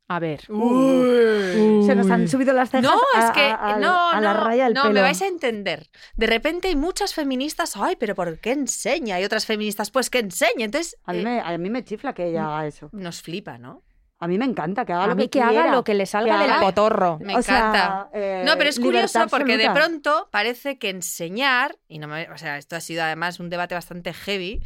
A 0.07 0.19
ver. 0.19 0.41
Se 0.41 1.95
nos 1.95 2.09
han 2.11 2.27
subido 2.27 2.53
las 2.53 2.69
cejas 2.69 2.83
No, 2.83 2.99
a, 3.15 3.25
es 3.27 3.31
que 3.31 3.39
a- 3.41 3.75
a- 3.75 3.79
no, 3.79 4.09
a 4.09 4.19
la 4.19 4.33
no, 4.33 4.43
raya 4.43 4.65
del 4.65 4.73
no, 4.73 4.81
pelo. 4.83 4.93
me 4.93 5.01
vais 5.01 5.21
a 5.21 5.27
entender. 5.27 5.89
De 6.17 6.27
repente 6.27 6.67
hay 6.67 6.75
muchas 6.75 7.13
feministas, 7.13 7.77
ay, 7.77 7.95
pero 7.97 8.13
¿por 8.13 8.37
qué 8.39 8.51
enseña? 8.51 9.19
Y 9.21 9.23
otras 9.23 9.45
feministas, 9.45 9.89
pues 9.89 10.09
que 10.09 10.19
enseñe. 10.19 10.63
Entonces, 10.65 10.97
A 11.05 11.13
mí, 11.13 11.19
eh, 11.19 11.23
me, 11.23 11.39
a 11.39 11.57
mí 11.57 11.69
me 11.69 11.83
chifla 11.85 12.13
que 12.13 12.27
ella 12.27 12.43
haga 12.45 12.67
eso. 12.67 12.89
nos 12.91 13.21
flipa, 13.21 13.57
¿no? 13.57 13.83
A 14.23 14.27
mí 14.27 14.37
me 14.37 14.45
encanta 14.45 14.85
que 14.85 14.93
haga 14.93 15.03
A 15.03 15.07
lo 15.07 15.15
mí 15.15 15.23
que, 15.23 15.39
que 15.39 15.41
haga 15.41 15.71
lo 15.71 15.83
que 15.83 15.95
le 15.95 16.05
salga 16.05 16.35
Que 16.37 16.41
del 16.43 16.51
haga- 16.51 16.61
potorro. 16.61 17.17
Me 17.19 17.35
O 17.35 17.41
sea, 17.41 17.57
encanta. 17.57 18.09
eh, 18.13 18.43
No, 18.45 18.55
pero 18.57 18.69
es 18.69 18.79
curioso 18.79 19.25
porque 19.29 19.57
de 19.57 19.69
pronto 19.71 20.29
parece 20.31 20.77
que 20.77 20.89
enseñar, 20.89 21.77
y 21.87 21.97
no 21.99 22.07
me, 22.07 22.29
o 22.29 22.37
sea, 22.37 22.57
esto 22.59 22.75
ha 22.75 22.81
sido 22.81 23.03
además 23.03 23.39
un 23.39 23.49
debate 23.49 23.73
bastante 23.75 24.13
heavy, 24.13 24.61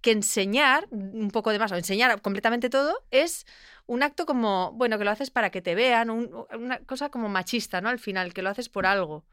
que 0.00 0.10
enseñar 0.10 0.88
un 0.90 1.30
poco 1.30 1.50
de 1.52 1.58
más, 1.60 1.70
o 1.72 1.76
enseñar 1.76 2.20
completamente 2.20 2.68
todo, 2.68 2.94
es 3.12 3.46
un 3.86 4.02
acto 4.02 4.26
como, 4.26 4.72
bueno, 4.72 4.98
que 4.98 5.04
lo 5.04 5.10
haces 5.12 5.30
para 5.30 5.50
que 5.50 5.62
te 5.62 5.74
vean, 5.76 6.10
un- 6.10 6.28
una 6.52 6.78
cosa 6.80 7.08
como 7.08 7.28
machista, 7.28 7.80
¿no? 7.80 7.88
Al 7.88 8.00
final, 8.00 8.34
que 8.34 8.42
lo 8.42 8.50
haces 8.50 8.68
por 8.68 8.86
algo. 8.86 9.24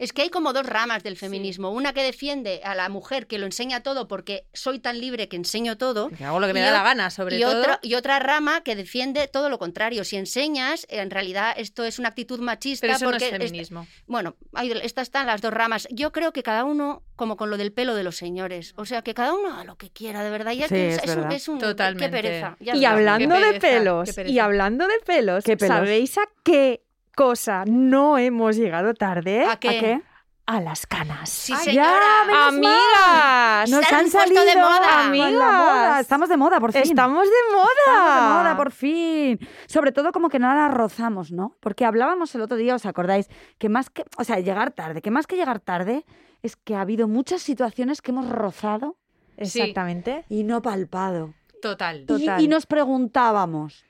Es 0.00 0.14
que 0.14 0.22
hay 0.22 0.30
como 0.30 0.54
dos 0.54 0.64
ramas 0.64 1.02
del 1.02 1.16
feminismo. 1.18 1.70
Una 1.70 1.92
que 1.92 2.02
defiende 2.02 2.62
a 2.64 2.74
la 2.74 2.88
mujer 2.88 3.26
que 3.26 3.36
lo 3.38 3.44
enseña 3.44 3.82
todo 3.82 4.08
porque 4.08 4.46
soy 4.54 4.78
tan 4.78 4.98
libre 4.98 5.28
que 5.28 5.36
enseño 5.36 5.76
todo. 5.76 6.08
Que 6.08 6.24
hago 6.24 6.40
lo 6.40 6.46
que 6.46 6.54
me 6.54 6.60
Y 6.60 6.62
da 6.62 6.72
la 6.72 6.82
gana, 6.82 7.10
sobre 7.10 7.36
y, 7.36 7.42
todo. 7.42 7.60
otra, 7.60 7.78
y 7.82 7.94
otra 7.94 8.18
rama 8.18 8.62
que 8.62 8.74
defiende 8.76 9.28
todo 9.28 9.50
lo 9.50 9.58
contrario. 9.58 10.02
Si 10.04 10.16
enseñas, 10.16 10.86
en 10.88 11.10
realidad 11.10 11.52
esto 11.54 11.84
es 11.84 11.98
una 11.98 12.08
actitud 12.08 12.40
machista. 12.40 12.86
Pero 12.86 12.96
eso 12.96 13.04
no 13.04 13.16
es 13.16 13.22
porque 13.22 13.38
feminismo. 13.38 13.86
bueno, 14.06 14.36
hay- 14.54 14.72
estas 14.82 15.08
están 15.08 15.26
las 15.26 15.42
dos 15.42 15.52
ramas. 15.52 15.86
Yo 15.90 16.12
creo 16.12 16.32
que 16.32 16.42
cada 16.42 16.64
uno, 16.64 17.02
como 17.14 17.36
con 17.36 17.50
lo 17.50 17.58
del 17.58 17.70
pelo 17.70 17.94
de 17.94 18.02
los 18.02 18.16
señores, 18.16 18.72
o 18.78 18.86
sea, 18.86 19.02
que 19.02 19.12
cada 19.12 19.34
uno 19.34 19.52
haga 19.52 19.64
lo 19.64 19.76
que 19.76 19.90
quiera, 19.90 20.24
de 20.24 20.30
verdad. 20.30 20.52
Ya 20.52 20.66
Sí, 20.68 20.74
que 20.76 20.94
es 20.94 21.00
un- 21.02 21.06
verdad. 21.16 21.32
es 21.34 21.46
un, 21.48 21.58
Totalmente. 21.58 22.06
Qué 22.06 22.10
pereza. 22.22 22.56
ya 22.58 22.74
Y 22.74 22.86
hablando 22.86 23.34
Qué 23.34 23.40
de 23.40 23.46
pereza, 23.48 23.60
qué 23.68 23.76
pelos, 23.78 24.12
pereza. 24.14 24.32
y 24.34 24.38
hablando 24.38 24.86
de 24.88 24.98
pelos, 25.04 25.44
¿Qué 25.44 25.58
pelos? 25.58 25.76
¿sabéis 25.76 26.16
a 26.16 26.22
qué 26.42 26.84
cosa 27.14 27.64
no 27.66 28.18
hemos 28.18 28.56
llegado 28.56 28.94
tarde? 28.94 29.44
¿A 29.46 29.56
qué? 29.56 29.68
¿A 29.68 29.80
qué? 29.80 30.02
A 30.46 30.60
las 30.60 30.84
canas. 30.84 31.30
Sí, 31.30 31.52
Ay, 31.56 31.64
señora. 31.64 32.00
ya, 32.28 32.48
Amigas, 32.48 33.70
Nos 33.70 33.84
Se 33.86 33.94
han 33.94 34.10
salido 34.10 34.44
de 34.44 34.56
moda. 34.56 35.06
Amigas. 35.06 35.32
moda. 35.32 36.00
Estamos 36.00 36.28
de 36.28 36.36
moda, 36.36 36.58
por 36.58 36.72
fin. 36.72 36.82
estamos 36.82 37.24
de 37.28 37.54
moda. 37.56 37.68
Estamos 37.86 38.14
de 38.14 38.28
moda, 38.38 38.56
por 38.56 38.72
fin. 38.72 39.38
Sobre 39.66 39.92
todo 39.92 40.10
como 40.10 40.28
que 40.28 40.40
no 40.40 40.52
la 40.52 40.66
rozamos, 40.68 41.30
¿no? 41.30 41.56
Porque 41.60 41.84
hablábamos 41.84 42.34
el 42.34 42.40
otro 42.40 42.56
día, 42.56 42.74
¿os 42.74 42.84
acordáis? 42.84 43.28
Que 43.58 43.68
más 43.68 43.90
que, 43.90 44.04
o 44.16 44.24
sea, 44.24 44.40
llegar 44.40 44.72
tarde, 44.72 45.02
que 45.02 45.12
más 45.12 45.28
que 45.28 45.36
llegar 45.36 45.60
tarde 45.60 46.04
es 46.42 46.56
que 46.56 46.74
ha 46.74 46.80
habido 46.80 47.06
muchas 47.06 47.42
situaciones 47.42 48.02
que 48.02 48.10
hemos 48.10 48.28
rozado 48.28 48.96
Exactamente. 49.36 50.24
y 50.28 50.42
no 50.42 50.62
palpado. 50.62 51.34
Total. 51.62 52.00
Y- 52.00 52.06
Total. 52.06 52.40
Y, 52.40 52.48
nos 52.48 52.66
preguntábamos, 52.66 53.84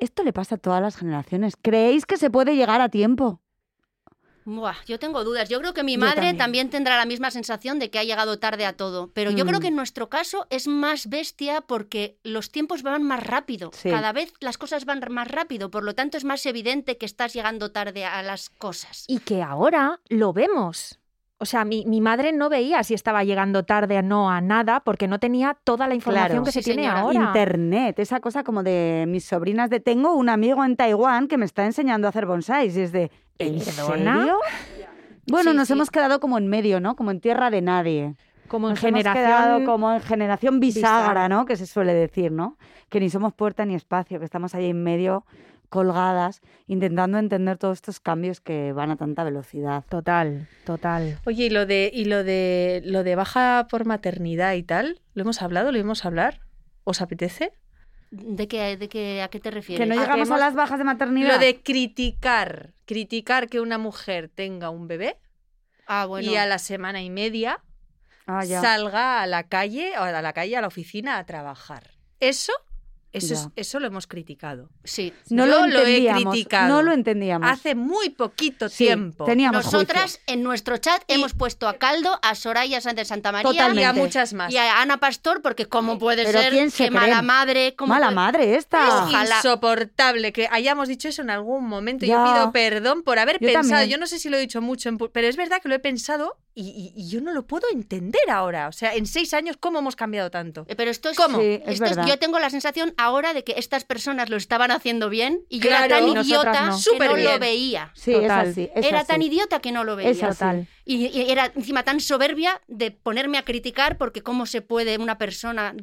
¿esto 0.00 0.22
le 0.24 0.32
pasa 0.32 0.56
a 0.56 0.58
todas 0.58 0.82
las 0.82 0.96
generaciones? 0.96 1.54
¿Creéis 1.60 2.06
que 2.06 2.16
se 2.16 2.30
puede 2.30 2.56
llegar 2.56 2.80
a 2.80 2.88
tiempo? 2.88 3.40
Buah, 4.46 4.74
yo 4.86 4.98
tengo 4.98 5.22
dudas. 5.22 5.48
Yo 5.50 5.60
creo 5.60 5.74
que 5.74 5.82
mi 5.84 5.94
Yo 5.94 6.00
madre 6.00 6.14
también. 6.16 6.36
también. 6.38 6.70
tendrá 6.70 6.96
la 6.96 7.04
misma 7.04 7.30
sensación 7.30 7.78
de 7.78 7.90
que 7.90 7.98
ha 7.98 8.04
llegado 8.04 8.38
tarde 8.38 8.64
a 8.64 8.72
todo. 8.72 9.10
Pero 9.12 9.30
yo 9.30 9.44
Mm. 9.44 9.48
creo 9.48 9.60
que 9.60 9.66
en 9.68 9.76
nuestro 9.76 10.08
caso 10.08 10.46
es 10.50 10.66
más 10.66 11.08
bestia 11.08 11.60
porque 11.60 12.18
los 12.24 12.50
tiempos 12.50 12.82
van 12.82 13.02
más 13.02 13.22
rápido. 13.22 13.70
Sí. 13.74 13.90
Cada 13.90 14.12
vez 14.12 14.32
las 14.40 14.56
cosas 14.56 14.86
van 14.86 15.00
más 15.10 15.28
rápido. 15.28 15.70
Por 15.70 15.84
lo 15.84 15.94
tanto, 15.94 16.16
es 16.16 16.24
más 16.24 16.44
evidente 16.46 16.96
que 16.96 17.06
estás 17.06 17.34
llegando 17.34 17.70
tarde 17.70 18.06
a 18.06 18.22
las 18.22 18.48
cosas. 18.48 19.04
Y 19.08 19.18
que 19.18 19.42
ahora 19.42 20.00
lo 20.08 20.32
vemos. 20.32 20.98
O 21.42 21.46
sea, 21.46 21.64
mi, 21.64 21.86
mi 21.86 22.02
madre 22.02 22.32
no 22.32 22.50
veía 22.50 22.82
si 22.84 22.92
estaba 22.92 23.24
llegando 23.24 23.62
tarde 23.64 23.98
o 23.98 24.02
no 24.02 24.30
a 24.30 24.40
nada 24.42 24.80
porque 24.80 25.08
no 25.08 25.18
tenía 25.18 25.56
toda 25.64 25.86
la 25.88 25.94
información 25.94 26.28
Claro. 26.28 26.44
que 26.44 26.52
se 26.52 26.60
tiene 26.62 26.82
señora. 26.82 27.00
ahora. 27.00 27.20
Internet, 27.28 27.98
esa 27.98 28.20
cosa 28.20 28.44
como 28.44 28.62
de 28.62 29.06
mis 29.08 29.24
sobrinas 29.24 29.70
de 29.70 29.80
tengo 29.80 30.14
un 30.14 30.28
amigo 30.28 30.62
en 30.64 30.76
Taiwán 30.76 31.28
que 31.28 31.38
me 31.38 31.46
está 31.46 31.64
enseñando 31.64 32.06
a 32.06 32.10
hacer 32.10 32.26
bonsáis 32.26 32.76
y 32.76 32.82
es 32.82 32.92
de 32.92 33.10
¿en 33.38 33.58
¿Perdona? 33.58 34.18
serio? 34.18 34.36
Bueno, 35.28 35.52
Sí, 35.52 35.56
nos 35.56 35.68
sí. 35.68 35.72
hemos 35.72 35.90
quedado 35.90 36.20
como 36.20 36.36
en 36.38 36.46
medio, 36.48 36.78
¿no? 36.80 36.94
Como 36.94 37.10
en 37.10 37.20
tierra 37.20 37.50
de 37.50 37.62
nadie. 37.62 38.16
Como 38.48 38.66
en 38.68 38.74
Nos 38.74 38.82
hemos 38.84 38.98
generación. 39.02 39.24
quedado 39.24 39.64
como 39.64 39.92
en 39.92 40.00
generación 40.00 40.60
bisagra, 40.60 40.98
bisagra. 41.00 41.28
¿no? 41.28 41.46
Que 41.46 41.56
se 41.56 41.66
suele 41.66 41.94
decir, 41.94 42.32
¿no? 42.32 42.58
Que 42.88 43.00
ni 43.00 43.08
somos 43.08 43.32
puerta 43.32 43.64
ni 43.64 43.74
espacio, 43.76 44.18
que 44.18 44.24
estamos 44.24 44.54
ahí 44.54 44.68
en 44.68 44.82
medio 44.82 45.24
colgadas, 45.70 46.42
intentando 46.66 47.16
entender 47.16 47.56
todos 47.56 47.78
estos 47.78 48.00
cambios 48.00 48.40
que 48.40 48.72
van 48.74 48.90
a 48.90 48.96
tanta 48.96 49.24
velocidad. 49.24 49.84
Total, 49.88 50.46
total. 50.66 51.18
Oye, 51.24 51.46
y 51.46 51.50
lo 51.50 51.64
de, 51.64 51.90
y 51.94 52.04
lo 52.04 52.22
de 52.24 52.82
lo 52.84 53.02
de 53.04 53.14
baja 53.16 53.66
por 53.70 53.86
maternidad 53.86 54.52
y 54.54 54.62
tal, 54.62 55.00
¿lo 55.14 55.22
hemos 55.22 55.40
hablado? 55.40 55.72
¿Lo 55.72 55.78
íbamos 55.78 56.04
a 56.04 56.08
hablar? 56.08 56.40
¿Os 56.84 57.00
apetece? 57.00 57.52
¿De 58.10 58.48
qué, 58.48 58.76
de 58.76 58.88
qué, 58.88 59.22
¿A 59.22 59.28
qué 59.28 59.38
te 59.38 59.52
refieres? 59.52 59.80
Que 59.80 59.86
no 59.86 59.94
¿A 59.94 59.98
qué 59.98 60.02
llegamos 60.02 60.28
a 60.28 60.34
hemos- 60.34 60.40
las 60.40 60.54
bajas 60.54 60.78
de 60.78 60.84
maternidad. 60.84 61.28
Lo 61.34 61.38
de 61.38 61.62
criticar, 61.62 62.72
criticar 62.84 63.48
que 63.48 63.60
una 63.60 63.78
mujer 63.78 64.28
tenga 64.34 64.70
un 64.70 64.88
bebé 64.88 65.16
Ah, 65.86 66.06
bueno. 66.06 66.30
y 66.30 66.36
a 66.36 66.44
la 66.46 66.58
semana 66.58 67.02
y 67.02 67.10
media 67.10 67.60
Ah, 68.26 68.44
ya. 68.44 68.60
salga 68.60 69.22
a 69.22 69.26
la 69.28 69.44
calle, 69.44 69.92
o 69.98 70.02
a 70.02 70.22
la 70.22 70.32
calle, 70.32 70.56
a 70.56 70.60
la 70.60 70.66
oficina 70.66 71.18
a 71.18 71.24
trabajar. 71.26 71.92
Eso, 72.18 72.52
eso, 73.12 73.34
es- 73.34 73.48
eso 73.56 73.80
lo 73.80 73.86
hemos 73.86 74.06
criticado. 74.06 74.70
Sí. 74.84 75.12
No 75.30 75.46
Yo 75.46 75.52
lo 75.60 75.66
lo 75.66 75.80
he 75.80 75.96
entendíamos. 75.98 76.32
criticado. 76.34 76.68
No 76.68 76.82
lo 76.82 76.92
entendíamos. 76.92 77.50
Hace 77.50 77.74
muy 77.74 78.10
poquito 78.10 78.68
Sí, 78.68 78.84
tiempo. 78.86 79.24
Teníamos 79.24 79.64
Nosotras 79.64 80.02
juicio. 80.02 80.20
en 80.28 80.42
nuestro 80.42 80.76
chat 80.78 81.02
Y- 81.08 81.14
hemos 81.14 81.34
puesto 81.34 81.68
a 81.68 81.74
Caldo, 81.78 82.18
a 82.22 82.34
Soraya 82.34 82.80
Sánchez 82.80 83.08
Santa 83.08 83.32
María 83.32 83.50
Y 83.50 83.54
Totalmente. 83.56 83.84
a 83.86 83.92
muchas 83.92 84.32
más. 84.32 84.52
y 84.52 84.56
a 84.58 84.80
Ana 84.80 84.98
Pastor, 84.98 85.42
porque 85.42 85.66
cómo 85.66 85.98
puede 85.98 86.24
Pero 86.24 86.40
ser 86.40 86.52
¿quién 86.52 86.70
se 86.70 86.84
que 86.84 86.90
mala 86.90 87.22
madre... 87.22 87.74
cómo 87.76 87.92
Mala 87.94 88.06
puede- 88.06 88.14
madre 88.16 88.56
esta. 88.56 88.86
Es 88.86 88.94
Es 88.94 89.00
Ojalá. 89.00 89.36
insoportable 89.36 90.32
que 90.32 90.48
hayamos 90.50 90.88
dicho 90.88 91.08
eso 91.08 91.22
en 91.22 91.30
algún 91.30 91.66
momento. 91.66 92.06
Ya. 92.06 92.14
Yo 92.14 92.24
pido 92.32 92.52
perdón 92.52 93.02
por 93.02 93.18
haber 93.18 93.38
Yo 93.40 93.46
pensado. 93.46 93.68
también. 93.80 93.90
Yo 93.90 93.98
no 93.98 94.06
sé 94.06 94.18
si 94.18 94.28
lo 94.28 94.36
he 94.36 94.40
dicho 94.40 94.60
mucho, 94.60 94.88
en 94.88 94.98
pu- 94.98 95.10
pero 95.12 95.26
es 95.26 95.36
verdad 95.36 95.60
que 95.62 95.68
lo 95.68 95.74
he 95.74 95.78
pensado 95.78 96.36
y, 96.54 96.62
y- 96.68 96.92
y 97.00 97.08
yo 97.08 97.20
no 97.20 97.32
lo 97.32 97.46
puedo 97.46 97.66
entender 97.72 98.28
ahora. 98.30 98.68
O 98.68 98.72
sea, 98.72 98.94
en 98.94 99.06
seis 99.06 99.32
años, 99.34 99.56
¿cómo 99.58 99.78
hemos 99.78 99.96
cambiado 99.96 100.30
tanto? 100.30 100.64
Eh, 100.68 100.74
Pero 100.76 100.90
esto 100.90 101.08
es, 101.10 101.16
¿Cómo? 101.16 101.38
Sí, 101.38 101.60
es 101.64 101.80
esto 101.80 102.00
es- 102.00 102.06
yo 102.08 102.18
tengo 102.18 102.38
la 102.38 102.50
sensación 102.50 102.92
ahora 102.96 103.34
de 103.34 103.44
que 103.44 103.54
estas 103.56 103.84
personas 103.84 104.28
lo 104.30 104.36
estaban 104.36 104.70
haciendo 104.70 105.08
bien 105.08 105.44
y 105.48 105.60
yo 105.60 105.68
Claro, 105.68 105.84
era 105.86 105.98
tan 106.00 106.08
idiota 106.08 106.66
no. 106.66 106.78
que 106.98 106.98
no 107.08 107.16
lo 107.16 107.38
veía. 107.38 107.92
Sí, 107.94 108.12
Total. 108.12 108.46
es 108.46 108.50
así. 108.52 108.70
es 108.74 108.86
Era 108.86 108.98
así. 109.00 109.08
tan 109.08 109.22
idiota 109.22 109.60
que 109.60 109.72
no 109.72 109.84
lo 109.84 109.96
veía. 109.96 110.10
Es 110.10 110.22
así. 110.22 110.38
Total. 110.38 110.66
Y, 110.84 111.06
y 111.06 111.30
era 111.30 111.52
encima 111.54 111.84
tan 111.84 112.00
soberbia 112.00 112.60
de 112.66 112.90
ponerme 112.90 113.38
a 113.38 113.44
criticar 113.44 113.96
porque 113.96 114.22
cómo 114.22 114.44
se 114.46 114.60
puede 114.60 114.98
una 114.98 115.18
persona 115.18 115.74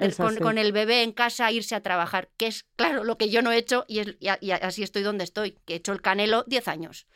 con, 0.42 0.58
el 0.58 0.72
bebé 0.74 1.04
en 1.04 1.14
casa 1.14 1.50
irse 1.52 1.76
a 1.76 1.82
trabajar, 1.82 2.30
que 2.36 2.48
es 2.48 2.66
claro 2.76 3.04
lo 3.06 3.18
que 3.18 3.30
yo 3.30 3.42
no 3.42 3.52
he 3.54 3.58
hecho 3.58 3.86
y, 3.88 4.00
es- 4.00 4.16
y 4.20 4.28
a- 4.28 4.38
y 4.42 4.52
así 4.52 4.84
estoy 4.84 5.04
donde 5.04 5.24
estoy, 5.24 5.58
que 5.66 5.74
he 5.74 5.78
hecho 5.78 5.94
el 5.94 6.02
canelo 6.02 6.44
10 6.48 6.68
años. 6.68 7.08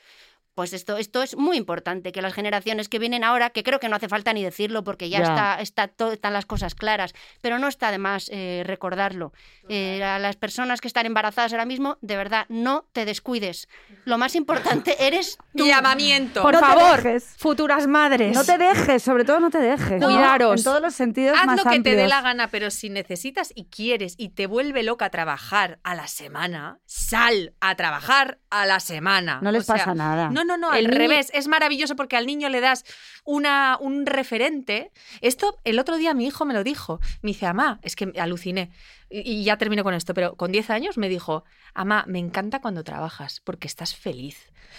Pues 0.62 0.74
esto, 0.74 0.97
esto 0.97 1.24
es 1.24 1.36
muy 1.36 1.58
importante, 1.58 2.12
que 2.12 2.21
las 2.21 2.36
generaciones 2.36 2.88
que 2.88 3.00
vienen 3.00 3.24
ahora, 3.24 3.50
que 3.50 3.63
creo 3.63 3.80
que 3.80 3.89
no 3.89 3.95
hace 3.95 4.08
falta 4.08 4.32
ni 4.32 4.43
decirlo 4.43 4.84
porque 4.84 5.10
ya, 5.10 5.17
Ya. 5.17 5.24
Está, 5.24 5.56
está 5.62 5.88
todo- 5.88 6.12
están 6.12 6.34
las 6.34 6.45
cosas 6.45 6.76
claras, 6.76 7.13
pero 7.41 7.58
no 7.58 7.67
está 7.67 7.89
de 7.89 7.97
más 7.97 8.30
eh, 8.32 8.62
recordarlo. 8.63 9.34
Eh, 9.69 10.04
a 10.04 10.19
las 10.19 10.36
personas 10.36 10.80
que 10.80 10.88
están 10.88 11.08
embarazadas 11.08 11.52
ahora 11.54 11.65
mismo, 11.65 11.97
de 12.02 12.15
verdad, 12.15 12.45
no 12.50 12.86
te 12.91 13.06
descuides. 13.06 13.67
Lo 14.06 14.19
más 14.19 14.36
importante 14.36 15.08
eres 15.08 15.39
tú. 15.58 15.65
Llamamiento. 15.65 16.43
Por 16.43 16.54
No 16.54 16.60
favor, 16.60 17.02
futuras 17.38 17.88
madres. 17.88 18.36
No 18.36 18.43
te 18.43 18.60
dejes, 18.60 19.02
sobre 19.02 19.26
todo 19.26 19.39
no 19.39 19.50
te 19.50 19.58
dejes. 19.58 20.04
Cuidaros. 20.04 20.60
En 20.60 20.63
todos 20.63 20.82
los 20.82 20.93
sentidos 20.93 21.39
Haz 21.39 21.47
más 21.47 21.58
lo 21.65 21.71
que 21.71 21.80
te 21.80 21.95
dé 21.95 22.08
la 22.08 22.21
gana, 22.21 22.50
pero 22.50 22.69
si 22.69 22.91
necesitas 22.91 23.52
y 23.56 23.65
quieres 23.65 24.13
y 24.19 24.30
te 24.30 24.45
vuelve 24.45 24.84
loca 24.84 25.10
trabajar 25.10 25.80
a 25.84 25.95
la 25.95 26.06
semana, 26.08 26.78
sal 26.86 27.56
a 27.62 27.74
trabajar 27.76 28.38
a 28.52 28.67
la 28.67 28.80
semana. 28.80 29.39
No 29.41 29.52
les 29.52 29.62
O 29.62 29.65
sea, 29.65 29.78
pasa 29.78 29.95
nada. 29.95 30.30
No, 30.30 30.43
no, 30.43 30.50
no, 30.57 30.73
El 30.73 30.85
al 30.85 30.91
niño- 30.91 30.97
revés. 30.97 31.29
Es 31.33 31.47
maravilloso 31.47 31.95
porque 31.95 32.17
al 32.17 32.25
niño 32.25 32.49
le 32.49 32.61
das 32.61 32.83
una, 33.23 33.77
un 33.79 34.05
referente. 34.05 34.91
Esto 35.21 35.59
el 35.63 35.79
otro 35.79 35.97
día 35.97 36.13
mi 36.13 36.25
hijo 36.27 36.45
me 36.45 36.53
lo 36.53 36.63
dijo. 36.63 36.99
Me 37.21 37.29
dice, 37.31 37.45
Amá, 37.45 37.79
es 37.83 37.95
que 37.95 38.11
aluciné. 38.19 38.71
Y, 39.09 39.19
y 39.29 39.43
ya 39.43 39.57
termino 39.57 39.83
con 39.83 39.93
esto, 39.93 40.13
pero 40.13 40.35
con 40.35 40.51
10 40.51 40.69
años 40.69 40.97
me 40.97 41.09
dijo, 41.09 41.43
Amá, 41.73 42.03
me 42.07 42.19
encanta 42.19 42.61
cuando 42.61 42.83
trabajas 42.83 43.41
porque 43.43 43.67
estás 43.67 43.95
feliz. 43.95 44.37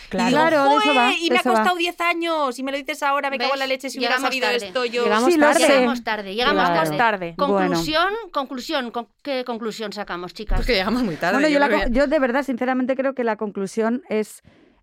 Claro. 0.09 0.25
Y 0.25 0.31
digo, 0.31 0.41
Claro, 0.41 0.65
de 0.65 0.77
eso 0.77 0.81
"Joe, 0.87 0.95
va, 0.97 1.13
y 1.13 1.29
me 1.31 1.37
ha 1.37 1.41
eso 1.41 1.51
va". 1.51 1.57
costado 1.57 1.77
10 1.77 2.01
años 2.01 2.59
y 2.59 2.63
me 2.63 2.73
lo 2.73 2.79
dices 2.79 3.03
ahora, 3.03 3.29
me 3.29 3.37
cago 3.39 3.53
en 3.53 3.59
la 3.59 3.67
¿Ves? 3.67 3.69
leche 3.77 3.91
si 3.91 3.99
hubiera 3.99 4.19
sabido 4.19 4.47
tarde. 4.49 4.67
esto 4.67 4.85
yo. 4.87 5.05
Llegamos 5.05 5.35
Sí, 5.35 5.39
tarde. 5.39 5.69
Llegamos 5.69 6.05
tarde, 6.05 6.35
llegamos 6.35 6.71
Claro. 6.71 6.97
tarde. 6.97 7.35
Conclusión, 7.37 8.09
conclusión, 8.33 8.91
con- 8.91 9.09
¿qué 9.23 9.45
conclusión 9.45 9.93
sacamos, 9.93 10.33
chicas? 10.33 10.59
Porque 10.59 10.73
llegamos 10.73 11.03
muy 11.03 11.17
tarde. 11.17 11.39
Bueno, 11.41 11.59
la 11.59 11.89
yo 11.89 12.07
de 12.07 12.19
verdad, 12.19 12.43
sinceramente, 12.43 12.97
creo 12.97 13.15
que 13.15 13.23
la 13.23 13.37
conclusión 13.37 14.03
es 14.09 14.43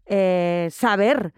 eh, 0.10 0.68
saber 0.72 1.34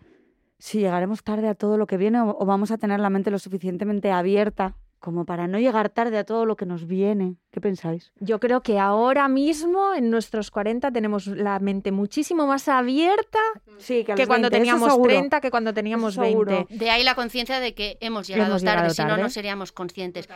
si 0.58 0.80
llegaremos 0.80 1.24
tarde 1.24 1.48
a 1.48 1.56
todo 1.56 1.78
lo 1.78 1.86
que 1.86 1.98
viene 1.98 2.20
o, 2.22 2.36
o 2.40 2.46
vamos 2.46 2.72
a 2.72 2.78
tener 2.78 3.00
la 3.00 3.10
mente 3.10 3.30
lo 3.30 3.40
suficientemente 3.40 4.12
abierta 4.12 4.76
como 5.02 5.26
para 5.26 5.48
no 5.48 5.60
llegar 5.60 5.90
tarde 5.90 6.20
a 6.20 6.24
todo 6.24 6.46
lo 6.46 6.56
que 6.56 6.68
nos 6.68 6.86
viene. 6.86 7.36
¿Qué 7.50 7.60
pensáis? 7.60 8.14
Yo 8.20 8.40
creo 8.40 8.62
que 8.62 8.78
ahora 8.78 9.28
mismo, 9.28 9.96
en 9.96 10.12
nuestros 10.12 10.52
40, 10.52 10.92
tenemos 10.92 11.26
la 11.26 11.60
mente 11.60 11.92
muchísimo 11.92 12.46
más 12.46 12.68
abierta 12.68 13.40
Sí, 13.80 14.06
que 14.06 14.28
cuando 14.28 14.52
teníamos 14.52 15.02
30, 15.02 15.42
que 15.42 15.50
cuando 15.50 15.74
teníamos 15.74 16.14
Eso 16.14 16.24
seguro. 16.24 16.52
20. 16.52 16.78
De 16.78 16.92
ahí 16.92 17.04
la 17.04 17.16
conciencia 17.16 17.60
de 17.60 17.74
que 17.74 17.98
hemos 18.00 18.28
llegado 18.28 18.52
Hemos 18.52 18.64
tarde, 18.64 18.92
si 18.92 19.04
no, 19.04 19.18
no 19.18 19.30
seríamos 19.32 19.72
conscientes. 19.72 20.30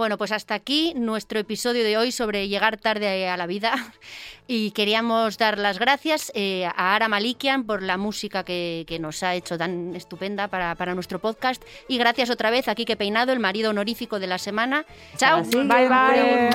Bueno, 0.00 0.16
pues 0.16 0.32
hasta 0.32 0.54
aquí 0.54 0.94
nuestro 0.96 1.38
episodio 1.38 1.84
de 1.84 1.98
hoy 1.98 2.10
sobre 2.10 2.48
llegar 2.48 2.78
tarde 2.78 3.28
a 3.28 3.36
la 3.36 3.46
vida. 3.46 3.74
Y 4.46 4.72
queríamos 4.72 5.38
dar 5.38 5.58
las 5.58 5.78
gracias 5.78 6.32
eh, 6.34 6.64
a 6.64 6.96
Ara 6.96 7.06
Malikian 7.06 7.64
por 7.66 7.82
la 7.82 7.96
música 7.98 8.42
que, 8.42 8.84
que 8.88 8.98
nos 8.98 9.22
ha 9.22 9.36
hecho 9.36 9.56
tan 9.56 9.94
estupenda 9.94 10.48
para, 10.48 10.74
para 10.74 10.94
nuestro 10.94 11.20
podcast. 11.20 11.62
Y 11.86 11.98
gracias 11.98 12.30
otra 12.30 12.50
vez 12.50 12.66
a 12.66 12.74
Quique 12.74 12.96
Peinado, 12.96 13.30
el 13.32 13.38
marido 13.38 13.70
honorífico 13.70 14.18
de 14.18 14.26
la 14.26 14.38
semana. 14.38 14.86
Chao. 15.18 15.44
Bye, 15.44 15.88
bye. 15.88 16.50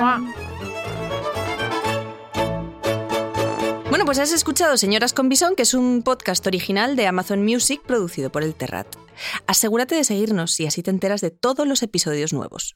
Bueno, 3.88 4.04
pues 4.04 4.18
has 4.18 4.32
escuchado 4.32 4.76
Señoras 4.76 5.14
con 5.14 5.30
Bisón, 5.30 5.54
que 5.56 5.62
es 5.62 5.72
un 5.72 6.02
podcast 6.02 6.46
original 6.46 6.96
de 6.96 7.06
Amazon 7.06 7.44
Music 7.44 7.80
producido 7.86 8.30
por 8.30 8.42
el 8.42 8.54
Terrat. 8.54 8.88
Asegúrate 9.46 9.94
de 9.94 10.04
seguirnos 10.04 10.60
y 10.60 10.66
así 10.66 10.82
te 10.82 10.90
enteras 10.90 11.22
de 11.22 11.30
todos 11.30 11.66
los 11.66 11.82
episodios 11.82 12.34
nuevos. 12.34 12.74